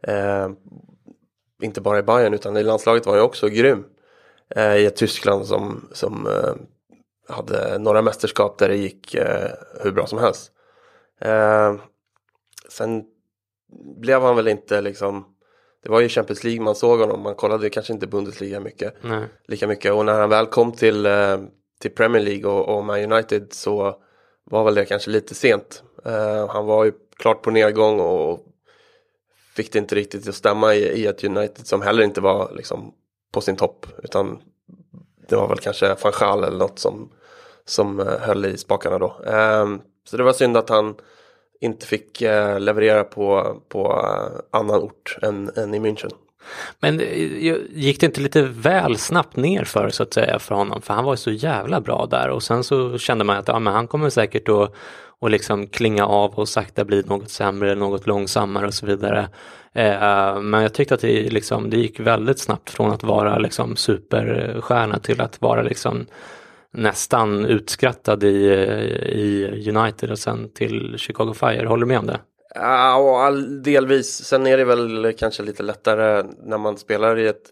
Eh, 0.03 0.49
inte 1.63 1.81
bara 1.81 1.99
i 1.99 2.03
Bayern 2.03 2.35
utan 2.35 2.57
i 2.57 2.63
landslaget 2.63 3.07
var 3.07 3.15
han 3.15 3.23
också 3.25 3.49
grym. 3.49 3.85
Eh, 4.57 4.77
I 4.77 4.87
ett 4.87 4.97
Tyskland 4.97 5.47
som, 5.47 5.89
som 5.93 6.27
eh, 6.27 6.55
hade 7.37 7.79
några 7.79 8.03
mästerskap 8.03 8.59
där 8.59 8.69
det 8.69 8.77
gick 8.77 9.15
eh, 9.15 9.51
hur 9.83 9.93
bra 9.93 10.07
som 10.07 10.19
helst. 10.19 10.53
Eh, 11.21 11.75
sen 12.69 13.05
blev 14.01 14.23
han 14.23 14.37
väl 14.37 14.49
inte 14.49 14.81
liksom 14.81 15.25
det 15.83 15.91
var 15.91 16.01
ju 16.01 16.09
Champions 16.09 16.45
League 16.45 16.63
man 16.63 16.75
såg 16.75 17.01
honom, 17.01 17.23
man 17.23 17.35
kollade 17.35 17.71
kanske 17.71 17.93
inte 17.93 18.07
Bundesliga 18.07 18.61
mycket 18.61 18.95
Nej. 19.03 19.25
lika 19.49 19.67
mycket. 19.67 19.93
Och 19.93 20.05
när 20.05 20.21
han 20.21 20.31
väl 20.31 20.47
kom 20.47 20.73
till, 20.73 21.09
till 21.81 21.91
Premier 21.91 22.23
League 22.23 22.51
och, 22.51 22.77
och 22.77 22.85
Man 22.85 23.13
United 23.13 23.53
så 23.53 24.03
var 24.45 24.65
väl 24.65 24.75
det 24.75 24.85
kanske 24.85 25.11
lite 25.11 25.35
sent. 25.35 25.83
Eh, 26.05 26.49
han 26.49 26.67
var 26.67 26.85
ju 26.85 26.93
klart 27.17 27.43
på 27.43 27.51
nedgång 27.51 28.01
och 28.01 28.47
fick 29.57 29.73
det 29.73 29.79
inte 29.79 29.95
riktigt 29.95 30.29
att 30.29 30.35
stämma 30.35 30.75
i, 30.75 30.79
i 30.79 31.07
ett 31.07 31.25
United 31.25 31.67
som 31.67 31.83
heller 31.83 32.03
inte 32.03 32.21
var 32.21 32.53
liksom, 32.55 32.95
på 33.33 33.41
sin 33.41 33.57
topp. 33.57 33.87
Utan 34.03 34.39
det 35.29 35.37
var 35.37 35.49
väl 35.49 35.59
kanske 35.59 35.97
Fanchal 35.97 36.45
eller 36.45 36.59
något 36.59 36.79
som, 36.79 37.13
som 37.65 38.01
eh, 38.01 38.19
höll 38.21 38.45
i 38.45 38.57
spakarna 38.59 38.99
då. 38.99 39.17
Eh, 39.27 39.67
så 40.05 40.17
det 40.17 40.23
var 40.23 40.33
synd 40.33 40.57
att 40.57 40.69
han 40.69 40.95
inte 41.61 41.87
fick 41.87 42.21
leverera 42.59 43.05
på, 43.05 43.57
på 43.69 43.93
annan 44.51 44.81
ort 44.81 45.19
än, 45.23 45.51
än 45.57 45.75
i 45.75 45.79
München. 45.79 46.13
Men 46.81 47.01
eh, 47.01 47.57
gick 47.71 48.01
det 48.01 48.07
inte 48.07 48.21
lite 48.21 48.43
väl 48.43 48.99
snabbt 48.99 49.37
ner 49.37 49.65
för 49.65 49.91
så 49.91 50.03
att 50.03 50.15
säga 50.15 50.39
för 50.39 50.55
honom? 50.55 50.83
För 50.83 50.95
han 50.95 51.05
var 51.05 51.13
ju 51.13 51.17
så 51.17 51.31
jävla 51.31 51.81
bra 51.81 52.07
där 52.11 52.29
och 52.29 52.43
sen 52.43 52.65
så 52.65 52.99
kände 52.99 53.25
man 53.25 53.37
att 53.37 53.49
ja, 53.49 53.59
men 53.59 53.73
han 53.73 53.87
kommer 53.87 54.11
säkert 54.11 54.49
att 54.49 54.75
och 55.21 55.31
liksom 55.31 55.67
klinga 55.67 56.07
av 56.07 56.35
och 56.35 56.49
sakta 56.49 56.85
bli 56.85 57.03
något 57.07 57.31
sämre, 57.31 57.75
något 57.75 58.07
långsammare 58.07 58.67
och 58.67 58.75
så 58.75 58.87
vidare. 58.87 59.29
Eh, 59.73 60.41
men 60.41 60.63
jag 60.63 60.75
tyckte 60.75 60.95
att 60.95 61.01
det, 61.01 61.31
liksom, 61.31 61.71
det 61.71 61.77
gick 61.77 62.01
väldigt 62.01 62.39
snabbt 62.39 62.71
från 62.71 62.91
att 62.91 63.03
vara 63.03 63.39
liksom 63.39 63.77
superstjärna 63.77 64.99
till 64.99 65.21
att 65.21 65.41
vara 65.41 65.63
liksom 65.63 66.07
nästan 66.73 67.45
utskrattad 67.45 68.25
i, 68.25 68.47
eh, 68.47 69.19
i 69.19 69.73
United 69.75 70.11
och 70.11 70.19
sen 70.19 70.53
till 70.55 70.95
Chicago 70.99 71.35
Fire. 71.35 71.67
Håller 71.67 71.87
du 71.87 71.89
med 71.89 71.99
om 71.99 72.07
det? 72.07 72.21
Ja, 72.55 72.97
och 72.97 73.21
all, 73.21 73.63
delvis. 73.63 74.25
Sen 74.25 74.47
är 74.47 74.57
det 74.57 74.65
väl 74.65 75.15
kanske 75.19 75.43
lite 75.43 75.63
lättare 75.63 76.25
när 76.43 76.59
man 76.59 76.79
spelar 76.79 77.19
i 77.19 77.27
ett 77.27 77.51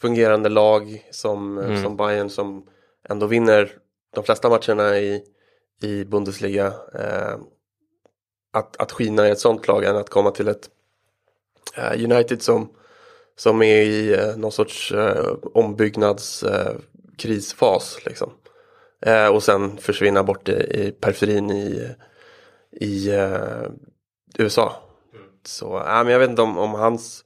fungerande 0.00 0.48
lag 0.48 1.02
som, 1.10 1.58
Mm. 1.58 1.82
som 1.82 1.96
Bayern 1.96 2.30
som 2.30 2.66
ändå 3.08 3.26
vinner 3.26 3.70
de 4.14 4.24
flesta 4.24 4.48
matcherna 4.48 4.98
i, 4.98 5.22
i 5.82 6.04
Bundesliga. 6.04 6.66
Eh, 6.94 7.36
att, 8.52 8.76
att 8.76 8.92
skina 8.92 9.28
i 9.28 9.30
ett 9.30 9.40
sånt 9.40 9.68
lag 9.68 9.84
än 9.84 9.96
att 9.96 10.10
komma 10.10 10.30
till 10.30 10.48
ett 10.48 10.68
eh, 11.76 12.04
United 12.04 12.42
som, 12.42 12.68
som 13.36 13.62
är 13.62 13.82
i 13.82 14.14
eh, 14.14 14.36
någon 14.36 14.52
sorts 14.52 14.92
eh, 14.92 15.34
ombyggnadskrisfas. 15.54 17.96
Eh, 17.96 18.02
liksom. 18.08 18.32
eh, 19.00 19.28
och 19.28 19.42
sen 19.42 19.76
försvinna 19.78 20.22
bort 20.22 20.48
i, 20.48 20.52
i 20.52 20.92
periferin 21.00 21.50
i, 21.50 21.90
i 22.80 23.10
USA. 24.38 24.82
Så 25.44 25.82
ja, 25.86 26.02
men 26.04 26.12
jag 26.12 26.18
vet 26.18 26.30
inte 26.30 26.42
om, 26.42 26.58
om, 26.58 26.70
hans, 26.74 27.24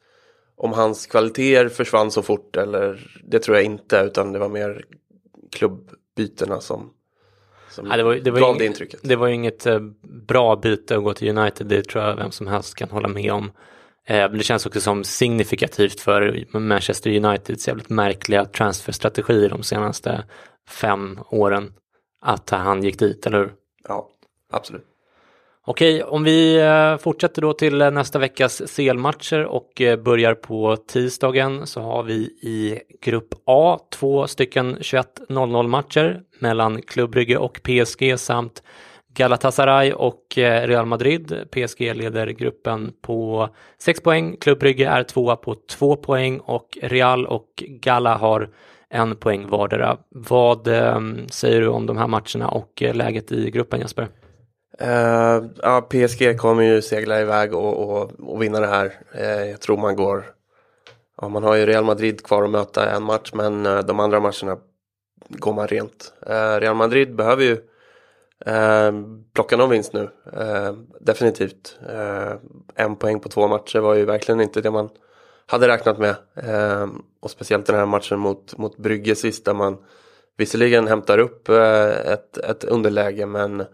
om 0.57 0.73
hans 0.73 1.07
kvaliteter 1.07 1.69
försvann 1.69 2.11
så 2.11 2.23
fort 2.23 2.57
eller 2.57 3.11
det 3.25 3.39
tror 3.39 3.57
jag 3.57 3.65
inte 3.65 4.03
utan 4.07 4.33
det 4.33 4.39
var 4.39 4.49
mer 4.49 4.85
klubbbytena 5.53 6.61
som, 6.61 6.91
som 7.71 7.87
Ja, 7.87 7.97
det 7.97 8.03
var, 8.03 8.15
det 8.15 8.31
var 8.31 8.41
gav 8.41 8.59
det 8.59 8.67
intrycket. 8.67 9.01
Det 9.03 9.17
var 9.17 9.27
ju 9.27 9.35
inget 9.35 9.67
eh, 9.67 9.81
bra 10.03 10.57
byte 10.57 10.97
att 10.97 11.05
gå 11.05 11.15
till 11.15 11.39
United, 11.39 11.67
det 11.67 11.89
tror 11.89 12.05
jag 12.05 12.17
vem 12.17 12.31
som 12.31 12.47
helst 12.47 12.75
kan 12.75 12.91
hålla 12.91 13.09
med 13.09 13.33
om. 13.33 13.51
Eh, 14.07 14.17
men 14.17 14.39
det 14.39 14.45
känns 14.45 14.67
också 14.67 14.81
som 14.81 15.05
signifikativt 15.05 16.01
för 16.01 16.45
Manchester 16.59 17.17
Uniteds 17.17 17.69
jävligt 17.69 17.89
märkliga 17.89 18.45
transferstrategier 18.45 19.49
de 19.49 19.63
senaste 19.63 20.25
fem 20.69 21.19
åren. 21.31 21.73
Att 22.23 22.51
han 22.51 22.83
gick 22.83 22.99
dit, 22.99 23.27
eller 23.27 23.39
hur? 23.39 23.53
Ja, 23.89 24.09
absolut. 24.51 24.90
Okej, 25.67 26.03
om 26.03 26.25
vi 26.25 26.61
eh, 26.61 26.97
fortsätter 26.97 27.43
då 27.43 27.53
till 27.53 27.81
eh, 27.81 27.91
nästa 27.91 28.19
veckas 28.19 28.63
CL-matcher 28.77 29.45
och 29.45 29.81
eh, 29.81 29.97
börjar 29.97 30.35
på 30.35 30.77
tisdagen 30.77 31.67
så 31.67 31.81
har 31.81 32.03
vi 32.03 32.15
i 32.43 32.81
grupp 33.01 33.29
A 33.45 33.79
två 33.91 34.27
stycken 34.27 34.77
21.00 34.77 35.69
matcher 35.69 36.21
mellan 36.39 36.83
Club 36.83 37.17
och 37.39 37.61
PSG 37.63 38.19
samt 38.19 38.63
Galatasaray 39.15 39.93
och 39.93 40.23
Real 40.37 40.87
Madrid. 40.87 41.35
PSG 41.51 41.97
leder 41.97 42.27
gruppen 42.27 42.93
på 43.03 43.49
6 43.79 44.01
poäng, 44.01 44.37
Club 44.41 44.63
är 44.63 45.03
tvåa 45.03 45.37
på 45.37 45.57
2 45.71 45.97
poäng 45.97 46.39
och 46.39 46.79
Real 46.83 47.27
och 47.27 47.49
Gala 47.57 48.17
har 48.17 48.51
en 48.89 49.17
poäng 49.17 49.49
vardera. 49.49 49.97
Vad 50.09 50.69
säger 51.31 51.61
du 51.61 51.69
om 51.69 51.87
de 51.87 51.97
här 51.97 52.07
matcherna 52.07 52.49
och 52.49 52.83
läget 52.83 53.33
i 53.33 53.51
gruppen 53.51 53.81
Jesper? 53.81 54.09
Uh, 54.83 55.45
ja, 55.63 55.81
PSG 55.91 56.39
kommer 56.39 56.63
ju 56.63 56.83
segla 56.83 57.21
iväg 57.21 57.55
och, 57.55 57.91
och, 57.91 58.13
och 58.21 58.43
vinna 58.43 58.61
det 58.61 58.67
här. 58.67 58.93
Uh, 59.15 59.51
jag 59.51 59.61
tror 59.61 59.77
man 59.77 59.97
går 59.97 60.25
ja, 61.21 61.29
man 61.29 61.43
har 61.43 61.55
ju 61.55 61.67
Real 61.67 61.85
Madrid 61.85 62.27
kvar 62.27 62.45
att 62.45 62.51
möta 62.51 62.91
en 62.91 63.03
match 63.03 63.31
men 63.35 63.67
uh, 63.67 63.81
de 63.81 64.01
andra 64.01 64.21
matcherna 64.21 64.59
går 65.29 65.53
man 65.53 65.69
rent. 65.69 66.13
Real 66.59 66.77
Madrid 66.77 67.17
behöver 67.17 67.43
ju 67.43 67.61
plocka 69.35 69.57
någon 69.57 69.71
vinst 69.71 69.93
nu. 69.93 70.11
Definitivt. 71.01 71.79
En 72.75 72.97
poäng 72.97 73.21
på 73.21 73.29
två 73.29 73.49
matcher 73.49 73.79
var 73.79 73.95
ju 73.95 74.05
verkligen 74.05 74.41
inte 74.41 74.61
det 74.61 74.71
man 74.71 74.89
hade 75.47 75.69
räknat 75.69 75.99
med. 75.99 76.15
Och 77.21 77.31
speciellt 77.31 77.67
den 77.67 77.77
här 77.77 77.87
matchen 77.87 78.19
mot, 78.19 78.59
mot 78.59 78.77
Brygge 78.77 79.15
sist 79.15 79.45
där 79.45 79.55
man 79.55 79.79
visserligen 80.37 80.87
hämtar 80.87 81.19
upp 81.19 81.49
ett, 81.49 82.37
ett 82.37 82.65
underläge 82.65 83.27
men 83.27 83.65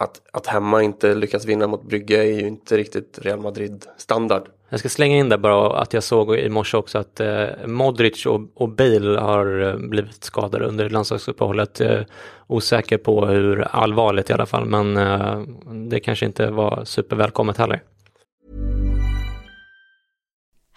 att, 0.00 0.20
att 0.32 0.46
hemma 0.46 0.82
inte 0.82 1.14
lyckas 1.14 1.44
vinna 1.44 1.66
mot 1.66 1.82
Brygge 1.82 2.18
är 2.18 2.40
ju 2.40 2.46
inte 2.46 2.76
riktigt 2.76 3.18
Real 3.22 3.40
Madrid 3.40 3.86
standard. 3.96 4.42
Jag 4.68 4.80
ska 4.80 4.88
slänga 4.88 5.16
in 5.16 5.28
där 5.28 5.38
bara 5.38 5.80
att 5.80 5.92
jag 5.92 6.02
såg 6.02 6.36
i 6.36 6.48
morse 6.48 6.76
också 6.76 6.98
att 6.98 7.20
eh, 7.20 7.46
Modric 7.66 8.26
och, 8.26 8.40
och, 8.54 8.68
Bale 8.68 9.20
har 9.20 9.68
eh, 9.68 9.76
blivit 9.76 10.24
skadade 10.24 10.64
under 10.64 10.90
landslagsuppehållet. 10.90 11.80
Eh, 11.80 12.00
osäker 12.46 12.98
på 12.98 13.26
hur 13.26 13.60
allvarligt 13.60 14.30
i 14.30 14.32
alla 14.32 14.46
fall, 14.46 14.64
men 14.64 14.96
eh, 14.96 15.42
det 15.88 16.00
kanske 16.00 16.26
inte 16.26 16.50
var 16.50 16.84
supervälkommet 16.84 17.56
heller. 17.56 17.82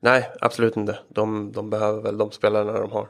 Nej, 0.00 0.30
absolut 0.40 0.76
inte. 0.76 0.98
De, 1.08 1.52
de 1.52 1.70
behöver 1.70 2.02
väl 2.02 2.18
de 2.18 2.30
spelarna 2.30 2.72
de 2.72 2.92
har. 2.92 3.08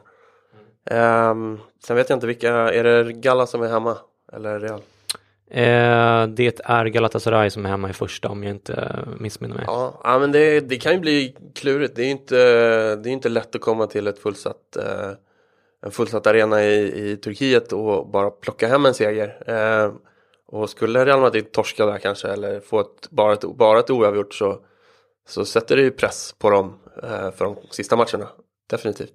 Um, 1.31 1.59
sen 1.83 1.95
vet 1.95 2.09
jag 2.09 2.17
inte 2.17 2.27
vilka, 2.27 2.51
är 2.53 2.83
det 2.83 3.13
Galla 3.13 3.47
som 3.47 3.61
är 3.61 3.67
hemma? 3.67 3.97
Eller 4.33 4.59
Real? 4.59 4.81
Eh, 5.51 6.27
det 6.27 6.61
är 6.65 6.85
Galatasaray 6.85 7.49
som 7.49 7.65
är 7.65 7.69
hemma 7.69 7.89
i 7.89 7.93
första 7.93 8.29
om 8.29 8.43
jag 8.43 8.51
inte 8.55 8.99
missminner 9.19 9.55
mig. 9.55 9.63
Ja, 9.67 10.01
ja 10.03 10.19
men 10.19 10.31
det, 10.31 10.59
det 10.59 10.77
kan 10.77 10.93
ju 10.93 10.99
bli 10.99 11.35
klurigt. 11.55 11.95
Det 11.95 12.03
är 12.03 12.11
inte, 12.11 12.35
det 12.95 13.09
är 13.09 13.13
inte 13.13 13.29
lätt 13.29 13.55
att 13.55 13.61
komma 13.61 13.87
till 13.87 14.07
ett 14.07 14.19
fullsatt, 14.19 14.75
eh, 14.75 15.11
en 15.85 15.91
fullsatt 15.91 16.27
arena 16.27 16.63
i, 16.63 17.11
i 17.11 17.17
Turkiet 17.17 17.73
och 17.73 18.07
bara 18.07 18.29
plocka 18.29 18.67
hem 18.67 18.85
en 18.85 18.93
seger. 18.93 19.43
Eh, 19.47 19.93
och 20.47 20.69
skulle 20.69 21.05
Real 21.05 21.21
Madrid 21.21 21.51
torska 21.51 21.85
där 21.85 21.97
kanske 21.97 22.27
eller 22.27 22.59
få 22.59 22.79
ett, 22.79 23.09
bara, 23.09 23.33
ett, 23.33 23.43
bara 23.57 23.79
ett 23.79 23.89
oavgjort 23.89 24.33
så, 24.33 24.59
så 25.29 25.45
sätter 25.45 25.75
det 25.75 25.81
ju 25.81 25.91
press 25.91 26.35
på 26.37 26.49
dem 26.49 26.79
eh, 27.03 27.31
för 27.31 27.45
de 27.45 27.55
sista 27.69 27.95
matcherna. 27.95 28.27
Definitivt. 28.69 29.13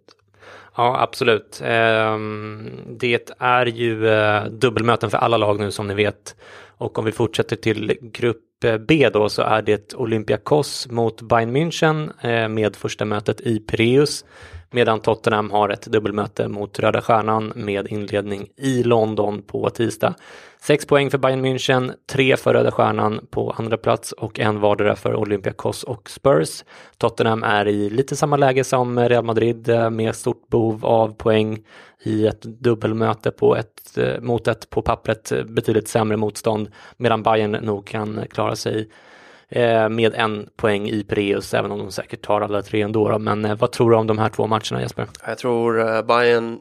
Ja, 0.76 1.00
absolut. 1.02 1.60
Ehm, 1.64 2.70
det 2.86 3.30
är 3.38 3.66
ju 3.66 4.08
eh, 4.08 4.44
dubbelmöten 4.44 5.10
för 5.10 5.18
alla 5.18 5.36
lag 5.36 5.60
nu 5.60 5.70
som 5.70 5.86
ni 5.86 5.94
vet. 5.94 6.36
Och 6.76 6.98
om 6.98 7.04
vi 7.04 7.12
fortsätter 7.12 7.56
till 7.56 7.98
grupp 8.00 8.40
B 8.88 9.10
då 9.12 9.28
så 9.28 9.42
är 9.42 9.62
det 9.62 9.94
Olympiakos 9.94 10.88
mot 10.90 11.22
Bayern 11.22 11.56
München 11.56 12.10
eh, 12.20 12.48
med 12.48 12.76
första 12.76 13.04
mötet 13.04 13.40
i 13.40 13.58
Pireus. 13.58 14.24
Medan 14.70 15.00
Tottenham 15.00 15.50
har 15.50 15.68
ett 15.68 15.86
dubbelmöte 15.86 16.48
mot 16.48 16.78
Röda 16.78 17.00
Stjärnan 17.02 17.52
med 17.54 17.88
inledning 17.88 18.48
i 18.56 18.82
London 18.82 19.42
på 19.42 19.70
tisdag. 19.70 20.14
Sex 20.60 20.86
poäng 20.86 21.10
för 21.10 21.18
Bayern 21.18 21.44
München, 21.44 21.92
tre 22.12 22.36
för 22.36 22.54
Röda 22.54 22.70
Stjärnan 22.70 23.26
på 23.30 23.50
andra 23.50 23.76
plats 23.76 24.12
och 24.12 24.40
en 24.40 24.60
vardera 24.60 24.96
för 24.96 25.14
Olympiakos 25.14 25.82
och 25.82 26.10
Spurs. 26.10 26.64
Tottenham 26.98 27.42
är 27.42 27.68
i 27.68 27.90
lite 27.90 28.16
samma 28.16 28.36
läge 28.36 28.64
som 28.64 28.98
Real 29.00 29.24
Madrid 29.24 29.68
eh, 29.68 29.90
med 29.90 30.14
stort 30.14 30.48
behov 30.48 30.86
av 30.86 31.14
poäng 31.14 31.64
i 32.02 32.26
ett 32.26 32.42
dubbelmöte 32.42 33.30
på 33.30 33.56
ett, 33.56 33.98
eh, 33.98 34.20
mot 34.20 34.48
ett 34.48 34.70
på 34.70 34.82
pappret 34.82 35.32
betydligt 35.46 35.88
sämre 35.88 36.16
motstånd 36.16 36.70
medan 36.96 37.22
Bayern 37.22 37.52
nog 37.52 37.86
kan 37.86 38.24
klara 38.30 38.53
sig 38.54 38.88
Eh, 39.48 39.88
med 39.88 40.14
en 40.14 40.48
poäng 40.56 40.88
i 40.88 41.04
preus 41.04 41.54
även 41.54 41.70
om 41.72 41.78
de 41.78 41.92
säkert 41.92 42.22
tar 42.22 42.40
alla 42.40 42.62
tre 42.62 42.82
ändå. 42.82 43.08
Då. 43.08 43.18
Men 43.18 43.44
eh, 43.44 43.56
vad 43.56 43.72
tror 43.72 43.90
du 43.90 43.96
om 43.96 44.06
de 44.06 44.18
här 44.18 44.28
två 44.28 44.46
matcherna 44.46 44.80
Jesper? 44.80 45.08
Jag 45.26 45.38
tror 45.38 45.80
eh, 45.80 46.02
Bayern 46.02 46.60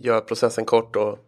gör 0.00 0.20
processen 0.20 0.64
kort 0.64 0.96
och 0.96 1.18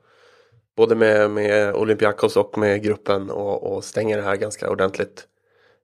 både 0.76 0.94
med, 0.94 1.30
med 1.30 1.74
Olympiakos 1.74 2.36
och 2.36 2.58
med 2.58 2.82
gruppen 2.82 3.30
och, 3.30 3.72
och 3.72 3.84
stänger 3.84 4.16
det 4.16 4.22
här 4.22 4.36
ganska 4.36 4.70
ordentligt 4.70 5.24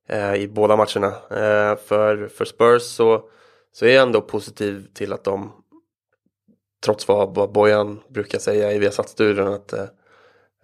eh, 0.09 0.35
i 0.35 0.49
båda 0.49 0.77
matcherna. 0.77 1.09
Eh, 1.31 1.77
för, 1.77 2.29
för 2.29 2.45
Spurs 2.45 2.83
så, 2.83 3.25
så 3.73 3.87
är 3.87 3.91
jag 3.91 4.03
ändå 4.03 4.21
positiv 4.21 4.87
till 4.95 5.13
att 5.13 5.25
de 5.25 5.53
trots 6.85 7.09
vad, 7.09 7.35
vad 7.35 7.53
Bojan 7.53 8.01
brukar 8.09 8.39
säga 8.39 8.73
i 8.73 8.79
Viasat-studion 8.79 9.55
att 9.55 9.73
eh, 9.73 9.85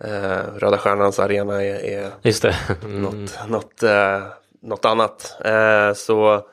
eh, 0.04 0.54
Röda 0.56 0.78
Stjärnans 0.78 1.18
arena 1.18 1.64
är, 1.64 1.84
är 1.84 2.10
Just 2.22 2.42
det. 2.42 2.54
Mm. 2.84 3.02
något, 3.02 3.38
något 3.48 3.82
eh, 3.82 4.22
något 4.62 4.84
annat 4.84 5.36
eh, 5.44 5.94
så 5.94 6.46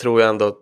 tror 0.00 0.20
jag 0.20 0.30
ändå 0.30 0.58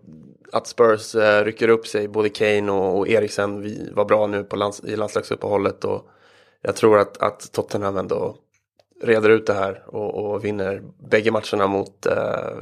att 0.53 0.67
Spurs 0.67 1.15
eh, 1.15 1.45
rycker 1.45 1.69
upp 1.69 1.87
sig. 1.87 2.09
Både 2.09 2.29
Kane 2.29 2.73
och, 2.73 2.99
och 2.99 3.09
Eriksen 3.09 3.77
var 3.95 4.05
bra 4.05 4.27
nu 4.27 4.45
på 4.45 4.57
lands, 4.57 4.81
i 4.85 4.97
landslagsuppehållet 4.97 5.85
och 5.85 6.09
jag 6.63 6.77
tror 6.77 6.99
att, 6.99 7.23
att 7.23 7.53
Tottenham 7.53 7.97
ändå 7.97 8.37
reder 9.03 9.31
ut 9.31 9.47
det 9.47 9.55
här 9.55 9.83
och, 9.87 10.15
och 10.15 10.45
vinner 10.45 10.83
bägge 11.11 11.31
matcherna 11.31 11.67
mot 11.67 12.07
eh, 12.07 12.13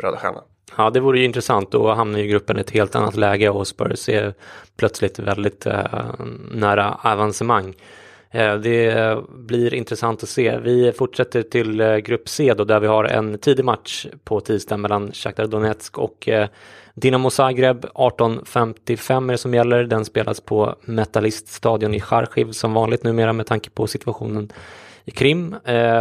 Röda 0.01 0.17
Stjärnan. 0.17 0.43
Ja, 0.77 0.91
det 0.91 1.01
vore 1.01 1.19
ju 1.19 1.25
intressant. 1.25 1.71
Då 1.71 1.93
hamnar 1.93 2.19
ju 2.19 2.27
gruppen 2.27 2.59
i 2.59 2.61
ett 2.61 2.71
helt 2.71 2.95
annat 2.95 3.17
läge 3.17 3.51
och 3.51 3.67
Spurs 3.67 4.09
är 4.09 4.35
plötsligt 4.77 5.19
väldigt 5.19 5.67
eh, 5.67 6.15
nära 6.53 6.99
avancemang. 7.03 7.75
Eh, 8.35 8.55
det 8.55 9.19
blir 9.29 9.75
intressant 9.75 10.23
att 10.23 10.29
se. 10.29 10.59
Vi 10.59 10.93
fortsätter 10.93 11.43
till 11.43 11.81
eh, 11.81 11.97
grupp 11.97 12.29
C 12.29 12.55
då 12.55 12.65
där 12.65 12.81
vi 12.81 12.87
har 12.87 13.05
en 13.05 13.39
tidig 13.39 13.65
match 13.65 14.07
på 14.25 14.41
tisdag 14.41 14.77
mellan 14.77 15.13
Shakhtar 15.13 15.47
Donetsk 15.47 15.99
och 15.99 16.29
eh, 16.29 16.49
Dinamo 16.95 17.31
Zagreb 17.31 17.85
18.55 17.85 19.29
är 19.29 19.33
det 19.33 19.39
som 19.39 19.55
gäller. 19.55 19.85
Den 19.85 20.05
spelas 20.05 20.41
på 20.41 20.75
Metalliststadion 20.81 21.95
i 21.95 22.01
Charkiv 22.01 22.53
som 22.53 22.75
vanligt 22.75 23.05
numera 23.05 23.33
med 23.33 23.47
tanke 23.47 23.71
på 23.71 23.87
situationen 23.87 24.53
i 25.05 25.11
Krim. 25.11 25.57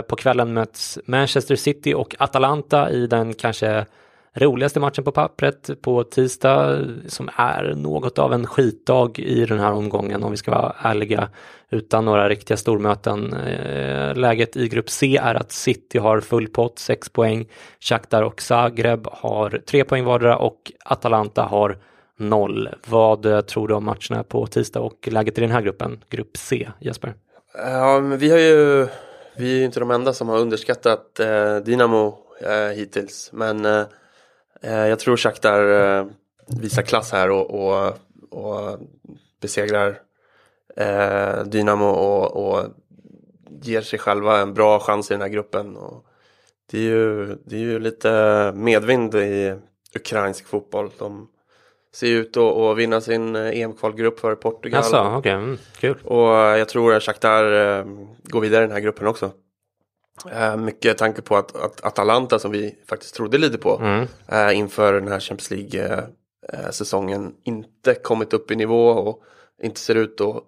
På 0.08 0.16
kvällen 0.16 0.54
möts 0.54 1.00
Manchester 1.06 1.56
City 1.56 1.94
och 1.94 2.16
Atalanta 2.20 2.90
i 2.92 3.08
den 3.08 3.34
kanske 3.34 3.86
roligaste 4.34 4.80
matchen 4.80 5.04
på 5.04 5.12
pappret 5.12 5.82
på 5.82 6.04
tisdag 6.04 6.86
som 7.08 7.30
är 7.36 7.74
något 7.76 8.20
av 8.20 8.34
en 8.34 8.48
skitdag 8.48 9.20
i 9.20 9.46
den 9.46 9.60
här 9.60 9.72
omgången 9.72 10.24
om 10.24 10.32
vi 10.32 10.38
ska 10.38 10.52
vara 10.52 10.76
ärliga 10.82 11.30
utan 11.70 12.06
några 12.06 12.30
riktiga 12.30 12.58
stormöten. 12.58 13.34
Eh, 13.34 14.16
läget 14.16 14.58
i 14.58 14.68
grupp 14.68 14.90
C 14.90 15.18
är 15.22 15.36
att 15.36 15.52
City 15.52 15.98
har 15.98 16.22
full 16.22 16.48
pott, 16.48 16.80
6 16.80 17.10
poäng. 17.10 17.50
Shakhtar 17.80 18.24
och 18.24 18.42
Zagreb 18.42 19.08
har 19.12 19.62
3 19.66 19.84
poäng 19.84 20.04
vardera 20.04 20.38
och 20.38 20.72
Atalanta 20.86 21.44
har 21.44 21.78
0. 22.18 22.70
Vad 22.88 23.26
eh, 23.26 23.42
tror 23.42 23.68
du 23.68 23.74
om 23.74 23.86
matcherna 23.86 24.24
på 24.24 24.48
tisdag 24.48 24.80
och 24.80 25.08
läget 25.12 25.38
i 25.38 25.42
den 25.42 25.52
här 25.52 25.62
gruppen, 25.62 26.04
grupp 26.10 26.38
C, 26.38 26.70
Jesper? 26.80 27.14
Ja, 27.58 28.00
men 28.00 28.18
vi 28.18 28.30
har 28.30 28.38
ju, 28.38 28.88
vi 29.38 29.54
är 29.54 29.58
ju 29.58 29.64
inte 29.64 29.80
de 29.80 29.92
enda 29.92 30.14
som 30.14 30.30
har 30.30 30.38
underskattat 30.38 31.20
eh, 31.20 31.56
Dynamo 31.56 32.18
eh, 32.42 32.76
hittills, 32.76 33.30
men 33.34 33.66
eh 33.66 33.84
jag 34.64 35.00
tror 35.00 35.18
Shakhtar 35.18 36.00
eh, 36.00 36.06
visar 36.48 36.82
klass 36.82 37.12
här 37.12 37.30
och, 37.30 37.50
och, 37.50 37.98
och 38.30 38.80
besegrar 39.42 40.00
eh, 40.78 41.44
Dynamo 41.44 41.86
och, 41.86 42.48
och 42.48 42.66
ger 43.62 43.82
sig 43.82 44.00
själva 44.00 44.40
en 44.40 44.54
bra 44.54 44.80
chans 44.80 45.12
i 45.12 45.14
den 45.14 45.22
här 45.22 45.30
gruppen. 45.30 45.78
Och 45.78 46.06
det, 46.72 46.78
är 46.78 46.82
ju, 46.82 47.38
det 47.46 47.56
är 47.56 47.60
ju 47.60 47.80
lite 47.80 48.52
medvind 48.56 49.16
i 49.16 49.56
ukrainsk 49.96 50.48
fotboll. 50.48 50.92
De 50.98 51.28
ser 51.94 52.08
ut 52.08 52.38
att 52.38 52.78
vinna 52.78 53.02
sin 53.02 53.36
eh, 53.36 53.62
EM-kvalgrupp 53.62 54.20
för 54.20 54.36
Portugal. 54.36 54.78
Alltså, 54.78 55.18
okay. 55.18 55.32
mm, 55.32 55.58
kul. 55.80 55.98
Och 56.04 56.38
eh, 56.38 56.58
jag 56.58 56.70
tror 56.70 56.94
att 56.94 57.04
Shakhtar 57.04 57.44
eh, 57.80 57.86
går 58.24 58.42
vidare 58.42 58.64
i 58.64 58.68
den 58.68 58.76
här 58.76 58.82
gruppen 58.82 59.08
också. 59.08 59.32
Mycket 60.58 60.98
tanke 60.98 61.22
på 61.22 61.38
att, 61.38 61.56
att 61.56 61.86
Atalanta 61.86 62.40
som 62.40 62.52
vi 62.52 62.76
faktiskt 62.90 63.16
trodde 63.16 63.38
lite 63.38 63.58
på 63.58 63.82
mm. 63.82 64.08
inför 64.56 64.94
den 64.94 65.08
här 65.08 65.20
Champions 65.20 65.52
League-säsongen 65.52 67.34
inte 67.44 67.96
kommit 67.96 68.34
upp 68.34 68.52
i 68.52 68.56
nivå 68.56 68.88
och 68.88 69.24
inte 69.64 69.80
ser 69.80 69.96
ut 69.96 70.22
att 70.22 70.44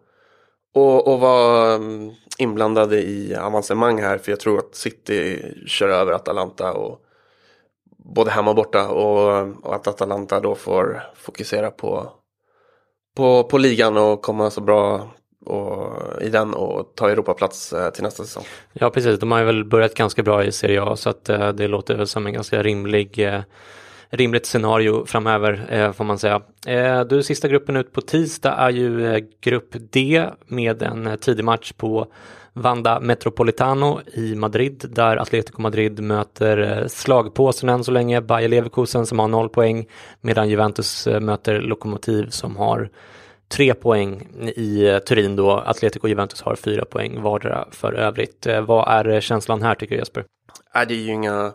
och, 0.76 1.07
och 1.07 1.20
vara 1.20 1.74
mm, 1.74 2.11
inblandade 2.38 3.01
i 3.01 3.36
avancemang 3.36 4.01
här 4.01 4.18
för 4.18 4.32
jag 4.32 4.39
tror 4.39 4.59
att 4.59 4.76
City 4.76 5.43
kör 5.68 5.89
över 5.89 6.11
Atalanta 6.11 6.74
och 6.74 7.01
både 7.97 8.32
hemma 8.32 8.49
och 8.49 8.55
borta 8.55 8.89
och, 8.89 9.47
och 9.66 9.76
att 9.76 9.88
Atalanta 9.88 10.39
då 10.39 10.55
får 10.55 11.03
fokusera 11.16 11.72
på, 11.72 12.11
på, 13.16 13.43
på 13.43 13.57
ligan 13.57 13.97
och 13.97 14.22
komma 14.22 14.49
så 14.49 14.61
bra 14.61 15.09
och, 15.45 16.21
i 16.21 16.29
den 16.29 16.53
och 16.53 16.91
ta 16.95 17.09
Europaplats 17.09 17.73
eh, 17.73 17.89
till 17.89 18.03
nästa 18.03 18.23
säsong. 18.23 18.43
Ja 18.73 18.89
precis, 18.89 19.19
de 19.19 19.31
har 19.31 19.39
ju 19.39 19.45
väl 19.45 19.65
börjat 19.65 19.93
ganska 19.93 20.23
bra 20.23 20.43
i 20.43 20.51
Serie 20.51 20.83
A 20.83 20.95
så 20.95 21.09
att 21.09 21.29
eh, 21.29 21.49
det 21.49 21.67
låter 21.67 21.95
väl 21.95 22.07
som 22.07 22.27
en 22.27 22.33
ganska 22.33 22.63
rimlig 22.63 23.19
eh, 23.19 23.41
rimligt 24.09 24.45
scenario 24.45 25.05
framöver 25.05 25.65
eh, 25.69 25.91
får 25.91 26.03
man 26.03 26.19
säga. 26.19 26.41
Eh, 26.67 27.01
du, 27.01 27.23
sista 27.23 27.47
gruppen 27.47 27.75
ut 27.75 27.93
på 27.93 28.01
tisdag 28.01 28.53
är 28.53 28.69
ju 28.69 29.13
eh, 29.13 29.23
grupp 29.41 29.75
D 29.91 30.25
med 30.47 30.81
en 30.81 31.07
eh, 31.07 31.15
tidig 31.15 31.43
match 31.43 31.71
på 31.71 32.07
Vanda 32.53 32.99
Metropolitano 32.99 33.99
i 34.13 34.35
Madrid 34.35 34.85
där 34.89 35.17
Atletico 35.17 35.61
Madrid 35.61 35.99
möter 35.99 36.81
eh, 36.81 36.87
slagpåsen 36.87 37.69
än 37.69 37.83
så 37.83 37.91
länge, 37.91 38.21
Bayer 38.21 38.49
Leverkusen 38.49 39.05
som 39.05 39.19
har 39.19 39.27
noll 39.27 39.49
poäng 39.49 39.85
medan 40.21 40.49
Juventus 40.49 41.07
eh, 41.07 41.19
möter 41.19 41.61
Lokomotiv 41.61 42.29
som 42.29 42.57
har 42.57 42.89
tre 43.47 43.73
poäng 43.73 44.27
i 44.55 44.87
eh, 44.87 44.99
Turin 44.99 45.35
då. 45.35 45.51
Atletico 45.51 46.05
och 46.05 46.09
Juventus 46.09 46.41
har 46.41 46.55
fyra 46.55 46.85
poäng 46.85 47.21
vardera 47.21 47.67
för 47.71 47.93
övrigt. 47.93 48.47
Eh, 48.47 48.61
vad 48.61 48.87
är 48.87 49.07
eh, 49.07 49.19
känslan 49.19 49.61
här 49.61 49.75
tycker 49.75 49.95
du 49.95 49.99
Jesper? 49.99 50.25
Äh, 50.75 50.87
det 50.87 50.93
är 50.93 50.97
ju 50.97 51.11
inga 51.11 51.53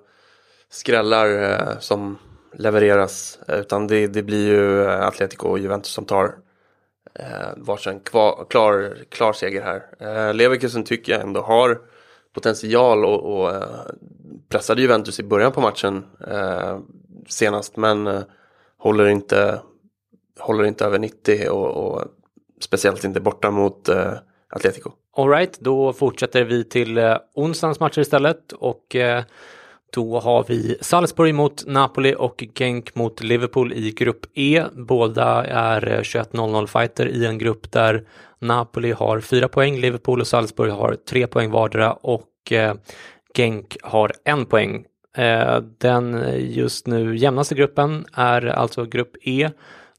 skrällar 0.70 1.80
som 1.80 2.18
levereras. 2.55 3.38
Utan 3.49 3.86
det, 3.86 4.07
det 4.07 4.22
blir 4.22 4.49
ju 4.49 4.86
Atletico 4.86 5.49
och 5.49 5.59
Juventus 5.59 5.93
som 5.93 6.05
tar 6.05 6.34
eh, 7.14 7.49
varsin 7.57 8.01
kvar, 8.01 8.47
klar, 8.51 8.97
klar 9.09 9.32
seger 9.32 9.62
här. 9.62 9.82
Eh, 9.99 10.34
Leverkusen 10.34 10.84
tycker 10.84 11.12
jag 11.12 11.22
ändå 11.22 11.41
har 11.41 11.80
potential 12.34 13.05
och, 13.05 13.41
och 13.41 13.51
eh, 13.55 13.62
pressade 14.49 14.82
Juventus 14.82 15.20
i 15.20 15.22
början 15.22 15.53
på 15.53 15.61
matchen 15.61 16.05
eh, 16.30 16.78
senast 17.28 17.76
men 17.76 18.07
eh, 18.07 18.22
håller, 18.78 19.07
inte, 19.07 19.61
håller 20.41 20.64
inte 20.64 20.84
över 20.84 20.99
90 20.99 21.49
och, 21.49 21.66
och 21.66 22.05
speciellt 22.61 23.05
inte 23.05 23.20
borta 23.20 23.51
mot 23.51 23.88
eh, 23.88 24.12
Atletico. 24.51 24.91
Alright, 25.16 25.61
då 25.61 25.93
fortsätter 25.93 26.45
vi 26.45 26.64
till 26.64 26.99
eh, 26.99 27.16
onsdagens 27.34 27.80
matcher 27.80 28.01
istället 28.01 28.53
och 28.53 28.97
eh, 28.97 29.22
då 29.93 30.20
har 30.20 30.45
vi 30.49 30.76
Salzburg 30.80 31.34
mot 31.34 31.66
Napoli 31.66 32.14
och 32.18 32.45
Genk 32.55 32.95
mot 32.95 33.22
Liverpool 33.22 33.72
i 33.72 33.91
grupp 33.91 34.26
E. 34.34 34.64
Båda 34.72 35.45
är 35.45 35.88
eh, 35.88 36.01
21-0-0 36.01 36.66
fighter 36.66 37.07
i 37.09 37.26
en 37.26 37.38
grupp 37.38 37.72
där 37.72 38.07
Napoli 38.38 38.93
har 38.93 39.20
fyra 39.20 39.49
poäng, 39.49 39.76
Liverpool 39.76 40.20
och 40.20 40.26
Salzburg 40.26 40.72
har 40.72 40.95
tre 40.95 41.26
poäng 41.26 41.51
vardera 41.51 41.93
och 41.93 42.53
eh, 42.53 42.74
Genk 43.36 43.76
har 43.82 44.12
en 44.24 44.47
poäng. 44.47 44.84
Eh, 45.16 45.61
den 45.78 46.14
eh, 46.14 46.51
just 46.57 46.86
nu 46.86 47.16
jämnaste 47.16 47.55
gruppen 47.55 48.07
är 48.12 48.47
alltså 48.47 48.84
grupp 48.84 49.16
E 49.22 49.51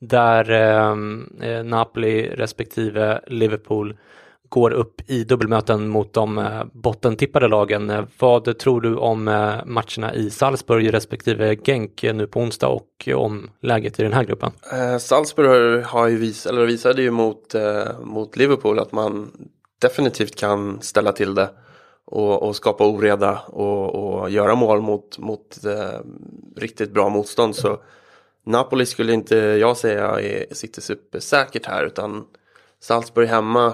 där 0.02 0.52
ehm, 0.52 1.30
eh, 1.42 1.64
Napoli 1.64 2.30
respektive 2.30 3.22
Liverpool 3.28 3.98
går 4.50 4.72
upp 4.72 5.02
i 5.08 5.24
dubbelmöten 5.24 5.88
mot 5.88 6.14
de 6.14 6.38
eh, 6.38 6.64
bottentippade 6.74 7.48
lagen. 7.48 7.90
Eh, 7.90 8.04
vad 8.20 8.58
tror 8.58 8.82
du 8.82 8.96
om 8.96 9.28
eh, 9.28 9.56
matcherna 9.66 10.14
i 10.14 10.30
Salzburg 10.30 10.94
respektive 10.94 11.56
Genk 11.56 12.04
eh, 12.04 12.14
nu 12.14 12.28
på 12.28 12.40
onsdag 12.40 12.68
och 12.68 12.88
eh, 13.06 13.18
om 13.18 13.50
läget 13.62 14.00
i 14.00 14.04
den 14.04 14.14
här 14.14 14.24
gruppen? 14.24 14.52
Eh, 14.74 14.98
Salzburg 14.98 15.84
har 15.86 16.08
ju 16.08 16.18
vis 16.18 16.46
eller 16.46 16.66
visade 16.66 17.02
ju 17.02 17.12
mot, 17.12 17.56
eh, 17.56 18.00
mot 18.04 18.38
Liverpool 18.38 18.80
att 18.80 18.92
man 18.92 19.32
definitivt 19.82 20.36
kan 20.36 20.82
ställa 20.82 21.12
till 21.12 21.36
det 21.36 21.50
och, 22.06 22.44
och 22.44 22.56
skapa 22.56 22.88
oreda 22.88 23.40
och, 23.48 23.96
och, 23.96 24.30
göra 24.30 24.56
mål 24.56 24.82
mot, 24.82 25.18
mot 25.18 25.66
eh, 25.66 26.00
riktigt 26.58 26.92
bra 26.92 27.10
motstånd. 27.10 27.56
Så 27.56 27.80
Napoli 28.44 28.86
skulle 28.86 29.14
inte 29.14 29.36
jag 29.36 29.78
säga 29.78 30.20
är, 30.20 30.54
sitter 30.54 30.82
supersäkert 30.82 31.66
här 31.66 31.86
utan 31.86 32.26
Salzburg 32.80 33.28
hemma 33.28 33.74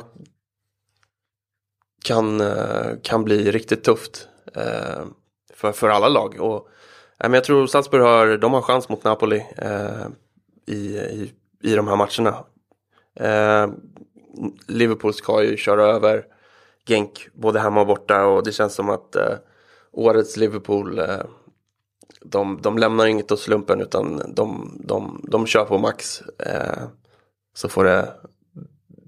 kan, 2.05 2.41
eh, 2.41 2.91
kan 3.03 3.24
bli 3.24 3.51
riktigt 3.51 3.84
tufft 3.84 4.28
eh, 4.55 5.05
för, 5.53 5.72
för 5.72 5.89
alla 5.89 6.09
lag. 6.09 6.39
Och, 6.39 6.70
eh, 7.20 7.30
men 7.30 7.34
jag 7.34 7.43
tror 7.43 7.68
Salzburg 7.68 8.01
har, 8.01 8.38
de 8.38 8.53
har 8.53 8.61
chans 8.61 8.89
mot 8.89 9.03
Napoli 9.03 9.45
eh, 9.57 10.07
i, 10.65 10.97
i, 10.97 11.34
i 11.63 11.76
de 11.76 11.88
här 11.88 11.95
matcherna. 11.95 12.43
Eh, 13.20 13.74
Liverpool 14.68 15.13
ska 15.13 15.43
ju 15.43 15.57
köra 15.57 15.84
över 15.84 16.26
Genk 16.88 17.30
både 17.34 17.59
hemma 17.59 17.82
och 17.82 17.88
borta 17.88 18.26
och 18.26 18.43
det 18.43 18.51
känns 18.51 18.74
som 18.74 18.89
att 18.89 19.15
eh, 19.15 19.34
årets 19.91 20.38
Liverpool 20.38 20.99
eh, 20.99 21.26
de, 22.26 22.59
de 22.61 22.78
lämnar 22.78 23.05
inget 23.05 23.32
åt 23.32 23.39
slumpen 23.39 23.82
utan 23.82 24.22
de, 24.36 24.78
de, 24.86 25.26
de 25.32 25.45
kör 25.45 25.65
på 25.65 25.78
max. 25.78 26.22
Eh, 26.22 26.84
så 27.53 27.70
får 27.70 27.84
det 27.84 28.13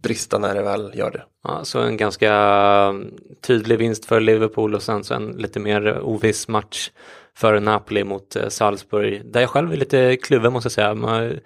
brista 0.03 0.37
när 0.37 0.55
det 0.55 0.61
väl 0.61 0.91
gör 0.95 1.11
det. 1.11 1.23
Ja, 1.43 1.63
så 1.63 1.79
en 1.79 1.97
ganska 1.97 2.33
mm, 2.33 3.13
tydlig 3.41 3.77
vinst 3.77 4.05
för 4.05 4.19
Liverpool 4.19 4.75
och 4.75 4.83
sen 4.83 5.03
så 5.03 5.13
en 5.13 5.27
lite 5.27 5.59
mer 5.59 5.99
oviss 6.01 6.47
match 6.47 6.89
för 7.35 7.59
Napoli 7.59 8.03
mot 8.03 8.35
eh, 8.35 8.47
Salzburg. 8.47 9.21
Där 9.25 9.41
jag 9.41 9.49
själv 9.49 9.71
är 9.71 9.77
lite 9.77 10.15
kluven 10.15 10.53
måste 10.53 10.65
jag 10.65 10.71
säga. 10.71 10.93
Man, 10.93 11.39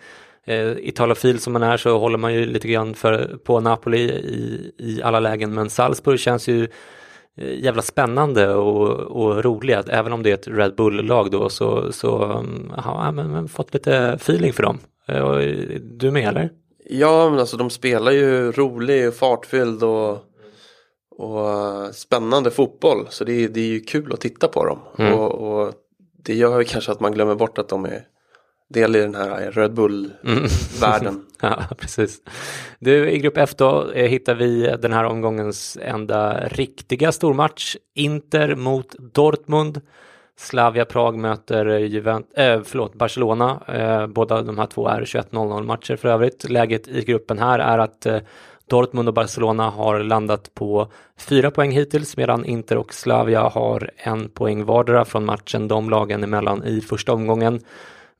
eh, 0.46 0.72
Italofil 0.78 1.40
som 1.40 1.54
man 1.54 1.64
är 1.64 1.78
så 1.78 1.98
håller 1.98 2.18
man 2.18 2.34
ju 2.34 2.46
lite 2.46 2.68
grann 2.68 2.96
för, 2.96 3.38
på 3.44 3.60
Napoli 3.60 4.12
i, 4.12 4.72
i 4.78 5.02
alla 5.04 5.20
lägen 5.20 5.54
men 5.54 5.70
Salzburg 5.70 6.20
känns 6.20 6.48
ju 6.48 6.68
jävla 7.38 7.82
spännande 7.82 8.54
och, 8.54 8.90
och 9.00 9.44
roligt. 9.44 9.90
Även 9.90 10.14
om 10.14 10.24
det 10.24 10.30
är 10.30 10.34
ett 10.34 10.48
Red 10.48 10.76
Bull-lag 10.76 11.32
då 11.32 11.50
så, 11.50 11.92
så 11.92 12.24
mm, 12.24 12.72
har 12.78 13.12
man 13.12 13.48
fått 13.48 13.74
lite 13.74 13.96
feeling 13.96 14.54
för 14.54 14.64
dem. 14.64 14.80
Du 15.82 16.12
med 16.12 16.28
eller? 16.28 16.50
Ja, 16.86 17.30
men 17.30 17.40
alltså 17.40 17.58
de 17.58 17.70
spelar 17.70 18.12
ju 18.12 18.52
rolig 18.52 19.08
och 19.08 19.14
fartfylld 19.14 19.84
och, 19.84 20.18
och 21.18 21.40
uh, 21.40 21.92
spännande 21.92 22.52
fotboll. 22.52 23.08
Så 23.10 23.24
det, 23.24 23.48
det 23.48 23.60
är 23.60 23.68
ju 23.68 23.80
kul 23.80 24.14
att 24.14 24.22
titta 24.22 24.48
på 24.48 24.66
dem. 24.66 24.80
Mm. 24.98 25.14
Och, 25.14 25.32
och, 25.32 25.74
det 26.26 26.36
gör 26.36 26.60
ju 26.60 26.66
kanske 26.66 26.92
att 26.92 27.00
man 27.00 27.12
glömmer 27.12 27.36
bort 27.36 27.58
att 27.58 27.70
de 27.70 27.86
är 27.86 28.04
del 28.74 28.96
i 28.96 29.00
den 29.00 29.16
här 29.16 29.52
Red 29.52 29.74
Bull-världen. 29.74 31.08
Mm. 31.08 31.26
ja, 31.42 31.76
precis. 31.78 32.22
Du, 32.80 33.10
i 33.10 33.18
grupp 33.18 33.38
F 33.38 33.50
då 33.58 33.92
eh, 33.92 34.10
hittar 34.10 34.36
vi 34.36 34.76
den 34.82 34.94
här 34.94 35.04
omgångens 35.04 35.78
enda 35.82 36.48
riktiga 36.48 37.12
stormatch. 37.12 37.76
Inter 37.96 38.56
mot 38.56 38.96
Dortmund. 39.14 39.82
Slavia 40.38 40.86
Prag 40.86 41.18
möter 41.18 41.66
Juvent 41.66 42.38
äh, 42.38 42.62
förlåt, 42.64 42.96
Barcelona. 42.96 43.62
Eh, 43.68 44.08
båda 44.08 44.42
de 44.42 44.58
här 44.58 44.66
två 44.66 44.88
är 44.88 45.02
21.00 45.02 45.64
matcher 45.64 45.96
för 45.96 46.10
övrigt. 46.10 46.50
Läget 46.50 46.88
i 46.88 47.04
gruppen 47.04 47.40
här 47.40 47.60
är 47.60 47.78
att 47.78 48.06
eh, 48.06 48.20
Dortmund 48.70 49.08
och 49.08 49.14
Barcelona 49.14 49.70
har 49.70 50.00
landat 50.00 50.54
på 50.54 50.92
fyra 51.18 51.52
poäng 51.52 51.72
hittills 51.72 52.18
medan 52.18 52.46
Inter 52.46 52.78
och 52.78 52.94
Slavia 52.94 53.42
har 53.42 53.92
en 53.98 54.30
poäng 54.30 54.66
vardera 54.66 55.06
från 55.06 55.26
matchen 55.26 55.68
de 55.68 55.90
lagen 55.90 56.24
emellan 56.24 56.64
i 56.64 56.82
första 56.82 57.14
omgången. 57.14 57.60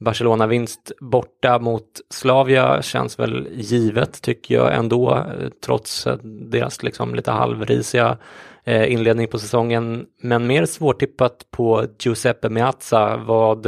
Barcelona-vinst 0.04 0.92
borta 1.00 1.60
mot 1.60 1.88
Slavia 2.10 2.82
känns 2.82 3.20
väl 3.20 3.48
givet 3.52 4.22
tycker 4.22 4.56
jag 4.56 4.74
ändå, 4.74 5.16
eh, 5.16 5.50
trots 5.66 6.08
eh, 6.08 6.18
deras 6.24 6.84
liksom 6.84 7.16
lite 7.16 7.32
halvrisiga 7.32 8.18
eh, 8.64 8.94
inledning 8.94 9.28
på 9.28 9.40
säsongen. 9.40 10.06
Men 10.22 10.48
mer 10.48 10.66
svårtippat 10.66 11.52
på 11.52 11.86
Giuseppe 12.00 12.50
Meazza 12.50 13.18
vad 13.18 13.68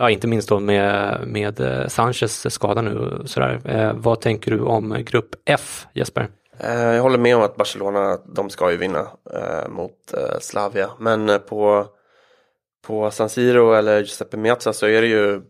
Ja, 0.00 0.10
inte 0.10 0.26
minst 0.26 0.48
då 0.48 0.60
med, 0.60 1.18
med 1.26 1.84
Sanchez 1.88 2.54
skada 2.54 2.82
nu. 2.82 3.22
Sådär. 3.24 3.92
Vad 3.96 4.20
tänker 4.20 4.50
du 4.50 4.60
om 4.60 5.04
grupp 5.06 5.28
F, 5.44 5.86
Jesper? 5.94 6.28
Jag 6.60 7.02
håller 7.02 7.18
med 7.18 7.36
om 7.36 7.42
att 7.42 7.56
Barcelona, 7.56 8.18
de 8.34 8.50
ska 8.50 8.70
ju 8.70 8.76
vinna 8.76 9.06
mot 9.68 10.14
Slavia. 10.40 10.90
Men 10.98 11.40
på 11.48 11.86
på 12.82 13.10
San 13.10 13.28
Siro 13.28 13.72
eller 13.72 13.98
Giuseppe 13.98 14.36
Meazza 14.36 14.72
så 14.72 14.86
är 14.86 15.00
det 15.00 15.08
ju 15.08 15.42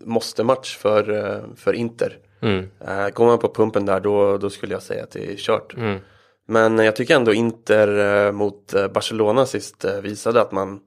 måste-match 0.00 0.76
för, 0.76 1.10
eh, 1.10 1.54
för 1.56 1.72
Inter. 1.72 2.18
Mm. 2.42 2.68
Går 3.14 3.26
man 3.26 3.38
på 3.38 3.54
pumpen 3.54 3.86
där 3.86 4.00
då, 4.00 4.38
då 4.38 4.50
skulle 4.50 4.74
jag 4.74 4.82
säga 4.82 5.02
att 5.02 5.10
det 5.10 5.32
är 5.32 5.36
kört. 5.36 5.76
Mm. 5.76 5.98
Men 6.46 6.78
jag 6.78 6.96
tycker 6.96 7.16
ändå 7.16 7.34
Inter 7.34 7.88
uh, 7.88 8.32
mot 8.32 8.74
Barcelona 8.94 9.46
sist 9.46 9.84
visade 10.02 10.40
att 10.40 10.52
man, 10.52 10.80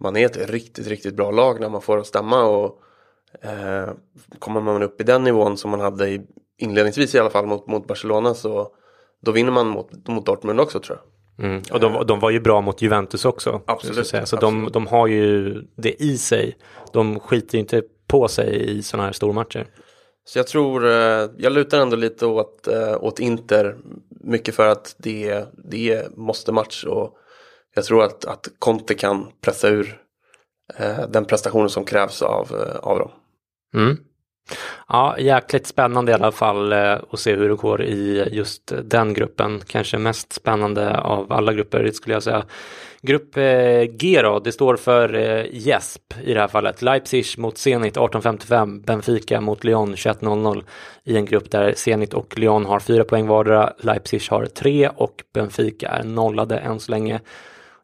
man 0.00 0.16
är 0.16 0.26
ett 0.26 0.50
riktigt, 0.50 0.86
riktigt 0.86 1.16
bra 1.16 1.30
lag 1.30 1.60
när 1.60 1.68
man 1.68 1.82
får 1.82 1.98
att 1.98 2.06
stämma. 2.06 2.44
Och, 2.44 2.82
kommer 4.38 4.60
man 4.60 4.82
upp 4.82 5.00
i 5.00 5.04
den 5.04 5.24
nivån 5.24 5.56
som 5.56 5.70
man 5.70 5.80
hade 5.80 6.08
i, 6.08 6.26
inledningsvis 6.56 7.14
i 7.14 7.18
alla 7.18 7.30
fall 7.30 7.46
mot, 7.46 7.66
mot 7.66 7.86
Barcelona 7.86 8.34
så 8.34 8.72
då 9.20 9.32
vinner 9.32 9.52
man 9.52 9.66
mot, 9.66 10.08
mot 10.08 10.26
Dortmund 10.26 10.60
också 10.60 10.80
tror 10.80 10.98
jag. 10.98 11.15
Mm. 11.38 11.62
Och 11.72 11.80
de, 11.80 12.06
de, 12.06 12.20
var 12.20 12.30
ju 12.30 12.40
bra 12.40 12.60
mot 12.60 12.82
Juventus 12.82 13.24
också. 13.24 13.62
Absolut. 13.66 14.06
Så 14.06 14.16
absolut. 14.16 14.40
De, 14.40 14.68
de 14.72 14.86
har 14.86 15.06
ju 15.06 15.54
det 15.76 16.02
i 16.02 16.18
sig. 16.18 16.56
De 16.92 17.20
skiter 17.20 17.58
inte 17.58 17.82
på 18.06 18.28
sig 18.28 18.78
i 18.78 18.82
sådana 18.82 19.04
här 19.04 19.12
stormatcher. 19.12 19.66
Så 20.24 20.38
jag 20.38 20.46
tror, 20.46 20.86
eh, 20.86 21.30
jag 21.36 21.52
lutar 21.52 21.80
ändå 21.80 21.96
lite 21.96 22.26
åt, 22.26 22.68
eh, 22.68 23.04
åt 23.04 23.20
Inter. 23.20 23.76
Mycket 24.20 24.54
för 24.54 24.68
att 24.68 24.94
det, 24.98 25.44
det 25.52 26.16
måste 26.16 26.52
match 26.52 26.84
och 26.84 27.16
jag 27.74 27.84
tror 27.84 28.04
att, 28.04 28.24
att 28.24 28.48
Conte 28.58 28.94
kan 28.94 29.26
pressa 29.40 29.68
ur 29.68 30.00
eh, 30.76 31.08
den 31.08 31.24
prestationen 31.24 31.68
som 31.68 31.84
krävs 31.84 32.22
av, 32.22 32.48
av 32.82 32.98
dem. 32.98 33.10
Mm. 33.74 33.96
Ja, 34.88 35.18
jäkligt 35.18 35.66
spännande 35.66 36.12
i 36.12 36.14
alla 36.14 36.32
fall 36.32 36.72
eh, 36.72 36.98
att 37.10 37.20
se 37.20 37.36
hur 37.36 37.48
det 37.48 37.54
går 37.54 37.82
i 37.82 38.28
just 38.32 38.72
den 38.84 39.14
gruppen. 39.14 39.60
Kanske 39.66 39.98
mest 39.98 40.32
spännande 40.32 40.98
av 40.98 41.32
alla 41.32 41.52
grupper 41.52 41.90
skulle 41.90 42.14
jag 42.14 42.22
säga. 42.22 42.44
Grupp 43.02 43.36
eh, 43.36 43.82
G 43.82 44.22
då, 44.22 44.38
det 44.38 44.52
står 44.52 44.76
för 44.76 45.14
eh, 45.14 45.44
JESP 45.52 46.14
i 46.24 46.34
det 46.34 46.40
här 46.40 46.48
fallet. 46.48 46.82
Leipzig 46.82 47.24
mot 47.38 47.58
Zenit 47.58 47.96
18.55, 47.96 48.84
Benfica 48.86 49.40
mot 49.40 49.64
Lyon 49.64 49.94
21.00 49.94 50.64
i 51.04 51.16
en 51.16 51.24
grupp 51.24 51.50
där 51.50 51.74
Zenit 51.76 52.14
och 52.14 52.38
Lyon 52.38 52.66
har 52.66 52.80
fyra 52.80 53.04
poäng 53.04 53.26
vardera. 53.26 53.72
Leipzig 53.78 54.22
har 54.30 54.46
tre 54.46 54.88
och 54.96 55.22
Benfica 55.34 55.88
är 55.88 56.04
nollade 56.04 56.58
än 56.58 56.80
så 56.80 56.90
länge. 56.90 57.20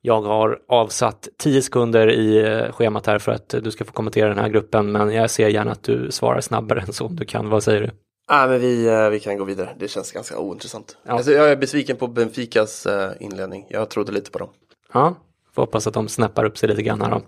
Jag 0.04 0.22
har 0.22 0.58
avsatt 0.68 1.28
10 1.38 1.62
sekunder 1.62 2.10
i 2.10 2.38
eh, 2.38 2.72
schemat 2.72 3.06
här 3.06 3.18
för 3.18 3.32
att 3.32 3.48
du 3.48 3.70
ska 3.70 3.84
få 3.84 3.92
kommentera 3.92 4.28
den 4.28 4.38
här 4.38 4.48
gruppen, 4.48 4.92
men 4.92 5.12
jag 5.12 5.30
ser 5.30 5.48
gärna 5.48 5.72
att 5.72 5.82
du 5.82 6.10
svarar 6.10 6.40
snabbare 6.40 6.80
än 6.80 6.92
så 6.92 7.06
om 7.06 7.16
du 7.16 7.24
kan. 7.24 7.48
Vad 7.48 7.62
säger 7.62 7.80
du? 7.80 7.90
Ah, 8.26 8.46
men 8.46 8.60
vi, 8.60 8.86
eh, 8.86 9.08
vi 9.08 9.20
kan 9.20 9.38
gå 9.38 9.44
vidare. 9.44 9.70
Det 9.78 9.88
känns 9.88 10.12
ganska 10.12 10.38
ointressant. 10.38 10.96
Ja. 11.06 11.12
Alltså, 11.12 11.32
jag 11.32 11.50
är 11.50 11.56
besviken 11.56 11.96
på 11.96 12.06
Benficas 12.06 12.86
eh, 12.86 13.10
inledning. 13.20 13.66
Jag 13.68 13.90
trodde 13.90 14.12
lite 14.12 14.30
på 14.30 14.38
dem. 14.38 14.48
Ja, 14.92 15.14
får 15.54 15.62
hoppas 15.62 15.86
att 15.86 15.94
de 15.94 16.08
snäppar 16.08 16.44
upp 16.44 16.58
sig 16.58 16.68
lite 16.68 16.82
grann 16.82 17.00
här 17.00 17.10
då. 17.10 17.22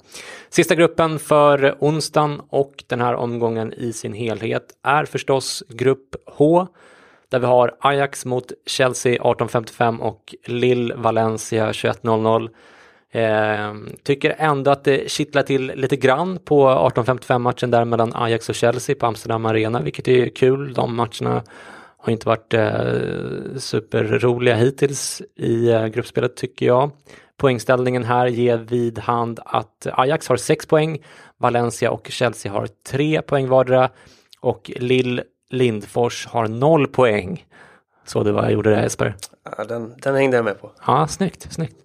Sista 0.51 0.75
gruppen 0.75 1.19
för 1.19 1.77
onsdagen 1.81 2.41
och 2.49 2.85
den 2.87 3.01
här 3.01 3.15
omgången 3.15 3.73
i 3.73 3.93
sin 3.93 4.13
helhet 4.13 4.67
är 4.83 5.05
förstås 5.05 5.63
grupp 5.69 6.17
H 6.27 6.67
där 7.29 7.39
vi 7.39 7.47
har 7.47 7.77
Ajax 7.81 8.25
mot 8.25 8.53
Chelsea 8.67 9.23
18.55 9.23 9.99
och 9.99 10.35
Lille 10.47 10.95
Valencia 10.95 11.73
21.00. 11.73 12.51
Eh, 13.11 13.75
tycker 14.03 14.35
ändå 14.39 14.71
att 14.71 14.85
det 14.85 15.11
kittlar 15.11 15.43
till 15.43 15.73
lite 15.75 15.97
grann 15.97 16.39
på 16.45 16.69
18.55 16.69 17.39
matchen 17.39 17.71
där 17.71 17.85
mellan 17.85 18.15
Ajax 18.15 18.49
och 18.49 18.55
Chelsea 18.55 18.97
på 18.97 19.07
Amsterdam 19.07 19.47
Arena, 19.47 19.81
vilket 19.81 20.09
är 20.09 20.29
kul. 20.29 20.73
De 20.75 20.97
matcherna 20.97 21.43
har 22.05 22.13
inte 22.13 22.29
varit 22.29 22.55
eh, 22.55 23.59
superroliga 23.59 24.55
hittills 24.55 25.23
i 25.37 25.71
eh, 25.71 25.87
gruppspelet 25.87 26.37
tycker 26.37 26.67
jag. 26.67 26.91
Poängställningen 27.37 28.05
här 28.05 28.27
ger 28.27 28.57
vid 28.57 28.99
hand 28.99 29.41
att 29.45 29.87
Ajax 29.93 30.29
har 30.29 30.37
6 30.37 30.67
poäng, 30.67 30.99
Valencia 31.39 31.91
och 31.91 32.09
Chelsea 32.11 32.53
har 32.53 32.69
3 32.91 33.23
poäng 33.23 33.49
vardera 33.49 33.91
och 34.41 34.71
Lille 34.77 35.23
Lindfors 35.51 36.27
har 36.27 36.49
noll 36.49 36.87
poäng. 36.87 37.47
Så 38.05 38.23
det 38.23 38.33
var 38.33 38.43
jag 38.43 38.53
gjorde 38.53 38.71
det 38.71 38.83
Jesper. 38.83 39.17
Ja, 39.57 39.65
den, 39.65 39.95
den 40.03 40.15
hängde 40.15 40.37
jag 40.37 40.45
med 40.45 40.61
på. 40.61 40.71
Ja, 40.87 41.07
snyggt, 41.07 41.53
snyggt. 41.53 41.77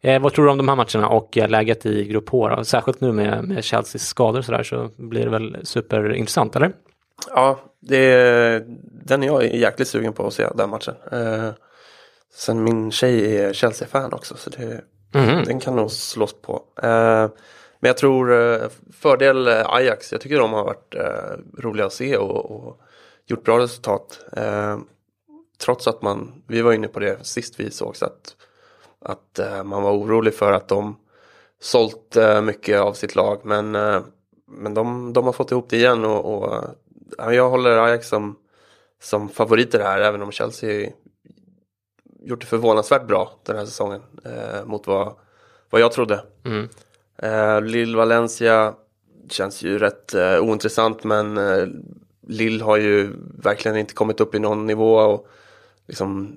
Eh, 0.00 0.22
vad 0.22 0.32
tror 0.32 0.44
du 0.44 0.50
om 0.50 0.58
de 0.58 0.68
här 0.68 0.76
matcherna 0.76 1.08
och 1.08 1.38
eh, 1.38 1.48
läget 1.48 1.86
i 1.86 2.04
Grupp 2.04 2.28
H? 2.28 2.48
Då? 2.48 2.64
Särskilt 2.64 3.00
nu 3.00 3.12
med, 3.12 3.44
med 3.44 3.64
Chelseas 3.64 4.06
skador 4.06 4.42
så, 4.42 4.52
där, 4.52 4.62
så 4.62 4.90
blir 4.96 5.24
det 5.24 5.30
väl 5.30 5.56
superintressant, 5.62 6.56
eller? 6.56 6.72
Ja, 7.34 7.58
det, 7.80 8.64
den 9.04 9.22
är 9.22 9.26
jag 9.26 9.54
jäkligt 9.54 9.88
sugen 9.88 10.12
på 10.12 10.26
att 10.26 10.32
se, 10.32 10.48
den 10.54 10.70
matchen. 10.70 10.94
Eh, 11.12 11.48
sen 12.34 12.64
min 12.64 12.90
tjej 12.90 13.36
är 13.36 13.52
Chelsea-fan 13.52 14.12
också, 14.12 14.36
så 14.36 14.50
det, 14.50 14.84
mm. 15.14 15.44
den 15.44 15.60
kan 15.60 15.76
nog 15.76 15.90
slås 15.90 16.42
på. 16.42 16.62
Eh, 16.82 17.28
men 17.84 17.88
jag 17.88 17.96
tror 17.96 18.32
eh, 18.32 18.68
fördel 18.92 19.48
eh, 19.48 19.66
Ajax, 19.66 20.12
jag 20.12 20.20
tycker 20.20 20.38
de 20.38 20.52
har 20.52 20.64
varit 20.64 20.94
eh, 20.94 21.62
roliga 21.62 21.86
att 21.86 21.92
se 21.92 22.16
och, 22.16 22.50
och 22.50 22.80
gjort 23.26 23.44
bra 23.44 23.58
resultat. 23.58 24.20
trots 25.58 25.86
att 25.86 26.02
man, 26.02 26.42
vi 26.46 26.62
var 26.62 26.72
inne 26.72 26.88
på 26.88 27.00
det 27.00 27.26
sist 27.26 27.60
vi 27.60 27.70
sågs, 27.70 28.02
att, 28.02 28.36
att 29.00 29.40
man 29.64 29.82
var 29.82 29.92
orolig 29.92 30.34
för 30.34 30.52
att 30.52 30.68
de 30.68 30.96
sålt 31.60 32.16
mycket 32.42 32.80
av 32.80 32.92
sitt 32.92 33.14
lag. 33.14 33.40
Men, 33.42 33.70
men 34.46 34.74
de, 34.74 35.12
de 35.12 35.24
har 35.24 35.32
fått 35.32 35.50
ihop 35.50 35.70
det 35.70 35.76
igen 35.76 36.04
och, 36.04 36.34
och 36.34 36.64
jag 37.34 37.50
håller 37.50 37.76
Ajax 37.76 38.08
som, 38.08 38.36
som 39.02 39.28
favoriter 39.28 39.80
här, 39.80 40.00
även 40.00 40.22
om 40.22 40.32
Chelsea 40.32 40.90
gjort 42.20 42.40
det 42.40 42.46
förvånansvärt 42.46 43.06
bra 43.06 43.32
den 43.42 43.56
här 43.56 43.64
säsongen 43.64 44.02
eh, 44.24 44.64
mot 44.64 44.86
vad, 44.86 45.16
vad 45.70 45.80
jag 45.80 45.92
trodde. 45.92 46.24
Mm. 46.44 46.68
Uh, 47.22 47.60
Lille 47.60 47.96
Valencia 47.96 48.74
känns 49.30 49.62
ju 49.62 49.78
rätt 49.78 50.14
uh, 50.14 50.40
ointressant 50.40 51.04
men 51.04 51.38
uh, 51.38 51.68
Lille 52.26 52.64
har 52.64 52.76
ju 52.76 53.12
verkligen 53.42 53.76
inte 53.76 53.94
kommit 53.94 54.20
upp 54.20 54.34
i 54.34 54.38
någon 54.38 54.66
nivå 54.66 54.94
och 54.94 55.28
liksom 55.86 56.36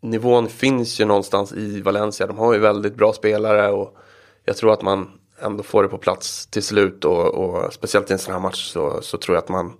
nivån 0.00 0.48
finns 0.48 1.00
ju 1.00 1.04
någonstans 1.04 1.52
i 1.52 1.80
Valencia. 1.80 2.26
De 2.26 2.38
har 2.38 2.52
ju 2.52 2.58
väldigt 2.58 2.94
bra 2.94 3.12
spelare 3.12 3.68
och 3.68 3.96
jag 4.44 4.56
tror 4.56 4.72
att 4.72 4.82
man 4.82 5.10
ändå 5.40 5.62
får 5.62 5.82
det 5.82 5.88
på 5.88 5.98
plats 5.98 6.46
till 6.46 6.62
slut 6.62 7.04
och, 7.04 7.34
och 7.34 7.72
speciellt 7.72 8.10
i 8.10 8.12
en 8.12 8.18
sån 8.18 8.34
här 8.34 8.40
match 8.40 8.72
så, 8.72 9.02
så 9.02 9.18
tror 9.18 9.36
jag 9.36 9.42
att 9.42 9.48
man 9.48 9.72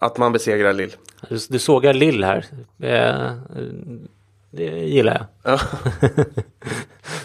att 0.00 0.18
man 0.18 0.32
besegrar 0.32 0.72
Lille. 0.72 0.92
Du, 1.28 1.38
du 1.48 1.58
sågar 1.58 1.94
Lille 1.94 2.26
här. 2.26 2.46
Eh, 2.78 3.32
det 4.50 4.64
gillar 4.64 5.28
jag. 5.42 5.52
Ja. 5.52 5.60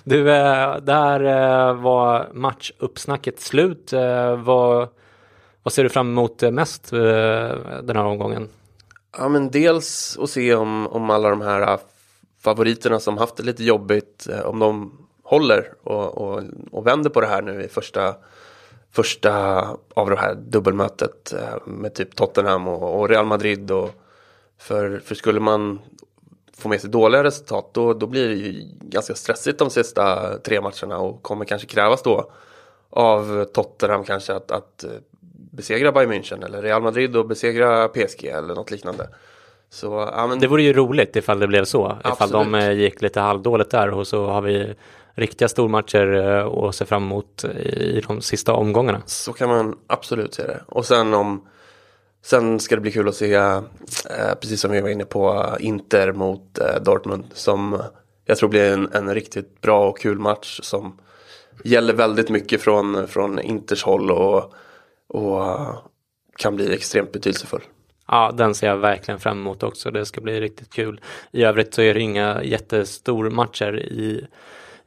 du, 0.05 0.31
eh, 0.31 0.77
där 0.77 1.19
eh, 1.19 1.73
var 1.73 2.29
matchuppsnacket 2.33 3.39
slut. 3.39 3.93
Eh, 3.93 4.35
vad, 4.35 4.87
vad 5.63 5.73
ser 5.73 5.83
du 5.83 5.89
fram 5.89 6.09
emot 6.09 6.41
mest 6.41 6.91
den 6.91 7.95
här 7.95 8.05
omgången? 8.05 8.49
Ja, 9.17 9.29
men 9.29 9.51
dels 9.51 10.17
att 10.21 10.29
se 10.29 10.55
om, 10.55 10.87
om 10.87 11.09
alla 11.09 11.29
de 11.29 11.41
här 11.41 11.79
favoriterna 12.41 12.99
som 12.99 13.17
haft 13.17 13.37
det 13.37 13.43
lite 13.43 13.63
jobbigt, 13.63 14.27
om 14.45 14.59
de 14.59 14.97
håller 15.23 15.73
och, 15.83 16.17
och, 16.17 16.43
och 16.71 16.87
vänder 16.87 17.09
på 17.09 17.21
det 17.21 17.27
här 17.27 17.41
nu 17.41 17.63
i 17.63 17.67
första, 17.67 18.15
första 18.91 19.33
av 19.93 20.09
det 20.09 20.17
här 20.17 20.35
dubbelmötet 20.35 21.33
med 21.65 21.93
typ 21.93 22.15
Tottenham 22.15 22.67
och, 22.67 22.99
och 22.99 23.09
Real 23.09 23.25
Madrid. 23.25 23.71
Och, 23.71 23.91
för, 24.57 24.99
för 24.99 25.15
skulle 25.15 25.39
man 25.39 25.79
får 26.57 26.69
med 26.69 26.81
sig 26.81 26.89
dåliga 26.89 27.23
resultat 27.23 27.69
då, 27.73 27.93
då 27.93 28.07
blir 28.07 28.27
det 28.27 28.35
ju 28.35 28.67
ganska 28.81 29.15
stressigt 29.15 29.59
de 29.59 29.69
sista 29.69 30.33
tre 30.37 30.61
matcherna 30.61 30.97
och 30.97 31.23
kommer 31.23 31.45
kanske 31.45 31.67
krävas 31.67 32.01
då 32.01 32.31
av 32.89 33.45
Tottenham 33.45 34.03
kanske 34.03 34.33
att, 34.33 34.51
att 34.51 34.83
eh, 34.83 34.89
besegra 35.51 35.91
Bayern 35.91 36.11
München 36.11 36.45
eller 36.45 36.61
Real 36.61 36.81
Madrid 36.81 37.15
och 37.15 37.27
besegra 37.27 37.87
PSG 37.87 38.25
eller 38.25 38.55
något 38.55 38.71
liknande. 38.71 39.09
Så, 39.69 40.09
ja, 40.13 40.27
men... 40.27 40.39
Det 40.39 40.47
vore 40.47 40.63
ju 40.63 40.73
roligt 40.73 41.15
ifall 41.15 41.39
det 41.39 41.47
blev 41.47 41.65
så. 41.65 41.85
Absolut. 41.85 42.13
Ifall 42.13 42.31
de 42.31 42.55
eh, 42.55 42.71
gick 42.71 43.01
lite 43.01 43.19
halvdåligt 43.19 43.71
där 43.71 43.91
och 43.91 44.07
så 44.07 44.27
har 44.27 44.41
vi 44.41 44.75
riktiga 45.13 45.47
stormatcher 45.47 46.07
att 46.07 46.63
eh, 46.63 46.71
se 46.71 46.85
fram 46.85 47.03
emot 47.03 47.43
i 47.43 48.01
de 48.07 48.21
sista 48.21 48.53
omgångarna. 48.53 49.01
Så 49.05 49.33
kan 49.33 49.49
man 49.49 49.77
absolut 49.87 50.33
se 50.33 50.43
det. 50.43 50.61
Och 50.67 50.85
sen 50.85 51.13
om 51.13 51.47
Sen 52.25 52.59
ska 52.59 52.75
det 52.75 52.81
bli 52.81 52.91
kul 52.91 53.07
att 53.07 53.15
se, 53.15 53.33
eh, 53.33 53.61
precis 54.41 54.61
som 54.61 54.71
vi 54.71 54.81
var 54.81 54.89
inne 54.89 55.05
på, 55.05 55.55
Inter 55.59 56.11
mot 56.11 56.59
eh, 56.59 56.81
Dortmund. 56.81 57.25
Som 57.33 57.81
jag 58.25 58.37
tror 58.37 58.49
blir 58.49 58.73
en, 58.73 58.89
en 58.93 59.13
riktigt 59.13 59.61
bra 59.61 59.89
och 59.89 59.99
kul 59.99 60.19
match 60.19 60.59
som 60.63 60.99
gäller 61.63 61.93
väldigt 61.93 62.29
mycket 62.29 62.61
från, 62.61 63.07
från 63.07 63.39
Inters 63.39 63.83
håll 63.83 64.11
och, 64.11 64.53
och 65.07 65.45
eh, 65.45 65.77
kan 66.37 66.55
bli 66.55 66.73
extremt 66.73 67.11
betydelsefull. 67.11 67.61
Ja, 68.07 68.31
den 68.31 68.55
ser 68.55 68.67
jag 68.67 68.77
verkligen 68.77 69.19
fram 69.19 69.39
emot 69.39 69.63
också. 69.63 69.91
Det 69.91 70.05
ska 70.05 70.21
bli 70.21 70.41
riktigt 70.41 70.73
kul. 70.73 71.01
I 71.31 71.43
övrigt 71.43 71.73
så 71.73 71.81
är 71.81 71.93
det 71.93 72.01
inga 72.01 72.43
jättestor 72.43 73.29
matcher 73.29 73.79
i 73.79 74.27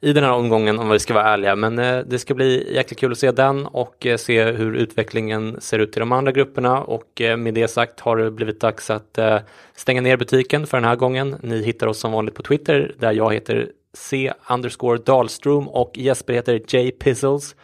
i 0.01 0.13
den 0.13 0.23
här 0.23 0.31
omgången 0.31 0.79
om 0.79 0.89
vi 0.89 0.99
ska 0.99 1.13
vara 1.13 1.27
ärliga. 1.27 1.55
Men 1.55 1.79
eh, 1.79 1.99
det 2.05 2.19
ska 2.19 2.33
bli 2.33 2.73
jäkligt 2.75 2.99
kul 2.99 3.11
att 3.11 3.17
se 3.17 3.31
den 3.31 3.65
och 3.65 4.05
eh, 4.05 4.17
se 4.17 4.43
hur 4.43 4.75
utvecklingen 4.75 5.61
ser 5.61 5.79
ut 5.79 5.97
i 5.97 5.99
de 5.99 6.11
andra 6.11 6.31
grupperna. 6.31 6.81
Och 6.81 7.21
eh, 7.21 7.37
med 7.37 7.53
det 7.53 7.67
sagt 7.67 7.99
har 7.99 8.17
det 8.17 8.31
blivit 8.31 8.61
dags 8.61 8.89
att 8.89 9.17
eh, 9.17 9.37
stänga 9.75 10.01
ner 10.01 10.17
butiken 10.17 10.67
för 10.67 10.77
den 10.77 10.85
här 10.85 10.95
gången. 10.95 11.35
Ni 11.41 11.63
hittar 11.63 11.87
oss 11.87 11.99
som 11.99 12.11
vanligt 12.11 12.35
på 12.35 12.43
Twitter 12.43 12.95
där 12.99 13.11
jag 13.11 13.33
heter 13.33 13.71
C 13.93 14.33
underscore 14.49 14.97
Dahlström 14.97 15.67
och 15.67 15.91
Jesper 15.95 16.33
heter 16.33 16.61
J 16.67 16.91
Pizzles. 16.91 17.55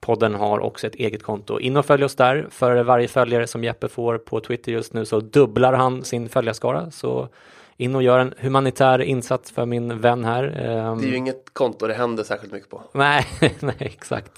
Podden 0.00 0.34
har 0.34 0.60
också 0.60 0.86
ett 0.86 0.94
eget 0.94 1.22
konto. 1.22 1.60
In 1.60 1.76
och 1.76 1.86
följ 1.86 2.04
oss 2.04 2.16
där. 2.16 2.46
För 2.50 2.82
varje 2.82 3.08
följare 3.08 3.46
som 3.46 3.64
Jeppe 3.64 3.88
får 3.88 4.18
på 4.18 4.40
Twitter 4.40 4.72
just 4.72 4.92
nu 4.92 5.04
så 5.04 5.20
dubblar 5.20 5.72
han 5.72 6.04
sin 6.04 6.28
följarskara. 6.28 6.90
Så 6.90 7.28
in 7.76 7.94
och 7.94 8.02
gör 8.02 8.18
en 8.18 8.34
humanitär 8.38 9.02
insats 9.02 9.50
för 9.50 9.66
min 9.66 10.00
vän 10.00 10.24
här. 10.24 10.44
Ehm, 10.44 11.00
det 11.00 11.06
är 11.06 11.10
ju 11.10 11.16
inget 11.16 11.44
konto 11.52 11.86
det 11.86 11.94
händer 11.94 12.24
särskilt 12.24 12.52
mycket 12.52 12.70
på. 12.70 12.82
Nej, 12.92 13.26
nej 13.60 13.76
exakt. 13.78 14.32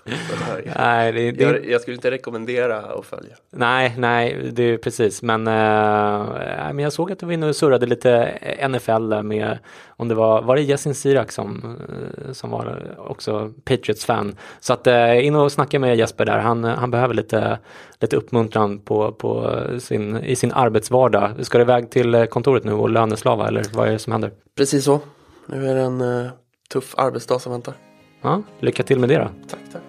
nej, 0.76 1.12
det, 1.12 1.32
det... 1.32 1.44
Jag, 1.44 1.66
jag, 1.66 1.80
skulle 1.80 1.94
inte 1.94 2.10
rekommendera 2.10 2.78
att 2.78 3.06
följa. 3.06 3.36
Nej, 3.50 3.94
nej, 3.98 4.50
det 4.52 4.62
är 4.62 4.78
precis. 4.78 5.22
Men, 5.22 5.46
äh, 5.46 5.52
men 6.72 6.78
jag 6.78 6.92
såg 6.92 7.12
att 7.12 7.18
du 7.18 7.26
var 7.26 7.32
inne 7.32 7.46
och 7.46 7.56
surrade 7.56 7.86
lite 7.86 8.38
NFL 8.68 9.22
med, 9.22 9.58
om 9.96 10.08
det 10.08 10.14
var, 10.14 10.42
var 10.42 10.56
det 10.56 10.62
Yasin 10.62 10.94
Sirak 10.94 11.32
som, 11.32 11.76
eh, 11.88 12.32
som 12.32 12.50
var 12.50 12.96
också 12.98 13.52
Patriots-fan. 13.64 14.36
Så 14.60 14.72
att 14.72 14.86
äh, 14.86 15.26
in 15.26 15.34
och 15.34 15.52
snacka 15.52 15.78
med 15.78 15.96
Jesper 15.96 16.24
där. 16.24 16.38
Han, 16.38 16.64
han 16.64 16.90
behöver 16.90 17.14
lite, 17.14 17.58
lite 18.00 18.16
uppmuntran 18.16 18.78
på, 18.78 19.12
på 19.12 19.60
sin, 19.78 20.16
i 20.16 20.36
sin 20.36 20.52
arbetsvardag. 20.52 21.30
Ska 21.40 21.58
du 21.58 21.62
iväg 21.62 21.90
till 21.90 22.26
kontoret 22.30 22.64
nu 22.64 22.72
och 22.72 22.90
löneslava 22.90 23.48
eller 23.48 23.64
vad 23.74 23.88
är 23.88 23.92
det 23.92 23.98
som 23.98 24.12
händer? 24.12 24.32
Precis 24.56 24.84
så. 24.84 25.00
Nu 25.46 25.68
är 25.68 25.74
det 25.74 25.80
en 25.80 26.00
uh, 26.00 26.30
tuff 26.72 26.94
arbetsdag 26.96 27.38
som 27.38 27.52
väntar. 27.52 27.74
Ja, 28.22 28.42
lycka 28.60 28.82
till 28.82 28.98
med 28.98 29.08
det 29.08 29.18
då. 29.18 29.28
Tack, 29.48 29.60
tack. 29.72 29.82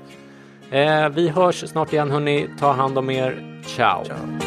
Eh, 0.73 1.09
vi 1.09 1.29
hörs 1.29 1.69
snart 1.69 1.93
igen 1.93 2.11
hörni. 2.11 2.49
Ta 2.59 2.71
hand 2.71 2.97
om 2.97 3.09
er. 3.09 3.61
Ciao. 3.65 4.05
Ciao. 4.05 4.46